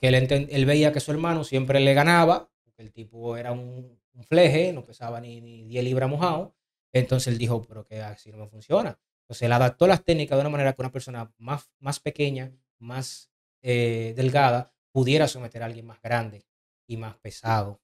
que 0.00 0.08
él, 0.08 0.14
él 0.50 0.64
veía 0.66 0.92
que 0.92 1.00
su 1.00 1.10
hermano 1.10 1.44
siempre 1.44 1.80
le 1.80 1.94
ganaba, 1.94 2.50
el 2.82 2.92
tipo 2.92 3.36
era 3.36 3.52
un, 3.52 3.98
un 4.14 4.24
fleje, 4.24 4.72
no 4.72 4.84
pesaba 4.84 5.20
ni, 5.20 5.40
ni 5.40 5.64
10 5.64 5.84
libras 5.84 6.08
mojado, 6.08 6.54
entonces 6.92 7.32
él 7.32 7.38
dijo, 7.38 7.62
pero 7.66 7.84
que 7.84 8.00
así 8.00 8.30
no 8.30 8.38
me 8.38 8.48
funciona. 8.48 8.98
Entonces 9.22 9.42
él 9.42 9.52
adaptó 9.52 9.86
las 9.86 10.04
técnicas 10.04 10.36
de 10.36 10.40
una 10.40 10.50
manera 10.50 10.72
que 10.72 10.82
una 10.82 10.92
persona 10.92 11.32
más, 11.38 11.70
más 11.78 12.00
pequeña, 12.00 12.52
más 12.78 13.30
eh, 13.62 14.12
delgada, 14.16 14.74
pudiera 14.90 15.26
someter 15.26 15.62
a 15.62 15.66
alguien 15.66 15.86
más 15.86 16.00
grande 16.02 16.44
y 16.86 16.96
más 16.96 17.16
pesado. 17.16 17.80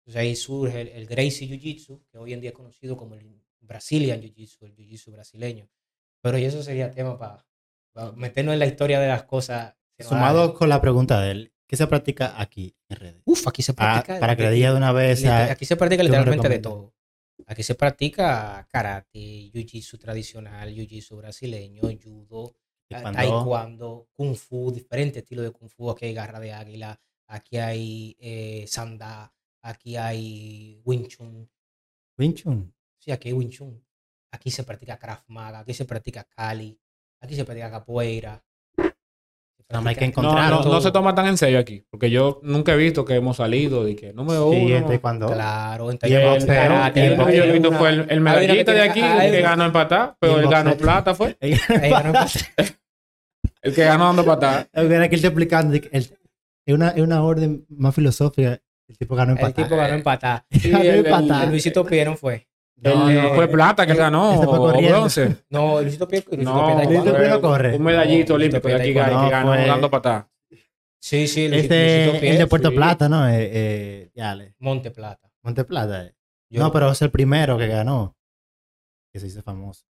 Entonces 0.00 0.20
ahí 0.20 0.36
surge 0.36 0.80
el, 0.82 0.88
el 0.88 1.06
Gracie 1.06 1.48
Jiu-Jitsu, 1.48 2.04
que 2.10 2.18
hoy 2.18 2.32
en 2.32 2.40
día 2.40 2.50
es 2.50 2.56
conocido 2.56 2.96
como 2.96 3.14
el 3.14 3.42
Brazilian 3.60 4.20
Jiu-Jitsu, 4.22 4.66
el 4.66 4.76
Jiu-Jitsu 4.76 5.10
brasileño. 5.10 5.68
Pero 6.20 6.36
eso 6.36 6.62
sería 6.62 6.90
tema 6.90 7.18
para 7.18 7.44
meternos 8.14 8.52
en 8.52 8.60
la 8.60 8.66
historia 8.66 9.00
de 9.00 9.08
las 9.08 9.24
cosas. 9.24 9.74
Sumado 9.98 10.54
con 10.54 10.68
la 10.68 10.80
pregunta 10.80 11.20
de 11.20 11.30
él, 11.32 11.52
¿qué 11.68 11.76
se 11.76 11.86
practica 11.86 12.40
aquí 12.40 12.74
en 12.88 12.96
redes? 12.96 13.22
Uf, 13.24 13.46
aquí 13.46 13.62
se 13.62 13.72
Ah, 13.72 13.76
practica. 13.76 14.18
para 14.18 14.34
que 14.34 14.42
le 14.42 14.50
diga 14.50 14.70
de 14.72 14.76
una 14.76 14.90
vez 14.92 15.24
a- 15.26 15.52
aquí 15.52 15.64
se 15.64 15.76
practica 15.76 16.02
¿qué 16.02 16.08
me 16.08 16.16
literalmente 16.16 16.48
de 16.48 16.58
todo. 16.58 16.94
Aquí 17.46 17.62
se 17.62 17.74
practica 17.76 18.66
karate, 18.68 19.50
jiu-jitsu 19.52 19.98
tradicional, 19.98 20.74
jiu-jitsu 20.74 21.16
brasileño, 21.16 21.82
judo, 22.02 22.56
ta- 22.88 23.02
Taekwondo. 23.02 23.16
taekwondo, 23.16 24.08
kung 24.12 24.34
fu, 24.34 24.72
diferentes 24.72 25.22
estilos 25.22 25.44
de 25.44 25.52
kung 25.52 25.68
fu. 25.70 25.88
Aquí 25.90 26.06
hay 26.06 26.14
garra 26.14 26.40
de 26.40 26.52
águila, 26.52 26.98
aquí 27.28 27.58
hay 27.58 28.16
eh, 28.18 28.64
sanda, 28.66 29.32
aquí 29.62 29.96
hay 29.96 30.80
wing 30.84 31.06
chun. 31.06 31.48
Wing 32.18 32.34
Chun. 32.34 32.74
Sí, 32.98 33.12
aquí 33.12 33.28
hay 33.28 33.34
wing 33.34 33.50
chun. 33.50 33.80
Aquí 34.32 34.50
se 34.50 34.64
practica 34.64 34.98
krav 34.98 35.22
maga, 35.28 35.60
aquí 35.60 35.72
se 35.72 35.84
practica 35.84 36.24
kali, 36.24 36.76
aquí 37.20 37.34
se 37.36 37.44
practica 37.44 37.70
capoeira. 37.70 38.44
Se 39.70 39.74
Nada 39.74 39.82
más 39.84 39.90
hay 39.90 39.94
que 39.96 40.12
practica- 40.12 40.22
No, 40.22 40.62
no, 40.64 40.72
no 40.72 40.80
se 40.80 40.90
toma 40.92 41.14
tan 41.14 41.26
en 41.26 41.36
serio 41.36 41.58
aquí. 41.58 41.84
Porque 41.90 42.08
yo 42.10 42.40
nunca 42.42 42.72
he 42.72 42.76
visto 42.78 43.04
que 43.04 43.14
hemos 43.16 43.36
salido 43.36 43.84
de 43.84 43.94
que 43.96 44.14
número 44.14 44.50
Sí, 44.50 44.64
uno. 44.64 44.76
este 44.76 44.98
cuando. 44.98 45.26
Claro, 45.30 45.90
en 45.90 45.98
Y 46.02 46.06
el 46.06 46.22
y 46.22 47.00
el 47.00 47.12
El 47.20 47.36
yo 47.36 47.44
he 47.44 47.52
visto 47.52 47.72
fue 47.72 47.90
el, 47.90 48.06
el 48.08 48.20
medallita 48.22 48.72
de 48.72 48.80
aquí, 48.80 49.00
el 49.02 49.30
que 49.30 49.42
ganó 49.42 49.64
empatar, 49.66 50.12
Y 50.12 50.16
pero 50.20 50.38
el 50.38 50.44
él 50.44 50.50
ganó 50.50 50.74
plata, 50.74 51.14
fue. 51.14 51.36
Ahí 51.42 51.90
ganó 51.90 52.06
empatar. 52.08 52.30
El 53.60 53.74
que 53.74 53.84
ganó 53.84 54.04
dando 54.06 54.24
patada. 54.24 54.68
Era 54.72 55.08
que 55.08 55.14
él 55.16 55.18
está 55.18 55.28
explicando. 55.28 55.74
el- 55.74 55.88
Es 55.92 56.74
una, 56.74 56.88
es 56.90 57.00
una 57.02 57.22
orden 57.22 57.66
más 57.68 57.94
filosófica. 57.94 58.58
El 58.88 58.96
tipo 58.96 59.16
ganó 59.16 59.32
El 59.32 59.38
empatar. 59.38 59.64
tipo 59.64 59.76
ganó 59.76 59.94
empatar. 59.94 60.44
Ganó 60.50 60.78
el- 60.80 60.86
el- 60.86 61.06
empatar. 61.06 61.44
El 61.44 61.50
Luisito 61.50 61.84
Pieron 61.84 62.16
fue. 62.16 62.48
No, 62.80 63.10
El- 63.10 63.22
no, 63.22 63.34
fue 63.34 63.48
plata 63.48 63.84
que 63.86 63.92
él 63.92 63.98
ganó, 63.98 64.34
ese 64.34 64.44
fue 64.44 64.58
o 64.58 64.60
corriendo. 64.60 64.98
bronce. 64.98 65.36
No, 65.50 65.78
el 65.78 65.84
Luisito 65.86 66.06
Luisito 66.06 66.36
No, 66.36 67.40
corre. 67.40 67.76
Un 67.76 67.82
medallito 67.82 68.34
olímpico 68.34 68.68
de 68.68 68.74
aquí 68.74 68.86
que, 68.92 68.92
ganó 68.94 69.50
dando 69.56 69.90
patada. 69.90 70.28
Sí, 71.00 71.26
sí, 71.28 71.48
Luisito, 71.48 71.74
Este 71.74 71.96
Luisito 71.96 72.14
el 72.14 72.20
Pieron, 72.20 72.38
de 72.38 72.46
Puerto 72.46 72.70
sí. 72.70 72.76
Plata, 72.76 73.08
¿no? 73.08 73.28
Eh, 73.28 73.50
eh, 73.52 74.10
ya, 74.14 74.34
le- 74.34 74.54
Monte 74.58 74.90
Plata. 74.90 75.30
Monte 75.42 75.64
Plata. 75.64 76.04
eh. 76.06 76.14
Yo- 76.50 76.62
No, 76.62 76.72
pero 76.72 76.90
es 76.90 77.02
el 77.02 77.10
primero 77.10 77.58
que 77.58 77.66
ganó. 77.68 78.16
Que 79.12 79.20
se 79.20 79.26
hizo 79.26 79.42
famoso. 79.42 79.84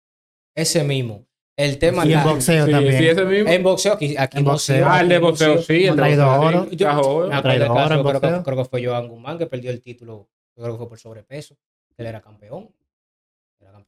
Ese 0.54 0.82
mismo. 0.84 1.26
El 1.56 1.78
tema 1.78 2.06
Y 2.06 2.12
en 2.12 2.18
la- 2.18 2.24
boxeo 2.24 2.66
Sí, 2.66 2.70
también. 2.72 2.98
sí, 2.98 3.08
ese 3.08 3.24
mismo. 3.24 3.50
En 3.50 3.62
boxeo, 3.62 3.92
aquí, 3.94 4.14
aquí 4.16 4.38
En 4.38 4.44
boxeo. 4.44 4.86
Ah, 4.88 5.00
el 5.00 5.08
de 5.08 5.18
boxeo, 5.18 5.60
sí. 5.62 5.86
El 5.86 5.96
traído 5.96 6.24
boxeo, 6.26 6.48
oro. 6.60 6.70
Yo- 6.70 6.76
trajo 6.76 7.00
oro. 7.14 7.28
Me 7.28 7.34
acuerdo 7.34 7.42
traído 7.58 7.72
oro 7.74 7.84
creo 7.86 7.96
que, 7.98 8.12
boxeo. 8.12 8.42
creo 8.44 8.56
que 8.58 8.64
fue 8.64 8.86
Joan 8.86 9.08
Guzmán 9.08 9.38
que 9.38 9.46
perdió 9.46 9.70
el 9.70 9.82
título. 9.82 10.28
Yo 10.56 10.62
creo 10.62 10.74
que 10.74 10.78
fue 10.78 10.88
por 10.88 10.98
sobrepeso. 10.98 11.56
Él 11.96 12.06
era 12.06 12.20
campeón. 12.20 12.70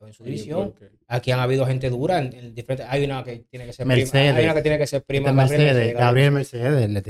En 0.01 0.15
su 0.15 0.25
división. 0.25 0.75
Aquí 1.09 1.31
han 1.31 1.41
habido 1.41 1.67
gente 1.67 1.91
dura 1.91 2.19
en, 2.19 2.33
en 2.33 2.55
diferentes. 2.55 2.87
Hay 2.89 3.05
una 3.05 3.23
que 3.23 3.41
tiene 3.51 3.67
que 3.67 3.73
ser 3.75 3.87
Mercedes. 3.87 4.11
prima. 4.11 4.37
Hay 4.39 4.45
una 4.45 4.55
que 4.55 4.63
tiene 4.63 4.79
que 4.79 4.87
ser 4.87 5.03
prima. 5.05 5.29
Este 5.29 5.37
Gabriel 5.37 5.59
Mercedes, 5.59 5.75
Mercedes, 5.75 6.01
Gabriel 6.01 6.33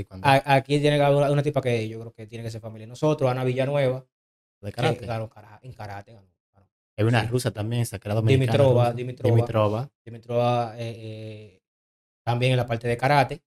Mercedes, 0.03 0.41
Aquí 0.45 0.79
tiene 0.79 0.97
que 0.97 1.03
haber 1.03 1.31
una, 1.31 1.41
tipa 1.41 1.61
que 1.61 1.87
yo 1.87 1.99
creo 2.01 2.11
que 2.13 2.27
tiene 2.27 2.43
que 2.43 2.51
ser 2.51 2.59
familia 2.59 2.85
de 2.85 2.89
nosotros, 2.89 3.31
Ana 3.31 3.45
Villanueva, 3.45 4.05
de 4.59 4.71
karate. 4.73 5.05
cara- 5.07 5.59
en 5.63 5.73
karate. 5.73 6.13
Ganó. 6.13 6.27
Hay 6.97 7.05
una 7.05 7.21
sí. 7.21 7.27
rusa 7.27 7.51
también, 7.51 7.85
sacra 7.85 8.13
dominicana. 8.13 8.45
Dimitrova, 8.51 8.83
rusa. 8.83 8.93
Dimitrova. 8.95 9.35
Dimitrova. 9.35 9.91
Dimitrova, 10.05 10.75
eh, 10.77 10.95
eh, 10.97 11.61
también 12.23 12.51
en 12.51 12.57
la 12.57 12.65
parte 12.65 12.87
de 12.89 12.97
karate. 12.97 13.41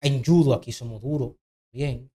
En 0.00 0.24
judo 0.24 0.54
aquí 0.54 0.72
somos 0.72 1.02
duros, 1.02 1.34
bien. 1.70 2.10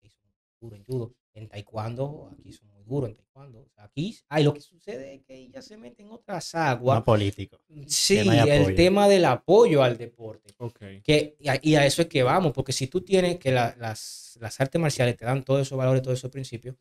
Aquí 0.00 0.10
somos 0.10 0.34
duros 0.60 0.78
en 0.80 0.84
judo. 0.84 1.14
En 1.34 1.48
taekwondo 1.48 2.30
aquí 2.32 2.52
somos 2.52 2.77
duros 2.88 3.10
en 3.10 3.16
taekwondo. 3.16 3.60
O 3.60 3.68
sea, 3.68 3.84
aquí, 3.84 4.18
ay, 4.28 4.42
lo 4.44 4.52
que 4.54 4.60
sucede 4.60 5.14
es 5.14 5.22
que 5.22 5.34
ella 5.36 5.62
se 5.62 5.76
mete 5.76 6.02
en 6.02 6.10
otras 6.10 6.54
aguas. 6.54 6.96
Más 6.96 7.04
político. 7.04 7.60
Sí, 7.86 8.20
no 8.24 8.32
el 8.32 8.74
tema 8.74 9.06
del 9.08 9.24
apoyo 9.26 9.82
al 9.82 9.96
deporte. 9.96 10.54
Ok. 10.58 10.78
Que, 11.04 11.36
y, 11.38 11.48
a, 11.48 11.58
y 11.62 11.76
a 11.76 11.86
eso 11.86 12.02
es 12.02 12.08
que 12.08 12.22
vamos, 12.22 12.52
porque 12.52 12.72
si 12.72 12.86
tú 12.88 13.02
tienes 13.02 13.38
que 13.38 13.52
la- 13.52 13.76
las, 13.78 14.36
las 14.40 14.60
artes 14.60 14.80
marciales 14.80 15.16
te 15.16 15.24
dan 15.24 15.44
todos 15.44 15.62
esos 15.62 15.78
valores, 15.78 16.02
todos 16.02 16.18
esos 16.18 16.30
principios, 16.30 16.74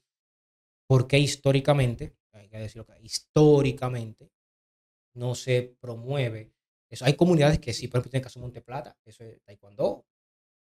¿por 0.87 1.07
qué 1.07 1.19
históricamente, 1.19 2.15
hay 2.31 2.47
que 2.49 2.57
decirlo, 2.57 2.83
acá, 2.83 2.97
históricamente 3.01 4.31
no 5.15 5.35
se 5.35 5.75
promueve 5.79 6.53
eso? 6.89 7.05
Hay 7.05 7.13
comunidades 7.15 7.59
que 7.59 7.73
sí, 7.73 7.87
por 7.87 7.99
ejemplo, 7.99 8.15
en 8.17 8.21
el 8.21 8.23
caso 8.23 8.39
de 8.39 8.43
Monte 8.45 8.61
Plata, 8.61 8.97
eso 9.05 9.23
es 9.23 9.41
taekwondo, 9.43 10.05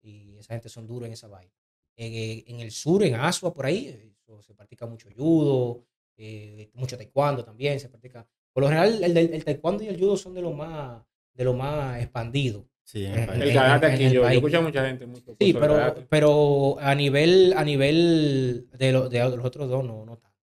y 0.02 0.38
esa 0.38 0.54
gente 0.54 0.70
son 0.70 0.88
duros 0.88 1.08
en 1.08 1.14
esa 1.14 1.28
vaina. 1.28 1.52
En, 1.98 2.44
en 2.56 2.62
el 2.62 2.72
sur, 2.72 3.04
en 3.04 3.16
Asua, 3.16 3.54
por 3.54 3.66
ahí, 3.66 3.88
eso 4.22 4.42
se 4.42 4.54
practica 4.54 4.86
mucho 4.86 5.10
judo, 5.16 5.84
eh, 6.16 6.70
mucho 6.76 6.96
taekwondo 6.98 7.44
también 7.44 7.80
se 7.80 7.90
practica. 7.90 8.26
Por 8.54 8.64
lo 8.64 8.70
general, 8.70 9.04
el, 9.04 9.18
el- 9.18 9.34
el 9.34 9.44
taekwondo 9.44 9.84
y 9.84 9.88
el 9.88 10.00
judo 10.00 10.16
son 10.16 10.34
de 10.34 10.42
lo 10.42 10.54
más, 10.54 11.04
de 11.34 11.44
lo 11.44 11.54
más 11.54 12.00
expandido. 12.02 12.68
Sí, 12.84 13.04
en 13.06 13.18
Eh, 13.18 13.28
el 13.42 13.54
karate 13.54 13.86
aquí, 13.88 14.04
el 14.06 14.14
yo, 14.14 14.28
escucho 14.30 14.58
a 14.60 14.62
mucha 14.62 14.86
gente. 14.86 15.06
Mucho 15.06 15.36
Sí, 15.40 15.54
pero, 15.54 15.96
pero 16.10 16.78
a 16.80 16.96
nivel, 16.96 17.54
a 17.58 17.64
nivel 17.66 18.70
de, 18.78 18.92
lo- 18.92 19.10
de 19.10 19.20
los 19.36 19.44
otros 19.46 19.68
dos, 19.68 19.84
no, 19.84 20.06
no 20.06 20.18
tanto. 20.18 20.38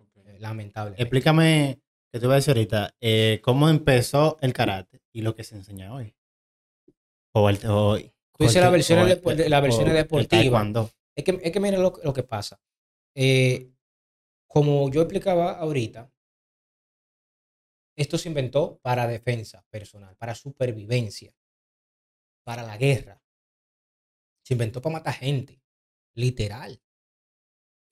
Ok. 0.00 0.16
eh, 0.26 0.36
Lamentablemente. 0.40 1.02
Explícame, 1.02 1.80
que 2.12 2.18
te 2.18 2.26
voy 2.26 2.32
a 2.32 2.36
decir 2.36 2.52
ahorita, 2.56 2.94
eh, 3.00 3.40
cómo 3.44 3.68
empezó 3.68 4.38
el 4.40 4.52
karate 4.52 5.02
y 5.12 5.20
lo 5.22 5.34
que 5.36 5.44
se 5.44 5.54
enseña 5.54 5.94
hoy. 5.94 6.14
O 7.32 7.48
el. 7.48 7.58
O, 7.66 7.96
Tú 8.36 8.44
dices 8.44 8.70
versiones 8.70 9.04
o 9.04 9.08
depo- 9.08 9.30
el- 9.30 9.36
de- 9.36 9.44
el 9.44 9.50
deportivas. 9.94 10.28
taekwondo. 10.28 10.90
Es 11.16 11.24
que, 11.24 11.40
es 11.42 11.52
que 11.52 11.60
mira 11.60 11.78
lo, 11.78 11.92
lo 12.02 12.12
que 12.12 12.22
pasa. 12.24 12.60
Eh, 13.14 13.70
como 14.48 14.90
yo 14.90 15.02
explicaba 15.02 15.52
ahorita, 15.52 16.10
esto 17.96 18.18
se 18.18 18.28
inventó 18.28 18.78
para 18.82 19.06
defensa 19.06 19.64
personal, 19.70 20.16
para 20.16 20.34
supervivencia, 20.34 21.32
para 22.44 22.62
la 22.64 22.76
guerra. 22.76 23.22
Se 24.44 24.54
inventó 24.54 24.82
para 24.82 24.94
matar 24.94 25.14
gente, 25.14 25.62
literal. 26.14 26.82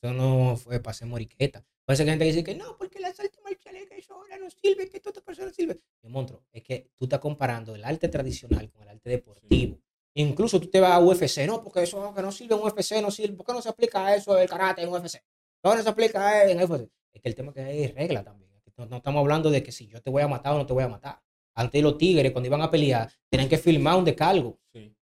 Eso 0.02 0.12
no 0.12 0.56
fue 0.56 0.80
para 0.80 0.90
hacer 0.90 1.06
moriqueta. 1.06 1.64
Puede 1.86 1.96
ser 1.96 2.06
que 2.06 2.10
gente 2.12 2.24
que 2.24 2.32
dice 2.32 2.44
que 2.44 2.54
no, 2.56 2.76
porque 2.76 2.98
las 2.98 3.18
artes 3.18 3.40
marciales 3.44 3.88
que 3.88 3.96
eso 3.96 4.14
ahora 4.14 4.36
no 4.38 4.50
sirve, 4.50 4.88
que 4.90 4.98
toda 5.00 5.22
no 5.44 5.50
sirve. 5.52 5.80
Mi 6.02 6.10
monstruo, 6.10 6.44
es 6.52 6.62
que 6.64 6.90
tú 6.96 7.04
estás 7.04 7.20
comparando 7.20 7.74
el 7.76 7.84
arte 7.84 8.08
tradicional 8.08 8.70
con 8.70 8.82
el 8.82 8.88
arte 8.88 9.08
deportivo. 9.10 9.80
Incluso 10.14 10.60
tú 10.60 10.68
te 10.68 10.80
vas 10.80 10.92
a 10.92 11.00
UFC, 11.00 11.46
no, 11.46 11.62
porque 11.62 11.82
eso 11.82 12.14
que 12.14 12.22
no 12.22 12.30
sirve 12.32 12.54
en 12.54 12.60
UFC, 12.62 13.00
no 13.00 13.10
sirve. 13.10 13.34
¿Por 13.36 13.46
qué 13.46 13.52
no 13.52 13.62
se 13.62 13.68
aplica 13.68 14.14
eso 14.14 14.34
del 14.34 14.48
karate 14.48 14.82
en 14.82 14.88
UFC? 14.90 15.22
¿Por 15.60 15.72
qué 15.72 15.78
no 15.78 15.82
se 15.82 15.88
aplica 15.88 16.50
en 16.50 16.62
UFC? 16.62 16.88
Es 17.12 17.22
que 17.22 17.28
el 17.28 17.34
tema 17.34 17.48
es 17.50 17.54
que 17.54 17.62
hay 17.62 17.86
regla 17.88 18.22
también. 18.22 18.50
No, 18.76 18.86
no 18.86 18.96
estamos 18.96 19.20
hablando 19.20 19.50
de 19.50 19.62
que 19.62 19.70
si 19.72 19.86
yo 19.86 20.00
te 20.00 20.10
voy 20.10 20.22
a 20.22 20.28
matar 20.28 20.54
o 20.54 20.58
no 20.58 20.66
te 20.66 20.72
voy 20.72 20.84
a 20.84 20.88
matar. 20.88 21.20
Antes 21.54 21.82
los 21.82 21.98
tigres, 21.98 22.32
cuando 22.32 22.46
iban 22.48 22.62
a 22.62 22.70
pelear, 22.70 23.10
tenían 23.28 23.48
que 23.48 23.58
firmar 23.58 23.96
un 23.96 24.04
descargo. 24.04 24.58
Sí. 24.72 24.94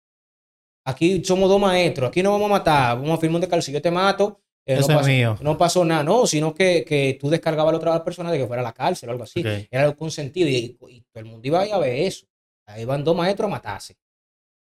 Aquí 0.85 1.23
somos 1.23 1.47
dos 1.49 1.59
maestros, 1.61 2.09
aquí 2.09 2.23
no 2.23 2.31
vamos 2.31 2.47
a 2.47 2.49
matar, 2.53 2.97
vamos 2.97 3.17
a 3.17 3.17
firmar 3.17 3.35
un 3.35 3.41
descargo. 3.41 3.61
Si 3.61 3.71
yo 3.71 3.81
te 3.81 3.91
mato, 3.91 4.41
eh, 4.65 4.73
no, 4.75 4.81
Eso 4.81 4.91
es 4.91 4.97
pasó, 4.97 5.07
mío. 5.09 5.37
no 5.41 5.57
pasó 5.57 5.85
nada, 5.85 6.03
no, 6.03 6.25
sino 6.25 6.53
que, 6.53 6.83
que 6.83 7.17
tú 7.19 7.29
descargabas 7.29 7.69
a 7.69 7.71
la 7.73 7.77
otra 7.77 8.03
persona 8.03 8.31
de 8.31 8.39
que 8.39 8.47
fuera 8.47 8.61
a 8.61 8.65
la 8.65 8.73
cárcel 8.73 9.09
o 9.09 9.11
algo 9.11 9.23
así. 9.23 9.41
Era 9.71 9.83
algo 9.83 9.95
consentido 9.95 10.49
y, 10.49 10.77
y 10.89 11.01
todo 11.11 11.19
el 11.19 11.25
mundo 11.25 11.47
iba 11.47 11.61
a 11.61 11.77
ver 11.77 11.95
eso. 11.99 12.25
Ahí 12.65 12.85
van 12.85 13.03
dos 13.03 13.15
maestros 13.15 13.47
a 13.47 13.51
matarse. 13.51 13.95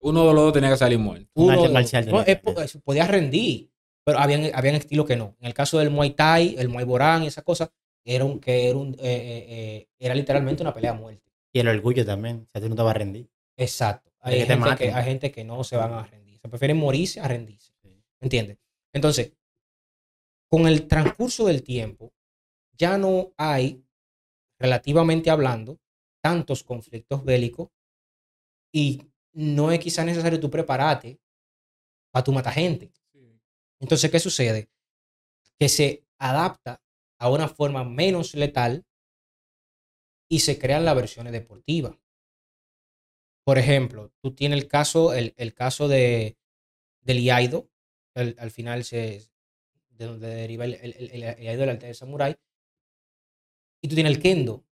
Uno 0.01 0.27
de 0.27 0.33
los 0.33 0.43
dos 0.43 0.53
tenía 0.53 0.69
que 0.69 0.77
salir 0.77 0.99
muerto. 0.99 1.29
Uno- 1.33 1.69
marcial 1.71 2.05
no, 2.05 2.11
tenía 2.11 2.21
es 2.21 2.25
que 2.27 2.35
po- 2.37 2.51
haber. 2.51 2.65
es- 2.65 2.77
podía 2.83 3.05
rendir, 3.07 3.69
pero 4.03 4.19
habían, 4.19 4.49
habían 4.53 4.75
estilos 4.75 5.05
que 5.05 5.15
no. 5.15 5.35
En 5.39 5.47
el 5.47 5.53
caso 5.53 5.77
del 5.79 5.89
Muay 5.89 6.11
Thai, 6.11 6.55
el 6.57 6.69
Muay 6.69 6.85
Borán 6.85 7.23
y 7.23 7.27
esa 7.27 7.41
cosa, 7.41 7.71
era 8.05 8.23
un, 8.25 8.39
que 8.39 8.69
era, 8.69 8.77
un, 8.77 8.93
eh, 8.93 8.97
eh, 9.01 9.45
eh, 9.49 9.87
era 9.99 10.15
literalmente 10.15 10.63
una 10.63 10.73
pelea 10.73 10.91
a 10.91 10.95
muerte. 10.95 11.29
Y 11.51 11.59
el 11.59 11.67
orgullo 11.67 12.05
también. 12.05 12.47
O 12.47 12.51
sea, 12.51 12.61
tú 12.61 12.69
no 12.69 12.75
te 12.75 12.81
vas 12.81 12.91
a 12.95 12.97
rendir. 12.97 13.29
Exacto. 13.57 14.11
Hay 14.21 14.39
que 14.39 14.45
te 14.45 14.45
gente 14.47 14.63
que, 14.63 14.69
maten. 14.69 14.93
hay 14.95 15.03
gente 15.03 15.31
que 15.31 15.43
no 15.43 15.63
se 15.63 15.75
van 15.77 15.93
a 15.93 16.03
rendir. 16.05 16.39
Se 16.39 16.47
prefieren 16.47 16.77
morirse 16.77 17.19
a 17.19 17.27
rendirse. 17.27 17.73
¿Entiendes? 18.21 18.57
Entonces, 18.93 19.33
con 20.49 20.67
el 20.67 20.87
transcurso 20.87 21.45
del 21.45 21.61
tiempo, 21.63 22.11
ya 22.77 22.97
no 22.97 23.33
hay, 23.37 23.83
relativamente 24.59 25.29
hablando, 25.29 25.77
tantos 26.21 26.63
conflictos 26.63 27.23
bélicos 27.23 27.69
y 28.73 29.03
no 29.33 29.71
es 29.71 29.79
quizá 29.79 30.03
necesario 30.03 30.39
tú 30.39 30.49
prepararte 30.49 31.19
para 32.11 32.23
tu 32.23 32.31
matar 32.31 32.53
gente. 32.53 32.91
Entonces, 33.79 34.11
¿qué 34.11 34.19
sucede? 34.19 34.69
Que 35.57 35.69
se 35.69 36.05
adapta 36.17 36.81
a 37.17 37.29
una 37.29 37.47
forma 37.47 37.83
menos 37.83 38.33
letal 38.33 38.85
y 40.29 40.39
se 40.39 40.59
crean 40.59 40.85
las 40.85 40.95
versiones 40.95 41.33
deportivas. 41.33 41.95
Por 43.43 43.57
ejemplo, 43.57 44.11
tú 44.21 44.35
tienes 44.35 44.59
el 44.59 44.67
caso, 44.67 45.13
el, 45.13 45.33
el 45.37 45.53
caso 45.53 45.87
de, 45.87 46.37
del 47.01 47.19
Iaido, 47.19 47.69
al, 48.13 48.35
al 48.37 48.51
final 48.51 48.83
se, 48.83 49.29
de 49.89 50.05
donde 50.05 50.27
deriva 50.27 50.65
el, 50.65 50.75
el, 50.75 51.21
Iaido 51.21 51.61
del 51.61 51.69
arte 51.69 51.87
de 51.87 51.93
samurái, 51.93 52.35
y 53.81 53.87
tú 53.87 53.95
tienes 53.95 54.13
el 54.15 54.21
Kendo. 54.21 54.65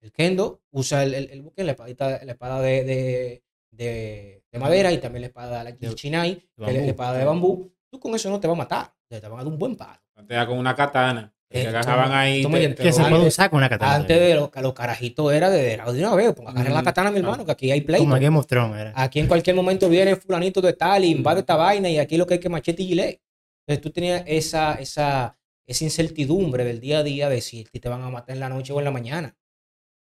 El 0.00 0.12
Kendo 0.12 0.62
usa 0.70 1.04
el, 1.04 1.14
el, 1.14 1.30
el 1.30 1.42
buque, 1.42 1.64
la 1.64 1.72
espada, 1.72 2.24
la 2.24 2.32
espada 2.32 2.60
de, 2.60 2.84
de, 2.84 3.44
de, 3.70 4.42
de 4.50 4.58
madera 4.58 4.92
y 4.92 4.98
también 4.98 5.22
la 5.22 5.26
espada 5.28 5.62
la 5.64 5.72
De- 5.72 5.94
chinai, 5.94 6.36
que 6.36 6.70
es 6.70 6.74
la 6.74 6.82
espada 6.86 7.18
de 7.18 7.24
bambú. 7.24 7.72
Tú 7.90 7.98
con 8.00 8.14
eso 8.14 8.28
no 8.30 8.38
te 8.40 8.46
va 8.46 8.54
a 8.54 8.56
matar, 8.56 8.92
te 9.08 9.20
van 9.20 9.32
a 9.32 9.36
dar 9.44 9.46
un 9.46 9.58
buen 9.58 9.76
palo. 9.76 10.00
Antes 10.16 10.34
era 10.34 10.46
con 10.46 10.58
una 10.58 10.74
katana. 10.74 11.32
Que 11.50 11.62
Eh, 11.62 11.66
agarraban 11.68 12.12
ahí. 12.12 12.42
te- 12.44 12.68
te 12.74 12.82
Que 12.82 12.92
se 12.92 13.02
puede 13.04 13.26
usar 13.26 13.48
con 13.48 13.56
una 13.56 13.70
katana. 13.70 13.94
Antes 13.94 14.20
de 14.20 14.34
los, 14.34 14.50
los 14.54 14.74
carajitos 14.74 15.32
era 15.32 15.48
de, 15.48 15.78
de 15.78 15.98
una 16.04 16.14
vez, 16.14 16.34
pues 16.34 16.46
agarren 16.46 16.74
la 16.74 16.82
Mm, 16.82 16.84
katana, 16.84 17.10
mi 17.10 17.18
hermano, 17.20 17.46
que 17.46 17.52
aquí 17.52 17.70
hay 17.70 17.80
pleito. 17.80 18.04
Como 18.06 18.38
of 18.38 18.46
Thrones 18.46 18.78
era. 18.78 18.92
Aquí 18.94 19.18
en 19.20 19.26
cualquier 19.28 19.56
momento 19.56 19.88
viene 19.88 20.14
fulanito 20.16 20.60
de 20.60 20.74
tal 20.74 21.04
y 21.04 21.10
invade 21.10 21.40
esta 21.40 21.56
vaina 21.56 21.88
y 21.88 21.98
aquí 21.98 22.18
lo 22.18 22.26
que 22.26 22.34
hay 22.34 22.40
que 22.40 22.50
machete 22.50 22.82
y 22.82 22.88
gilet. 22.88 23.22
Entonces 23.66 23.82
tú 23.82 23.90
tenías 23.90 24.24
esa, 24.26 24.74
esa, 24.74 25.38
esa 25.66 25.84
incertidumbre 25.84 26.64
del 26.64 26.80
día 26.80 26.98
a 26.98 27.02
día 27.02 27.30
de 27.30 27.40
si 27.40 27.64
te 27.64 27.88
van 27.88 28.02
a 28.02 28.10
matar 28.10 28.34
en 28.34 28.40
la 28.40 28.50
noche 28.50 28.74
o 28.74 28.78
en 28.80 28.84
la 28.84 28.90
mañana. 28.90 29.34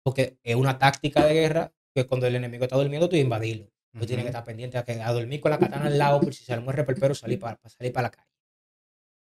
Porque 0.03 0.39
es 0.43 0.55
una 0.57 0.79
táctica 0.79 1.27
de 1.27 1.35
guerra 1.35 1.73
que 1.95 2.07
cuando 2.07 2.27
el 2.27 2.35
enemigo 2.37 2.65
está 2.65 2.77
durmiendo 2.77 3.09
tú 3.09 3.17
invadirlo. 3.17 3.71
Tú 3.99 4.07
tienes 4.07 4.25
que 4.25 4.31
estar 4.31 4.45
pendiente 4.45 4.77
a, 4.77 4.85
que, 4.85 5.01
a 5.01 5.13
dormir 5.13 5.41
con 5.41 5.53
la 5.53 5.59
katana 5.59 5.87
al 5.87 5.97
lado 5.97 6.21
por 6.21 6.35
si 6.35 6.45
se 6.45 6.55
le 6.57 6.61
muere 6.61 6.85
el 6.87 6.95
perro 6.97 7.15
salir 7.15 7.39
para, 7.39 7.57
salir 7.69 7.93
para 7.93 8.09
la 8.09 8.11
calle. 8.11 8.29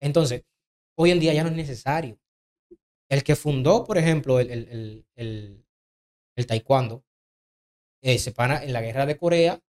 Entonces, 0.01 0.43
hoy 0.97 1.11
en 1.11 1.20
día 1.20 1.34
ya 1.34 1.43
no 1.43 1.49
es 1.49 1.55
necesario. 1.55 2.20
El 3.09 3.24
que 3.24 3.36
fundó, 3.36 3.84
por 3.84 3.97
ejemplo, 3.99 4.39
el, 4.39 4.49
el, 4.49 5.05
el, 5.16 5.66
el- 6.36 6.47
taekwondo, 6.47 7.03
eh, 8.01 8.18
se 8.18 8.32
pana 8.32 8.63
en 8.63 8.74
la 8.74 8.82
guerra 8.82 9.05
de 9.05 9.18
Corea, 9.18 9.61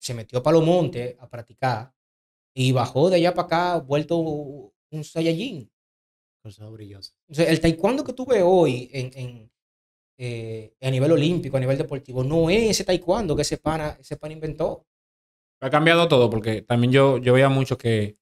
se 0.00 0.14
metió 0.14 0.42
para 0.42 0.56
los 0.58 0.66
montes 0.66 1.16
a 1.18 1.28
practicar 1.28 1.92
y 2.54 2.72
bajó 2.72 3.10
de 3.10 3.16
allá 3.16 3.34
para 3.34 3.46
acá, 3.46 3.78
vuelto 3.78 4.16
un 4.18 5.04
Saiyajin. 5.04 5.70
Cosas 6.42 6.70
brillosas. 6.70 7.16
O 7.28 7.34
sea, 7.34 7.46
el 7.50 7.60
taekwondo 7.60 8.04
que 8.04 8.12
tú 8.12 8.24
ves 8.24 8.42
hoy 8.44 8.88
en, 8.92 9.10
en, 9.14 9.52
eh, 10.18 10.74
a 10.82 10.90
nivel 10.90 11.12
olímpico, 11.12 11.56
a 11.56 11.60
nivel 11.60 11.78
deportivo, 11.78 12.22
no 12.24 12.50
es 12.50 12.70
ese 12.70 12.84
taekwondo 12.84 13.36
que 13.36 13.42
ese 13.42 13.56
pana, 13.58 13.96
ese 14.00 14.16
pana 14.16 14.34
inventó. 14.34 14.84
Ha 15.60 15.70
cambiado 15.70 16.08
todo 16.08 16.28
porque 16.28 16.62
también 16.62 16.92
yo, 16.92 17.18
yo 17.18 17.32
veía 17.32 17.48
mucho 17.48 17.78
que 17.78 18.16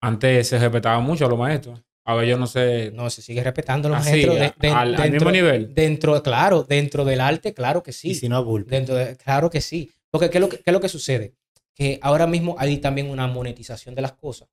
antes 0.00 0.48
se 0.48 0.58
respetaba 0.58 1.00
mucho 1.00 1.26
a 1.26 1.28
los 1.28 1.38
maestros. 1.38 1.82
Ahora 2.04 2.24
yo 2.24 2.38
no 2.38 2.46
sé. 2.46 2.90
No, 2.92 3.10
se 3.10 3.20
sigue 3.20 3.42
respetando 3.44 3.88
los 3.88 3.98
así, 3.98 4.10
maestros. 4.12 4.36
de- 4.36 4.44
a- 4.46 4.54
de- 4.58 4.68
al, 4.70 4.94
al 4.94 5.02
dentro, 5.10 5.10
mismo 5.12 5.30
nivel. 5.30 5.74
dentro, 5.74 6.22
claro, 6.22 6.62
dentro 6.62 7.04
del 7.04 7.20
arte, 7.20 7.52
claro 7.52 7.82
que 7.82 7.90
Y 7.90 7.94
sí. 7.94 8.14
si 8.14 8.28
no. 8.28 8.42
Dentro 8.64 8.94
de- 8.94 9.16
claro 9.16 9.50
que 9.50 9.60
sí. 9.60 9.90
Porque 10.10 10.30
¿qué 10.30 10.38
es, 10.38 10.40
lo 10.40 10.48
que, 10.48 10.56
qué 10.56 10.62
es 10.66 10.72
lo 10.72 10.80
que 10.80 10.88
sucede? 10.88 11.34
Que 11.74 11.98
ahora 12.00 12.26
mismo 12.26 12.56
hay 12.58 12.78
también 12.78 13.10
una 13.10 13.26
monetización 13.26 13.94
de 13.94 14.02
las 14.02 14.12
cosas. 14.12 14.48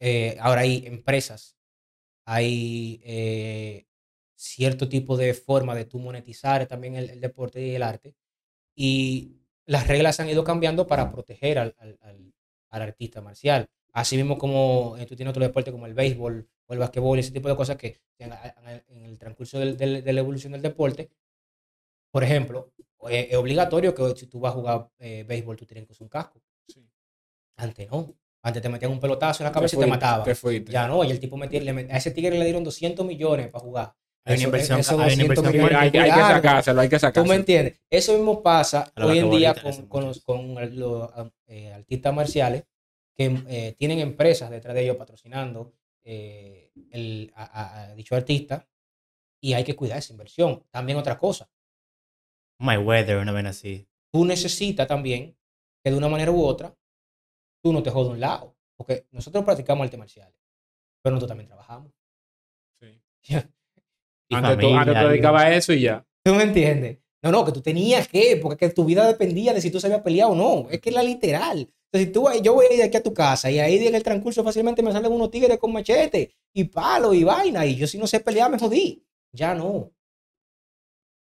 Eh, 0.00 0.36
ahora 0.40 0.62
hay 0.62 0.84
empresas, 0.86 1.56
hay 2.26 3.00
eh, 3.04 3.86
cierto 4.42 4.88
tipo 4.88 5.16
de 5.16 5.34
forma 5.34 5.74
de 5.74 5.84
tú 5.84 5.98
monetizar 5.98 6.66
también 6.66 6.96
el, 6.96 7.10
el 7.10 7.20
deporte 7.20 7.60
y 7.64 7.74
el 7.74 7.82
arte. 7.82 8.14
Y 8.74 9.36
las 9.66 9.86
reglas 9.86 10.18
han 10.20 10.28
ido 10.28 10.42
cambiando 10.44 10.86
para 10.86 11.10
proteger 11.12 11.58
al, 11.58 11.74
al- 11.78 11.98
al- 12.02 12.34
al 12.70 12.82
artista 12.82 13.20
marcial. 13.20 13.68
Así 13.92 14.16
mismo 14.16 14.38
como 14.38 14.96
eh, 14.98 15.06
tú 15.06 15.14
tienes 15.14 15.30
otro 15.30 15.42
deporte 15.42 15.70
como 15.70 15.86
el 15.86 15.94
béisbol 15.94 16.48
o 16.66 16.72
el 16.72 16.78
basquetbol, 16.78 17.18
ese 17.18 17.30
tipo 17.32 17.48
de 17.48 17.56
cosas 17.56 17.76
que 17.76 18.00
en, 18.18 18.32
el 19.04 19.18
transcurso 19.18 19.58
del- 19.58 19.76
del- 19.76 20.02
de 20.02 20.12
la 20.12 20.20
evolución 20.20 20.52
del 20.52 20.62
deporte, 20.62 21.10
por 22.10 22.24
ejemplo, 22.24 22.72
eh, 23.10 23.28
es 23.30 23.36
obligatorio 23.36 23.94
que 23.94 24.14
si 24.16 24.26
tú 24.26 24.40
vas 24.40 24.52
a 24.52 24.56
jugar 24.56 24.90
eh, 24.98 25.24
béisbol, 25.26 25.56
tú 25.56 25.66
tienes 25.66 25.86
que 25.86 25.92
usar 25.92 26.02
un 26.04 26.08
casco. 26.08 26.42
Sí. 26.66 26.84
Antes 27.56 27.90
no. 27.90 28.14
Antes 28.42 28.60
te 28.62 28.68
metían 28.68 28.90
un 28.90 28.98
pelotazo 29.00 29.42
en 29.42 29.44
la 29.44 29.50
Te 29.50 29.54
cabeza 29.54 29.76
y 29.76 29.78
te 29.78 29.86
mataban. 29.90 30.24
Ya 30.72 30.88
no, 30.88 31.04
y 31.04 31.10
el 31.10 31.20
tipo 31.20 31.36
metía, 31.36 31.60
le 31.60 31.72
met- 31.72 31.90
a 31.92 31.96
ese 31.98 32.10
tigre 32.10 32.36
le 32.36 32.44
dieron 32.44 32.64
200 32.64 33.06
millones 33.06 33.48
para 33.48 33.64
jugar. 33.64 33.94
Hay 34.24 34.34
una 34.34 34.34
Eso- 34.34 34.44
inversión- 34.48 34.78
hay 34.78 34.84
una 34.94 35.04
200 35.04 35.20
inversión 35.22 35.52
millones 35.52 35.76
hay, 35.78 35.90
que 35.90 35.98
hay 36.00 36.10
que 36.12 36.16
sacárselo, 36.20 36.80
hay 36.80 36.88
que 36.88 36.96
¿Tú 36.96 36.96
me 36.96 37.00
sacárselo. 37.00 37.34
entiendes? 37.34 37.80
Eso 37.90 38.12
mismo 38.14 38.42
pasa 38.42 38.92
hoy 38.96 39.18
en 39.18 39.30
día 39.30 39.54
con, 39.54 39.86
con 39.88 40.04
los, 40.04 40.20
con 40.20 40.54
los 40.78 41.10
eh, 41.46 41.72
artistas 41.72 42.14
marciales 42.14 42.64
que 43.16 43.42
eh, 43.48 43.74
tienen 43.78 43.98
empresas 43.98 44.48
detrás 44.50 44.74
de 44.74 44.82
ellos 44.84 44.96
patrocinando 44.96 45.72
eh, 46.04 46.70
el, 46.90 47.32
a, 47.34 47.44
a- 47.44 47.82
a 47.82 47.94
dicho 47.94 48.14
artista 48.14 48.68
y 49.40 49.54
hay 49.54 49.64
que 49.64 49.74
cuidar 49.76 49.98
esa 49.98 50.12
inversión. 50.12 50.64
También 50.70 50.98
otra 50.98 51.18
cosa, 51.18 51.50
My 52.60 52.76
Weather, 52.76 53.16
una 53.18 53.32
vez 53.32 53.46
así. 53.46 53.88
tú 54.12 54.24
necesitas 54.24 54.86
también 54.86 55.36
que 55.82 55.90
de 55.90 55.96
una 55.96 56.08
manera 56.08 56.30
u 56.30 56.44
otra 56.44 56.76
tú 57.60 57.72
no 57.72 57.82
te 57.82 57.90
jodas 57.90 58.08
de 58.08 58.14
un 58.14 58.20
lado. 58.20 58.56
Porque 58.76 59.06
nosotros 59.10 59.44
practicamos 59.44 59.84
artes 59.84 59.98
marciales, 59.98 60.34
pero 61.02 61.14
nosotros 61.14 61.28
también 61.30 61.48
trabajamos. 61.48 61.92
Sí. 62.80 63.02
Y 64.32 64.34
Antes, 64.36 64.58
tú, 64.58 64.74
antes 64.74 64.94
tú 64.94 65.00
y- 65.06 65.08
dedicabas 65.10 65.42
a 65.44 65.54
eso 65.54 65.72
y 65.72 65.80
ya. 65.82 66.04
¿Tú 66.24 66.34
me 66.34 66.42
entiendes? 66.44 66.98
No, 67.22 67.30
no, 67.30 67.44
que 67.44 67.52
tú 67.52 67.60
tenías 67.60 68.08
que, 68.08 68.38
porque 68.42 68.66
que 68.68 68.74
tu 68.74 68.84
vida 68.84 69.06
dependía 69.06 69.52
de 69.54 69.60
si 69.60 69.70
tú 69.70 69.78
sabías 69.78 70.00
pelear 70.02 70.28
o 70.30 70.34
no. 70.34 70.68
Es 70.70 70.80
que 70.80 70.88
es 70.90 70.94
la 70.94 71.02
literal. 71.02 71.58
Entonces, 71.92 72.06
si 72.08 72.12
tú, 72.12 72.26
yo 72.42 72.54
voy 72.54 72.66
a 72.66 72.72
ir 72.72 72.78
de 72.78 72.84
aquí 72.84 72.96
a 72.96 73.02
tu 73.02 73.12
casa 73.14 73.50
y 73.50 73.58
ahí 73.60 73.86
en 73.86 73.94
el 73.94 74.02
transcurso 74.02 74.42
fácilmente 74.42 74.82
me 74.82 74.90
salen 74.92 75.12
unos 75.12 75.30
tigres 75.30 75.58
con 75.58 75.72
machete 75.72 76.32
y 76.54 76.64
palo 76.64 77.12
y 77.14 77.22
vaina. 77.22 77.64
Y 77.66 77.76
yo 77.76 77.86
si 77.86 77.98
no 77.98 78.06
sé 78.06 78.20
pelear 78.20 78.50
me 78.50 78.58
jodí. 78.58 79.04
Ya 79.32 79.54
no. 79.54 79.90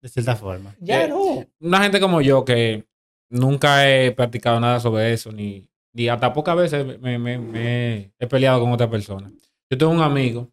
De 0.03 0.09
cierta 0.09 0.37
forma. 0.37 0.75
Ya 0.81 1.05
Eh, 1.05 1.09
no. 1.09 1.45
Una 1.61 1.83
gente 1.83 2.01
como 2.01 2.21
yo 2.21 2.45
que 2.45 2.85
nunca 3.31 3.89
he 3.89 4.13
practicado 4.13 4.61
nada 4.61 4.81
sobre 4.81 5.13
eso, 5.13 5.33
ni, 5.33 5.69
ni 5.95 6.09
hasta 6.09 6.33
pocas 6.33 6.57
veces 6.57 6.99
me, 7.01 7.19
me- 7.19 7.39
me 7.39 8.13
he 8.19 8.27
peleado 8.27 8.61
con 8.61 8.71
otra 8.73 8.91
persona. 8.91 9.33
Yo 9.71 9.79
tengo 9.79 9.93
un 9.93 10.03
amigo, 10.03 10.51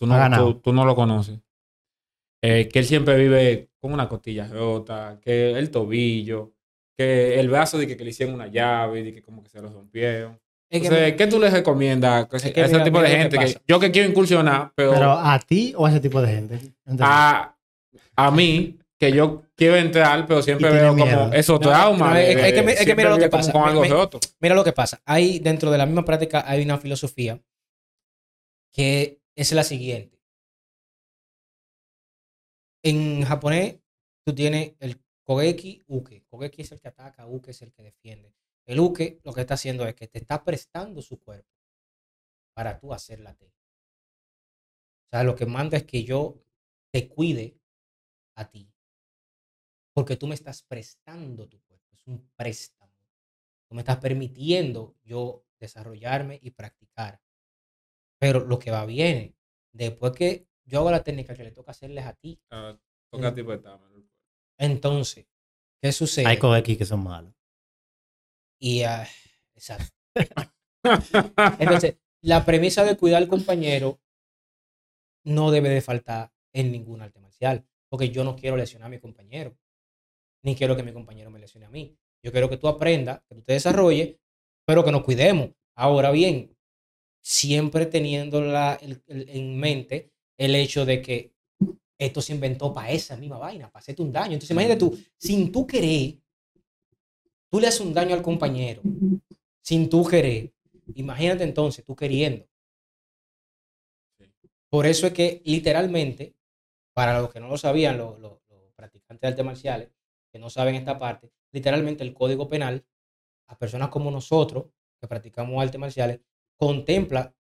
no, 0.00 0.16
tú, 0.36 0.54
tú 0.60 0.72
no 0.72 0.84
lo 0.84 0.96
conoces, 0.96 1.38
eh, 2.46 2.68
que 2.68 2.78
él 2.80 2.84
siempre 2.84 3.16
vive 3.16 3.68
con 3.80 3.92
una 3.92 4.08
costilla 4.08 4.46
rota, 4.48 5.18
que 5.22 5.50
el 5.52 5.70
tobillo, 5.70 6.52
que 6.96 7.38
el 7.40 7.48
brazo 7.48 7.78
de 7.78 7.86
que, 7.86 7.96
que 7.96 8.04
le 8.04 8.10
hicieron 8.10 8.34
una 8.34 8.46
llave, 8.46 9.02
de 9.02 9.12
que 9.12 9.22
como 9.22 9.42
que 9.42 9.50
se 9.50 9.60
lo 9.60 9.68
rompieron. 9.70 10.38
Es 10.68 10.80
que 10.80 10.86
Entonces, 10.88 11.14
¿qué 11.14 11.26
tú 11.28 11.38
les 11.38 11.52
recomiendas 11.52 12.26
a 12.32 12.36
ese, 12.36 12.52
que 12.52 12.60
a 12.60 12.64
ese 12.64 12.72
mira, 12.74 12.84
tipo 12.84 13.00
de 13.00 13.08
mira 13.08 13.20
gente? 13.20 13.38
que 13.38 13.44
Que, 13.46 13.52
pasa. 13.52 13.64
yo 13.68 13.80
que 13.80 13.90
quiero 13.90 14.08
incursionar, 14.08 14.72
pero, 14.74 14.92
Pero 14.92 15.12
a 15.12 15.38
ti 15.38 15.72
o 15.76 15.86
a 15.86 15.90
ese 15.90 16.00
tipo 16.00 16.20
de 16.20 16.28
gente. 16.28 16.54
Entonces, 16.84 17.06
a, 17.08 17.56
a 18.16 18.30
mí, 18.32 18.76
que 18.98 19.12
yo 19.12 19.44
quiero 19.54 19.76
entrar, 19.76 20.26
pero 20.26 20.42
siempre 20.42 20.70
veo 20.70 20.96
como 20.96 21.32
esos 21.34 21.60
No, 21.60 21.68
traumas. 21.68 22.12
no, 22.14 22.16
es- 22.18 22.28
de- 22.28 22.34
que 22.64 22.70
es 22.72 22.84
que 22.86 22.96
mira 22.96 23.10
lo 23.10 23.18
que 23.18 23.28
pasa. 23.28 23.52
Con 23.52 23.62
Me- 23.62 23.68
algo 23.68 23.80
me- 23.82 23.88
roto. 23.88 24.18
Mira 24.40 24.54
lo 24.54 24.64
que 24.64 24.72
pasa. 24.72 25.00
Hay 25.04 25.38
dentro 25.38 25.70
de 25.70 25.78
la 25.78 25.86
misma 25.86 26.04
práctica 26.04 26.44
hay 26.46 26.62
una 26.64 26.78
filosofía 26.78 27.38
que 28.72 29.20
es 29.34 29.52
la 29.52 29.64
siguiente. 29.64 30.15
En 32.88 33.24
japonés 33.24 33.80
tú 34.24 34.32
tienes 34.32 34.76
el 34.78 35.02
kogeki 35.24 35.82
uke. 35.88 36.22
Kogeki 36.28 36.62
es 36.62 36.70
el 36.70 36.80
que 36.80 36.86
ataca, 36.86 37.26
uke 37.26 37.50
es 37.50 37.60
el 37.62 37.72
que 37.72 37.82
defiende. 37.82 38.32
El 38.64 38.78
uke 38.78 39.18
lo 39.24 39.32
que 39.32 39.40
está 39.40 39.54
haciendo 39.54 39.84
es 39.88 39.96
que 39.96 40.06
te 40.06 40.18
está 40.20 40.44
prestando 40.44 41.02
su 41.02 41.18
cuerpo 41.18 41.50
para 42.54 42.78
tú 42.78 42.94
hacer 42.94 43.18
la 43.18 43.34
T. 43.34 43.46
O 43.46 45.08
sea, 45.10 45.24
lo 45.24 45.34
que 45.34 45.46
manda 45.46 45.76
es 45.76 45.82
que 45.82 46.04
yo 46.04 46.40
te 46.92 47.08
cuide 47.08 47.58
a 48.36 48.48
ti. 48.48 48.72
Porque 49.92 50.14
tú 50.14 50.28
me 50.28 50.36
estás 50.36 50.62
prestando 50.62 51.48
tu 51.48 51.60
cuerpo. 51.62 51.92
Es 51.92 52.06
un 52.06 52.30
préstamo. 52.36 52.94
Tú 53.68 53.74
me 53.74 53.80
estás 53.80 53.96
permitiendo 53.96 54.94
yo 55.02 55.44
desarrollarme 55.58 56.38
y 56.40 56.52
practicar. 56.52 57.20
Pero 58.20 58.44
lo 58.44 58.60
que 58.60 58.70
va 58.70 58.86
viene, 58.86 59.34
después 59.72 60.12
que 60.12 60.46
yo 60.66 60.80
hago 60.80 60.90
la 60.90 61.02
técnica 61.02 61.34
que 61.34 61.44
le 61.44 61.52
toca 61.52 61.70
hacerles 61.70 62.04
a 62.04 62.12
ti, 62.14 62.38
Ah, 62.50 62.76
toca 63.10 63.34
tipo 63.34 63.50
de 63.52 63.58
tama. 63.58 63.88
entonces, 64.58 65.26
¿qué 65.80 65.92
sucede? 65.92 66.26
hay 66.26 66.38
aquí 66.58 66.76
que 66.76 66.84
son 66.84 67.02
malos. 67.02 67.32
Y, 68.58 68.82
ah, 68.82 69.06
exacto. 69.54 69.94
Entonces, 71.58 71.96
la 72.22 72.44
premisa 72.44 72.84
de 72.84 72.96
cuidar 72.96 73.22
al 73.22 73.28
compañero 73.28 74.00
no 75.24 75.50
debe 75.50 75.68
de 75.68 75.80
faltar 75.82 76.32
en 76.52 76.72
ningún 76.72 77.02
arte 77.02 77.20
marcial, 77.20 77.66
porque 77.88 78.10
yo 78.10 78.24
no 78.24 78.36
quiero 78.36 78.56
lesionar 78.56 78.86
a 78.86 78.90
mi 78.90 78.98
compañero, 78.98 79.56
ni 80.42 80.54
quiero 80.56 80.76
que 80.76 80.82
mi 80.82 80.92
compañero 80.92 81.30
me 81.30 81.38
lesione 81.38 81.66
a 81.66 81.70
mí. 81.70 81.98
Yo 82.22 82.32
quiero 82.32 82.48
que 82.48 82.56
tú 82.56 82.68
aprendas, 82.68 83.22
que 83.28 83.34
tú 83.34 83.42
te 83.42 83.52
desarrolles, 83.52 84.16
pero 84.64 84.84
que 84.84 84.92
nos 84.92 85.04
cuidemos. 85.04 85.50
Ahora 85.74 86.10
bien, 86.10 86.56
siempre 87.22 87.86
teniendo 87.86 88.40
la, 88.40 88.74
el- 88.80 89.02
el- 89.06 89.28
en 89.28 89.58
mente 89.58 90.12
el 90.38 90.54
hecho 90.54 90.84
de 90.84 91.00
que 91.02 91.32
esto 91.98 92.20
se 92.20 92.34
inventó 92.34 92.72
para 92.74 92.90
esa 92.90 93.16
misma 93.16 93.38
vaina, 93.38 93.70
para 93.70 93.80
hacerte 93.80 94.02
un 94.02 94.12
daño. 94.12 94.34
Entonces, 94.34 94.50
imagínate 94.50 94.78
tú, 94.80 94.98
sin 95.18 95.50
tú 95.50 95.66
querer, 95.66 96.18
tú 97.50 97.60
le 97.60 97.66
haces 97.68 97.80
un 97.80 97.94
daño 97.94 98.14
al 98.14 98.22
compañero, 98.22 98.82
sin 99.62 99.88
tú 99.88 100.04
querer. 100.06 100.52
Imagínate 100.94 101.44
entonces, 101.44 101.84
tú 101.84 101.96
queriendo. 101.96 102.46
Por 104.68 104.86
eso 104.86 105.06
es 105.06 105.12
que 105.12 105.42
literalmente, 105.44 106.34
para 106.94 107.18
los 107.20 107.32
que 107.32 107.40
no 107.40 107.48
lo 107.48 107.56
sabían, 107.58 107.98
los, 107.98 108.18
los- 108.20 108.40
los 108.50 108.72
practicantes 108.74 109.20
de 109.22 109.28
artes 109.28 109.44
marciales, 109.44 109.90
que 110.32 110.38
no 110.38 110.50
saben 110.50 110.74
esta 110.74 110.98
parte, 110.98 111.30
literalmente 111.52 112.04
el 112.04 112.12
código 112.14 112.48
penal, 112.48 112.84
a 113.48 113.58
personas 113.58 113.88
como 113.90 114.10
nosotros, 114.10 114.66
que 115.00 115.08
practicamos 115.08 115.62
artes 115.62 115.80
marciales, 115.80 116.20
contempla 116.56 117.34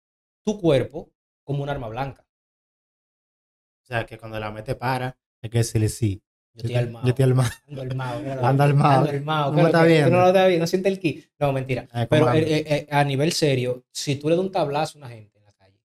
tu 0.44 0.60
cuerpo 0.60 1.10
como 1.44 1.62
un 1.62 1.68
arma 1.70 1.88
blanca. 1.88 2.23
O 3.84 3.86
sea, 3.86 4.06
que 4.06 4.16
cuando 4.18 4.40
la 4.40 4.50
mete 4.50 4.74
para, 4.74 5.16
hay 5.42 5.50
que 5.50 5.58
decirle 5.58 5.88
sí. 5.88 6.22
Yo 6.54 6.60
estoy 6.62 6.76
armado. 6.76 7.04
Yo 7.04 7.10
estoy 7.10 7.24
armado. 7.24 7.50
Ando 7.68 7.82
armado. 7.82 8.44
Ando 8.46 8.62
armado. 9.10 9.44
¿Cómo 9.46 9.54
¿Qué 9.56 9.60
es 9.60 9.62
lo 9.64 9.68
está 9.68 9.84
viendo? 9.84 10.10
No 10.10 10.20
lo 10.22 10.26
está 10.28 10.46
viendo, 10.46 10.62
no 10.62 10.66
siente 10.68 10.88
el 10.88 10.98
ki. 11.00 11.24
No, 11.38 11.52
mentira. 11.52 11.82
Ah, 11.92 12.06
¿cómo 12.06 12.08
Pero 12.08 12.28
anda? 12.28 12.40
eh, 12.40 12.64
eh, 12.66 12.86
a 12.90 13.04
nivel 13.04 13.32
serio, 13.32 13.84
si 13.92 14.16
tú 14.16 14.28
le 14.28 14.36
das 14.36 14.44
un 14.44 14.52
tablazo 14.52 14.96
a 14.98 15.00
una 15.00 15.08
gente 15.10 15.38
en 15.38 15.44
la 15.44 15.52
calle, 15.52 15.80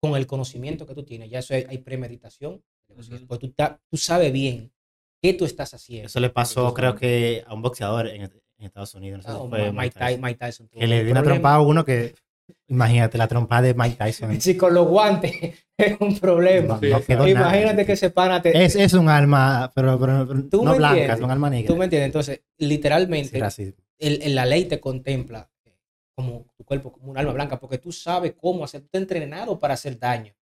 con 0.00 0.14
el 0.16 0.26
conocimiento 0.26 0.86
que 0.86 0.94
tú 0.94 1.02
tienes, 1.02 1.28
ya 1.28 1.40
eso 1.40 1.54
hay, 1.54 1.66
hay 1.68 1.78
premeditación. 1.78 2.62
Pues 2.94 3.08
tú, 3.40 3.54
tú 3.90 3.96
sabes 3.96 4.32
bien 4.32 4.72
qué 5.20 5.34
tú 5.34 5.44
estás 5.44 5.74
haciendo. 5.74 6.06
Eso 6.06 6.20
le 6.20 6.30
pasó, 6.30 6.72
creo 6.72 6.94
que 6.94 7.44
a 7.46 7.52
un 7.52 7.60
boxeador 7.60 8.06
en, 8.08 8.22
en 8.22 8.30
Estados 8.60 8.94
Unidos. 8.94 9.18
No 9.18 9.22
sé 9.24 9.28
Ah, 9.38 9.42
si 9.42 9.48
fue 9.48 9.72
Mike, 9.72 10.18
Mike 10.18 10.34
Ty- 10.34 10.46
Tyson. 10.46 10.68
Que 10.68 10.86
le 10.86 11.02
dio 11.04 11.12
una 11.12 11.22
trompada 11.22 11.56
a 11.56 11.60
uno 11.60 11.84
que. 11.84 12.14
Imagínate, 12.68 13.16
la 13.18 13.28
trompada 13.28 13.62
de 13.62 13.74
Mike 13.74 13.96
Tyson. 13.96 14.40
Si 14.40 14.56
con 14.56 14.74
los 14.74 14.86
guantes 14.86 15.32
es 15.76 15.96
un 16.00 16.18
problema. 16.18 16.74
No, 16.74 16.80
Sí, 16.80 16.88
no 16.90 17.02
quedó 17.04 17.26
Imagínate 17.28 17.72
nada. 17.72 17.84
que 17.86 17.92
ese 17.92 18.10
pana 18.10 18.42
te. 18.42 18.64
Es, 18.64 18.74
es 18.76 18.92
un 18.94 19.08
alma, 19.08 19.70
pero, 19.74 19.98
pero- 19.98 20.26
pero 20.28 20.44
¿Tú 20.48 20.64
no 20.64 20.72
me 20.72 20.78
blanca, 20.78 20.94
entiendes? 20.96 21.18
es 21.18 21.24
un 21.24 21.30
alma 21.30 21.50
negra. 21.50 21.66
¿Tú 21.66 21.76
me 21.76 21.84
entiendes? 21.84 22.06
Entonces, 22.06 22.42
literalmente, 22.58 23.40
el- 23.98 24.34
la 24.34 24.44
ley 24.46 24.64
te 24.66 24.80
contempla 24.80 25.50
como 26.14 26.46
tu 26.56 26.64
cuerpo, 26.64 26.92
como 26.92 27.10
un 27.12 27.18
alma 27.18 27.32
blanca, 27.32 27.58
porque 27.60 27.78
tú 27.78 27.92
sabes 27.92 28.34
cómo 28.36 28.64
hacer, 28.64 28.80
tú 28.80 28.86
estás 28.86 29.02
entrenado 29.02 29.58
para 29.58 29.74
hacer 29.74 29.98
daño. 29.98 30.34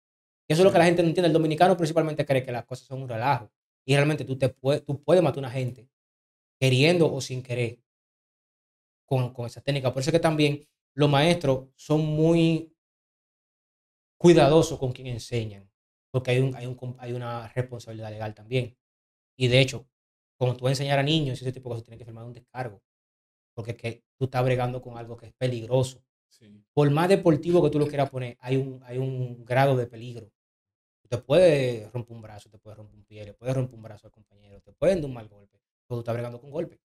Y 0.48 0.54
eso 0.54 0.62
es 0.62 0.66
lo 0.66 0.72
que 0.72 0.78
la 0.78 0.86
gente 0.86 1.02
no 1.04 1.10
entiende. 1.10 1.28
El 1.28 1.34
dominicano 1.34 1.76
principalmente 1.76 2.26
cree 2.26 2.44
que 2.44 2.52
las 2.52 2.66
cosas 2.66 2.88
son 2.88 3.02
un 3.02 3.10
relajo. 3.10 3.52
Y 3.86 3.94
realmente 3.96 4.24
tú, 4.26 4.38
te 4.38 4.50
puedes, 4.50 4.84
tú 4.86 5.04
puedes 5.04 5.22
matar 5.22 5.38
a 5.40 5.48
una 5.48 5.52
gente 5.52 5.90
queriendo 6.60 7.12
o 7.14 7.20
sin 7.20 7.44
querer 7.44 7.80
con, 9.06 9.34
con 9.34 9.46
esa 9.48 9.62
técnica. 9.62 9.92
Por 9.94 10.02
eso 10.02 10.10
es 10.10 10.14
que 10.14 10.20
también 10.20 10.62
los 10.96 11.10
maestros 11.10 11.68
son 11.76 12.02
muy 12.06 12.74
cuidadosos 14.18 14.80
con 14.80 14.92
quien 14.92 15.08
enseñan, 15.08 15.70
porque 16.10 16.32
hay, 16.32 16.40
un, 16.40 16.56
hay, 16.56 16.66
un, 16.66 16.96
hay 16.98 17.12
una 17.12 17.48
responsabilidad 17.50 18.10
legal 18.10 18.34
también. 18.34 18.78
Y 19.38 19.50
de 19.50 19.60
hecho, 19.60 19.88
cuando 20.38 20.58
tú 20.58 20.64
vas 20.64 20.72
a 20.72 20.74
enseñar 20.74 21.00
a 21.00 21.04
niños 21.04 21.42
ese 21.42 21.52
tipo 21.52 21.70
de 21.70 21.74
cosas, 21.74 21.84
tienes 21.84 22.00
que 22.00 22.06
firmar 22.06 22.26
un 22.26 22.34
descargo, 22.34 22.82
porque 23.54 23.72
es 23.72 23.78
que 23.78 24.04
tú 24.18 24.26
estás 24.26 24.44
bregando 24.44 24.82
con 24.82 24.98
algo 24.98 25.18
que 25.18 25.28
es 25.28 25.34
peligroso. 25.34 26.02
Sí. 26.30 26.64
Por 26.74 26.90
más 26.92 27.10
deportivo 27.10 27.62
que 27.64 27.70
tú 27.70 27.80
lo 27.80 27.88
quieras 27.88 28.10
poner, 28.10 28.38
hay 28.40 28.56
un, 28.58 28.82
hay 28.84 28.98
un 28.98 29.44
grado 29.46 29.76
de 29.76 29.88
peligro. 29.88 30.32
Te 31.08 31.18
puede 31.18 31.90
romper 31.92 32.16
un 32.16 32.22
brazo, 32.22 32.50
te 32.50 32.58
puede 32.58 32.78
romper 32.78 32.96
un 32.96 33.06
pie, 33.06 33.26
le 33.26 33.34
puede 33.34 33.54
romper 33.54 33.76
un 33.76 33.84
brazo 33.84 34.08
al 34.08 34.12
compañero, 34.12 34.60
te 34.62 34.74
pueden 34.74 35.02
dar 35.02 35.10
un 35.10 35.14
mal 35.14 35.28
golpe, 35.28 35.60
pero 35.88 35.98
tú 35.98 36.00
estás 36.00 36.16
bregando 36.16 36.42
con 36.42 36.50
golpe. 36.50 36.80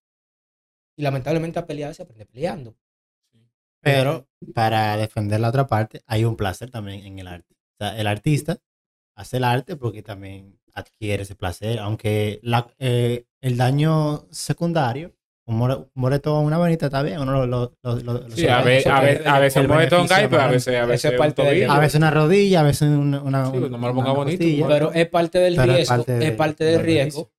Y 0.95 1.01
lamentablemente 1.01 1.57
a 1.57 1.65
pelear 1.65 1.95
se 1.95 2.03
aprende 2.03 2.25
peleando. 2.25 2.75
Pero 3.81 4.27
para 4.53 4.95
defender 4.97 5.39
la 5.39 5.49
otra 5.49 5.67
parte, 5.67 6.01
hay 6.05 6.23
un 6.25 6.35
placer 6.35 6.69
también 6.69 7.05
en 7.05 7.19
el 7.19 7.27
arte. 7.27 7.53
O 7.53 7.83
sea, 7.83 7.97
el 7.99 8.07
artista 8.07 8.57
hace 9.17 9.37
el 9.37 9.43
arte 9.43 9.75
porque 9.75 10.03
también 10.03 10.59
adquiere 10.73 11.23
ese 11.23 11.35
placer, 11.35 11.79
aunque 11.79 12.39
la, 12.43 12.67
eh, 12.79 13.25
el 13.41 13.57
daño 13.57 14.25
secundario, 14.31 15.13
un 15.47 15.57
more- 15.57 15.75
un 15.75 15.89
moretón 15.95 16.33
o 16.37 16.41
una 16.41 16.57
venita 16.59 16.85
está 16.85 17.01
bien, 17.01 17.19
uno 17.19 17.31
lo, 17.33 17.45
lo, 17.47 17.73
lo- 17.83 17.95
lo- 17.99 18.13
lo 18.27 18.29
Sí, 18.35 18.47
a, 18.47 18.61
ve- 18.61 18.83
a, 18.89 18.99
que- 19.01 19.05
ve- 19.05 19.21
a 19.27 19.39
veces 19.39 19.57
el 19.57 19.65
un 19.69 19.73
moretón 19.73 20.07
cae, 20.07 20.29
pero 20.29 20.43
a 20.43 20.47
veces, 20.47 20.75
a 20.77 20.85
veces 20.85 20.99
Esa 21.05 21.07
es 21.09 21.13
un 21.13 21.17
parte 21.17 21.43
tobillo. 21.43 21.71
A 21.71 21.79
veces 21.79 21.95
una 21.95 22.11
rodilla, 22.11 22.59
a 22.61 22.63
veces 22.63 22.83
una, 22.89 23.21
una, 23.21 23.45
Sí, 23.47 23.57
pues, 23.59 23.71
una 23.71 23.93
ponga 23.93 24.11
bonito. 24.13 24.67
Pero 24.67 24.93
es 24.93 25.09
parte 25.09 25.39
del 25.39 25.55
Pero 25.55 25.71
es 25.71 25.77
riesgo, 25.77 25.95
parte 25.95 26.11
de- 26.13 26.27
es 26.27 26.31
parte 26.33 26.63
del 26.63 26.77
del 26.77 26.85
riesgo. 26.85 27.19
beneficio. 27.21 27.31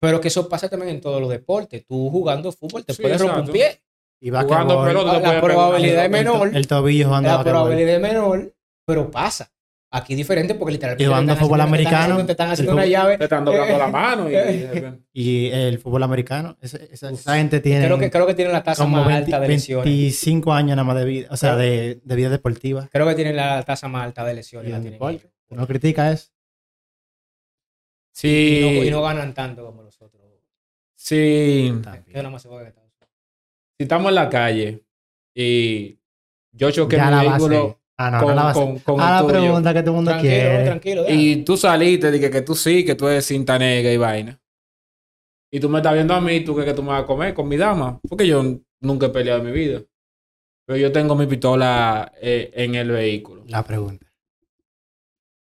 Pero 0.00 0.20
que 0.20 0.28
eso 0.28 0.48
pasa 0.48 0.68
también 0.68 0.94
en 0.94 1.00
todos 1.00 1.20
los 1.20 1.28
deportes. 1.30 1.84
Tú 1.86 2.08
jugando 2.10 2.50
fútbol 2.52 2.84
te 2.84 2.94
Sí, 2.94 3.02
puedes 3.02 3.20
romper 3.20 3.40
un 3.44 3.50
pie. 3.50 3.82
Y 4.24 4.30
Jugando 4.30 4.76
basquetbol, 4.76 4.86
pelota, 4.86 5.32
La 5.34 5.40
probabilidad 5.42 6.04
es 6.06 6.10
menor. 6.10 6.48
el, 6.48 6.56
el 6.56 6.66
tobillo 6.66 7.06
jugando 7.08 7.28
La 7.28 7.44
probabilidad 7.44 7.96
es 7.96 8.00
menor, 8.00 8.54
pero 8.86 9.10
pasa. 9.10 9.50
Aquí 9.90 10.14
es 10.14 10.16
diferente 10.16 10.54
porque 10.54 10.72
literalmente 10.72 11.04
Y 11.04 11.06
jugando 11.06 11.36
fútbol 11.36 11.60
americano, 11.60 12.24
te 12.24 12.32
están 12.32 12.50
haciendo 12.50 12.72
una 12.72 12.86
llave. 12.86 13.18
Te 13.18 13.24
están 13.24 13.44
doblando 13.44 13.76
la 13.76 13.86
mano 13.88 14.30
y... 14.30 14.34
Y 15.12 15.50
el 15.50 15.78
fútbol 15.78 16.04
americano, 16.04 16.56
esa, 16.62 17.36
gente 17.36 17.60
tiene 17.60 17.84
Creo 17.84 17.98
que, 17.98 18.10
creo 18.10 18.26
que 18.26 18.32
tienen 18.34 18.54
la 18.54 18.62
tasa 18.62 18.86
más 18.86 19.06
20 19.06 19.24
alta 19.26 19.40
de 19.40 19.48
lesiones. 19.48 19.84
25 19.84 20.52
años 20.54 20.70
nada 20.70 20.84
más 20.84 20.96
de 20.96 21.04
vida, 21.04 21.28
o 21.30 21.36
sea, 21.36 21.54
de, 21.56 22.00
de 22.02 22.16
vida 22.16 22.30
deportiva. 22.30 22.88
Creo 22.90 23.06
que 23.06 23.14
tienen 23.14 23.36
la 23.36 23.62
tasa 23.62 23.88
más 23.88 24.04
alta 24.04 24.24
de 24.24 24.32
lesiones. 24.34 24.72
Uno 25.50 25.66
critica 25.66 26.10
eso. 26.10 26.30
Sí, 28.10 28.58
Y, 28.58 28.78
no, 28.78 28.84
y 28.84 28.90
no 28.90 29.02
ganan 29.02 29.34
tanto 29.34 29.66
como 29.66 29.82
los 29.82 30.00
otros. 30.00 30.22
sí. 30.94 31.74
Si 33.84 33.86
estamos 33.86 34.08
en 34.08 34.14
la 34.14 34.30
calle 34.30 34.82
y 35.34 35.98
yo 36.52 36.70
choqué 36.70 36.96
Ya 36.96 37.10
mi 37.10 37.28
vehículo 37.28 37.80
Ah, 37.98 38.10
no, 38.10 38.16
no 38.18 38.24
con, 38.26 38.34
la 38.36 38.52
con, 38.54 38.78
con 38.78 39.00
Ah, 39.00 39.04
el 39.04 39.10
la 39.10 39.20
tuyo, 39.20 39.40
pregunta 39.40 39.74
que 39.74 39.80
todo 39.82 39.90
el 39.90 39.96
mundo 39.96 40.10
Tranquilo, 40.10 40.32
quiere. 40.34 40.64
tranquilo. 40.64 41.04
y 41.08 41.36
tú 41.44 41.56
saliste, 41.58 42.10
dije 42.10 42.30
que 42.30 42.40
tú 42.40 42.54
sí, 42.54 42.84
que 42.84 42.94
tú 42.94 43.06
eres 43.06 43.26
cinta 43.26 43.58
negra 43.58 43.92
y 43.92 43.96
vaina. 43.98 44.40
Y 45.52 45.60
tú 45.60 45.68
me 45.68 45.78
estás 45.78 45.92
viendo 45.92 46.14
a 46.14 46.20
mí, 46.20 46.40
tú 46.42 46.54
crees 46.54 46.70
que 46.70 46.74
tú 46.74 46.82
me 46.82 46.88
vas 46.88 47.02
a 47.02 47.06
comer 47.06 47.34
con 47.34 47.46
mi 47.46 47.56
dama. 47.58 48.00
Porque 48.08 48.26
yo 48.26 48.42
nunca 48.80 49.06
he 49.06 49.10
peleado 49.10 49.40
en 49.40 49.46
mi 49.46 49.52
vida. 49.52 49.82
Pero 50.66 50.78
yo 50.78 50.90
tengo 50.90 51.14
mi 51.14 51.26
pistola 51.26 52.10
eh, 52.20 52.50
en 52.54 52.74
el 52.74 52.90
vehículo. 52.90 53.44
La 53.48 53.62
pregunta. 53.62 54.06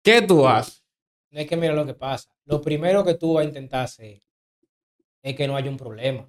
¿Qué 0.05 0.21
tú 0.23 0.47
haces? 0.47 0.85
No 1.31 1.41
es 1.41 1.47
que 1.49 1.57
mira 1.57 1.73
lo 1.75 1.87
que 1.87 1.95
pasa. 1.95 2.31
Lo 2.45 2.61
primero 2.61 3.05
que 3.05 3.15
tú 3.15 3.35
vas 3.35 3.45
a 3.47 3.49
intentar 3.49 3.85
hacer 3.85 4.21
es 5.23 5.35
que 5.35 5.49
no 5.49 5.57
haya 5.57 5.71
un 5.71 5.77
problema. 5.77 6.29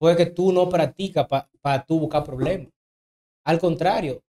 Puede 0.00 0.16
que 0.16 0.26
tú 0.26 0.50
no 0.50 0.66
practicas 0.68 1.26
para 1.60 1.84
tú 1.84 2.00
buscar 2.00 2.24
problemas. 2.24 2.72
Al 3.44 3.58
contrario, 3.58 4.22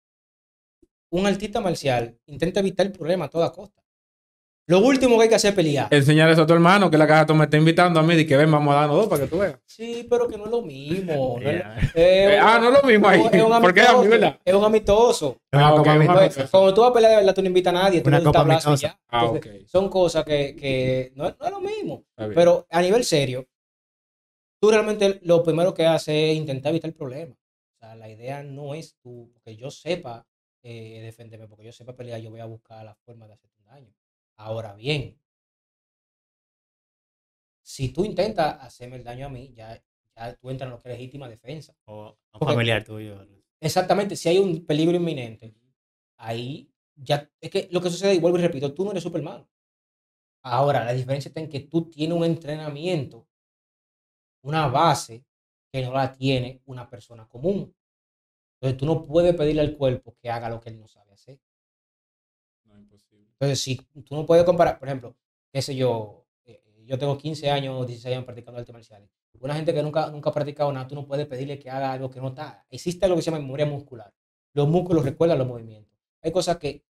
un 1.13 1.27
artista 1.27 1.61
marcial 1.61 2.19
intenta 2.27 2.59
evitar 2.59 2.87
el 2.87 2.93
problema 2.93 3.27
a 3.27 3.29
toda 3.31 3.53
costa. 3.53 3.81
Lo 4.67 4.79
último 4.81 5.17
que 5.17 5.25
hay 5.25 5.29
que 5.29 5.35
hacer 5.35 5.51
es 5.51 5.57
pelear. 5.57 5.89
Enseñar 5.91 6.31
eso 6.31 6.43
a 6.43 6.47
tu 6.47 6.53
hermano, 6.53 6.89
que 6.91 6.99
la 6.99 7.07
caja 7.07 7.27
tú 7.27 7.35
me 7.35 7.45
está 7.45 7.57
invitando 7.57 7.99
a 7.99 8.03
mí, 8.05 8.15
y 8.15 8.25
que 8.27 8.37
ven, 8.37 8.51
vamos 8.53 8.73
a 8.73 8.81
darnos 8.81 8.97
dos 8.99 9.09
para 9.09 9.23
que 9.25 9.29
tú 9.29 9.39
veas. 9.39 9.59
Sí, 9.67 10.07
pero 10.09 10.29
que 10.29 10.39
no 10.39 10.45
es 10.45 10.51
lo 10.51 10.63
mismo. 10.63 11.39
no 11.41 11.49
es- 11.51 11.57
Yeah. 11.57 11.77
es 11.79 11.91
Eh, 11.95 12.39
un- 12.41 12.49
ah, 12.49 12.59
no 12.61 12.69
es 12.69 12.83
lo 12.83 12.89
mismo 12.89 13.09
ahí. 13.09 13.21
es 13.33 13.43
un 13.43 13.53
amistoso. 13.53 14.39
Es 14.45 14.55
un 14.55 14.65
amistoso. 14.65 15.37
Ah, 15.53 15.73
ok, 15.73 15.79
copa 15.79 15.91
un 15.91 15.97
amistosa. 15.97 16.21
amistoso. 16.21 16.41
Pues, 16.43 16.51
Cuando 16.51 16.75
tú 16.75 16.81
vas 16.83 16.91
a 16.91 16.93
pelear 16.95 17.11
de 17.11 17.17
verdad, 17.19 17.35
tú 17.35 17.43
no 17.43 17.47
invitas 17.49 17.75
a 17.75 17.79
nadie. 17.83 18.01
Tú 18.01 18.09
Una 18.09 18.23
copa 18.23 18.41
amistosa. 18.41 18.77
ya. 18.89 19.01
Ah. 19.09 19.33
Son 19.67 19.89
cosas 19.89 20.25
que, 20.25 20.55
que 20.55 21.13
no, 21.17 21.27
es- 21.29 21.35
no 21.41 21.47
es 21.47 21.53
lo 21.53 21.61
mismo. 21.61 22.05
Pero 22.35 22.67
a 22.71 22.81
nivel 22.81 23.05
serio, 23.05 23.47
tú 24.61 24.71
realmente 24.71 25.19
lo 25.23 25.43
primero 25.43 25.75
que 25.75 25.87
haces 25.87 26.15
es 26.15 26.37
intentar 26.37 26.71
evitar 26.71 26.91
el 26.91 26.95
problema. 26.95 27.33
O 27.33 27.79
sea, 27.79 27.97
la 27.97 28.09
idea 28.09 28.43
no 28.43 28.75
es 28.75 28.97
tú, 29.03 29.31
porque 29.33 29.57
yo 29.57 29.71
sepa 29.71 30.27
eh, 30.63 31.01
defenderme, 31.03 31.49
porque 31.49 31.65
yo 31.65 31.73
sepa 31.73 31.97
pelear, 31.97 32.21
yo 32.21 32.31
voy 32.31 32.41
a 32.41 32.45
buscar 32.45 32.85
la 32.85 32.95
forma 32.95 33.27
de 33.27 33.33
hacerte 33.33 33.57
un 33.59 33.65
daño. 33.65 33.95
Ahora 34.37 34.75
bien, 34.75 35.19
si 37.63 37.89
tú 37.91 38.05
intentas 38.05 38.59
hacerme 38.61 38.97
el 38.97 39.05
daño 39.05 39.27
a 39.27 39.29
mí, 39.31 39.53
ya, 39.55 39.83
ya 40.17 40.35
tú 40.37 40.51
entras 40.51 40.67
en 40.67 40.73
lo 40.73 40.79
que 40.79 40.91
es 40.91 40.99
legítima 40.99 41.29
defensa. 41.29 41.75
O 41.85 42.19
a 42.33 42.39
un 42.39 42.49
familiar 42.49 42.85
tuyo. 42.85 43.27
Exactamente, 43.61 44.17
si 44.17 44.29
hay 44.29 44.39
un 44.39 44.67
peligro 44.67 44.97
inminente, 44.97 45.55
ahí 46.17 46.71
ya 46.97 47.31
es 47.41 47.51
que 47.51 47.69
lo 47.71 47.81
que 47.81 47.91
sucede, 47.91 48.15
y 48.15 48.19
vuelvo 48.19 48.39
y 48.39 48.43
repito, 48.43 48.75
tú 48.75 48.85
no 48.85 48.91
eres 48.91 49.03
Superman. 49.03 49.47
Ahora, 50.43 50.85
la 50.85 50.93
diferencia 50.93 51.29
está 51.29 51.41
en 51.41 51.49
que 51.49 51.61
tú 51.61 51.91
tienes 51.91 52.17
un 52.17 52.25
entrenamiento, 52.25 53.29
una 54.43 54.67
base 54.69 55.25
que 55.73 55.83
no 55.83 55.93
la 55.93 56.13
tiene 56.13 56.63
una 56.67 56.89
persona 56.89 57.29
común. 57.29 57.75
Entonces 58.55 58.79
tú 58.79 58.87
no 58.87 59.07
puedes 59.07 59.35
pedirle 59.35 59.63
al 59.63 59.77
cuerpo 59.77 60.17
que 60.21 60.31
haga 60.31 60.51
lo 60.51 60.61
que 60.61 60.71
él 60.71 60.79
no 60.79 60.89
sabe 60.89 61.13
hacer. 61.13 61.39
No, 62.65 62.79
imposible. 62.79 63.27
Entonces, 63.33 63.61
si 63.61 63.77
tú 63.77 64.15
no 64.15 64.27
puedes 64.27 64.45
comparar, 64.45 64.79
por 64.79 64.89
ejemplo, 64.89 65.17
qué 65.53 65.63
sé 65.63 65.75
yo, 65.75 66.27
eh, 66.45 66.63
yo 66.85 66.99
tengo 66.99 67.17
15 67.17 67.51
años, 67.51 67.87
16 67.87 68.15
años 68.15 68.25
practicando 68.25 68.59
artes 68.59 68.73
marciales. 68.73 69.09
Una 69.41 69.55
gente 69.55 69.73
que 69.73 69.83
nunca, 69.83 70.11
nunca 70.11 70.29
ha 70.31 70.33
practicado 70.35 70.71
nada, 70.73 70.87
tú 70.87 70.95
no 70.95 71.07
puedes 71.07 71.27
pedirle 71.27 71.59
que 71.59 71.71
haga 71.71 71.93
algo 71.93 72.11
que 72.11 72.21
no 72.21 72.29
está. 72.29 72.67
Existe 72.69 73.07
algo 73.07 73.17
que 73.17 73.23
se 73.23 73.31
llama 73.31 73.43
memoria 73.43 73.65
muscular. 73.65 74.13
Los 74.53 74.69
músculos 74.69 75.05
recuerdan 75.05 75.39
los 75.39 75.47
movimientos. 75.47 75.99
Hay 76.21 76.31
cosas 76.31 76.59
que 76.59 76.85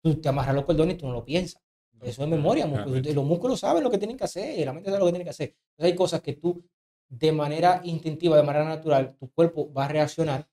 tú 0.00 0.20
te 0.20 0.28
amarras 0.28 0.54
los 0.54 0.64
cordones 0.64 0.96
y 0.96 0.98
tú 0.98 1.06
no 1.06 1.12
lo 1.12 1.24
piensas. 1.24 1.62
Eso 2.02 2.24
es 2.24 2.28
memoria. 2.28 2.66
músculo. 2.66 2.84
Realmente. 2.84 3.10
Y 3.10 3.14
Los 3.14 3.24
músculos 3.24 3.60
saben 3.60 3.84
lo 3.84 3.90
que 3.90 3.98
tienen 3.98 4.16
que 4.16 4.24
hacer, 4.24 4.58
y 4.58 4.64
la 4.64 4.72
mente 4.72 4.90
sabe 4.90 4.98
lo 4.98 5.06
que 5.06 5.12
tiene 5.12 5.24
que 5.24 5.30
hacer. 5.30 5.54
Entonces 5.70 5.92
hay 5.92 5.94
cosas 5.94 6.20
que 6.20 6.32
tú, 6.34 6.64
de 7.12 7.30
manera 7.30 7.82
instintiva, 7.84 8.36
de 8.38 8.42
manera 8.42 8.64
natural, 8.64 9.14
tu 9.18 9.30
cuerpo 9.30 9.70
va 9.72 9.84
a 9.84 9.88
reaccionar 9.88 10.48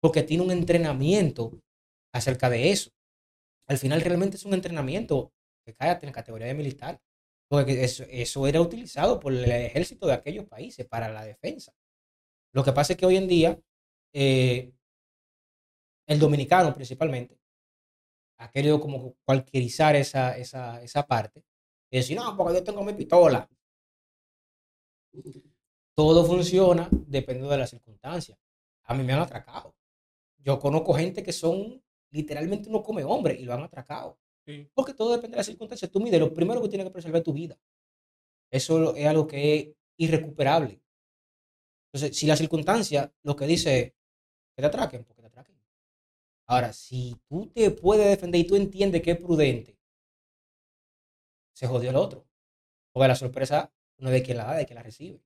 porque 0.00 0.22
tiene 0.22 0.42
un 0.42 0.50
entrenamiento 0.50 1.60
acerca 2.12 2.48
de 2.48 2.70
eso. 2.70 2.90
Al 3.66 3.76
final 3.76 4.00
realmente 4.00 4.36
es 4.36 4.44
un 4.46 4.54
entrenamiento 4.54 5.32
que 5.66 5.74
cae 5.74 5.98
en 6.00 6.06
la 6.06 6.12
categoría 6.12 6.46
de 6.46 6.54
militar. 6.54 7.00
Porque 7.50 7.82
eso, 7.82 8.04
eso 8.10 8.46
era 8.46 8.60
utilizado 8.60 9.18
por 9.18 9.32
el 9.32 9.50
ejército 9.50 10.06
de 10.06 10.12
aquellos 10.12 10.44
países 10.46 10.86
para 10.86 11.08
la 11.08 11.24
defensa. 11.24 11.72
Lo 12.52 12.62
que 12.62 12.72
pasa 12.72 12.92
es 12.92 12.98
que 12.98 13.06
hoy 13.06 13.16
en 13.16 13.26
día, 13.26 13.58
eh, 14.12 14.72
el 16.06 16.18
dominicano 16.18 16.74
principalmente, 16.74 17.38
ha 18.38 18.50
querido 18.50 18.80
como 18.80 19.14
cualquierizar 19.24 19.96
esa, 19.96 20.36
esa, 20.36 20.82
esa 20.82 21.06
parte 21.06 21.42
y 21.90 21.98
decir, 21.98 22.16
no, 22.16 22.36
porque 22.36 22.54
yo 22.54 22.64
tengo 22.64 22.84
mi 22.84 22.92
pistola. 22.92 23.48
Todo 25.98 26.24
funciona 26.24 26.88
dependiendo 26.92 27.50
de 27.50 27.58
las 27.58 27.70
circunstancias. 27.70 28.38
A 28.84 28.94
mí 28.94 29.02
me 29.02 29.14
han 29.14 29.18
atracado. 29.18 29.74
Yo 30.36 30.60
conozco 30.60 30.94
gente 30.94 31.24
que 31.24 31.32
son 31.32 31.82
literalmente 32.10 32.68
uno 32.68 32.84
come 32.84 33.02
hombre 33.02 33.34
y 33.34 33.44
lo 33.44 33.52
han 33.52 33.64
atracado. 33.64 34.16
Sí. 34.46 34.70
Porque 34.74 34.94
todo 34.94 35.10
depende 35.10 35.34
de 35.34 35.38
las 35.38 35.46
circunstancias. 35.46 35.90
Tú 35.90 35.98
mides, 35.98 36.20
lo 36.20 36.32
primero 36.32 36.62
que 36.62 36.68
tienes 36.68 36.86
que 36.86 36.92
preservar 36.92 37.18
es 37.18 37.24
tu 37.24 37.32
vida. 37.32 37.58
Eso 38.48 38.94
es 38.94 39.06
algo 39.08 39.26
que 39.26 39.58
es 39.58 39.68
irrecuperable. 39.96 40.80
Entonces, 41.88 42.16
si 42.16 42.28
la 42.28 42.36
circunstancia 42.36 43.12
lo 43.24 43.34
que 43.34 43.48
dice 43.48 43.80
es 43.80 43.92
que 44.54 44.62
te 44.62 44.66
atraquen, 44.66 45.02
porque 45.02 45.22
te 45.22 45.26
atraquen. 45.26 45.60
Ahora, 46.46 46.72
si 46.72 47.16
tú 47.28 47.48
te 47.48 47.72
puedes 47.72 48.06
defender 48.06 48.40
y 48.40 48.46
tú 48.46 48.54
entiendes 48.54 49.02
que 49.02 49.10
es 49.10 49.18
prudente, 49.18 49.76
se 51.54 51.66
jodió 51.66 51.90
el 51.90 51.96
otro. 51.96 52.24
Porque 52.92 53.08
la 53.08 53.16
sorpresa 53.16 53.74
no 53.96 54.10
es 54.10 54.14
de 54.14 54.22
quien 54.22 54.36
la 54.36 54.44
da, 54.44 54.54
de 54.54 54.64
quien 54.64 54.76
la 54.76 54.84
recibe. 54.84 55.24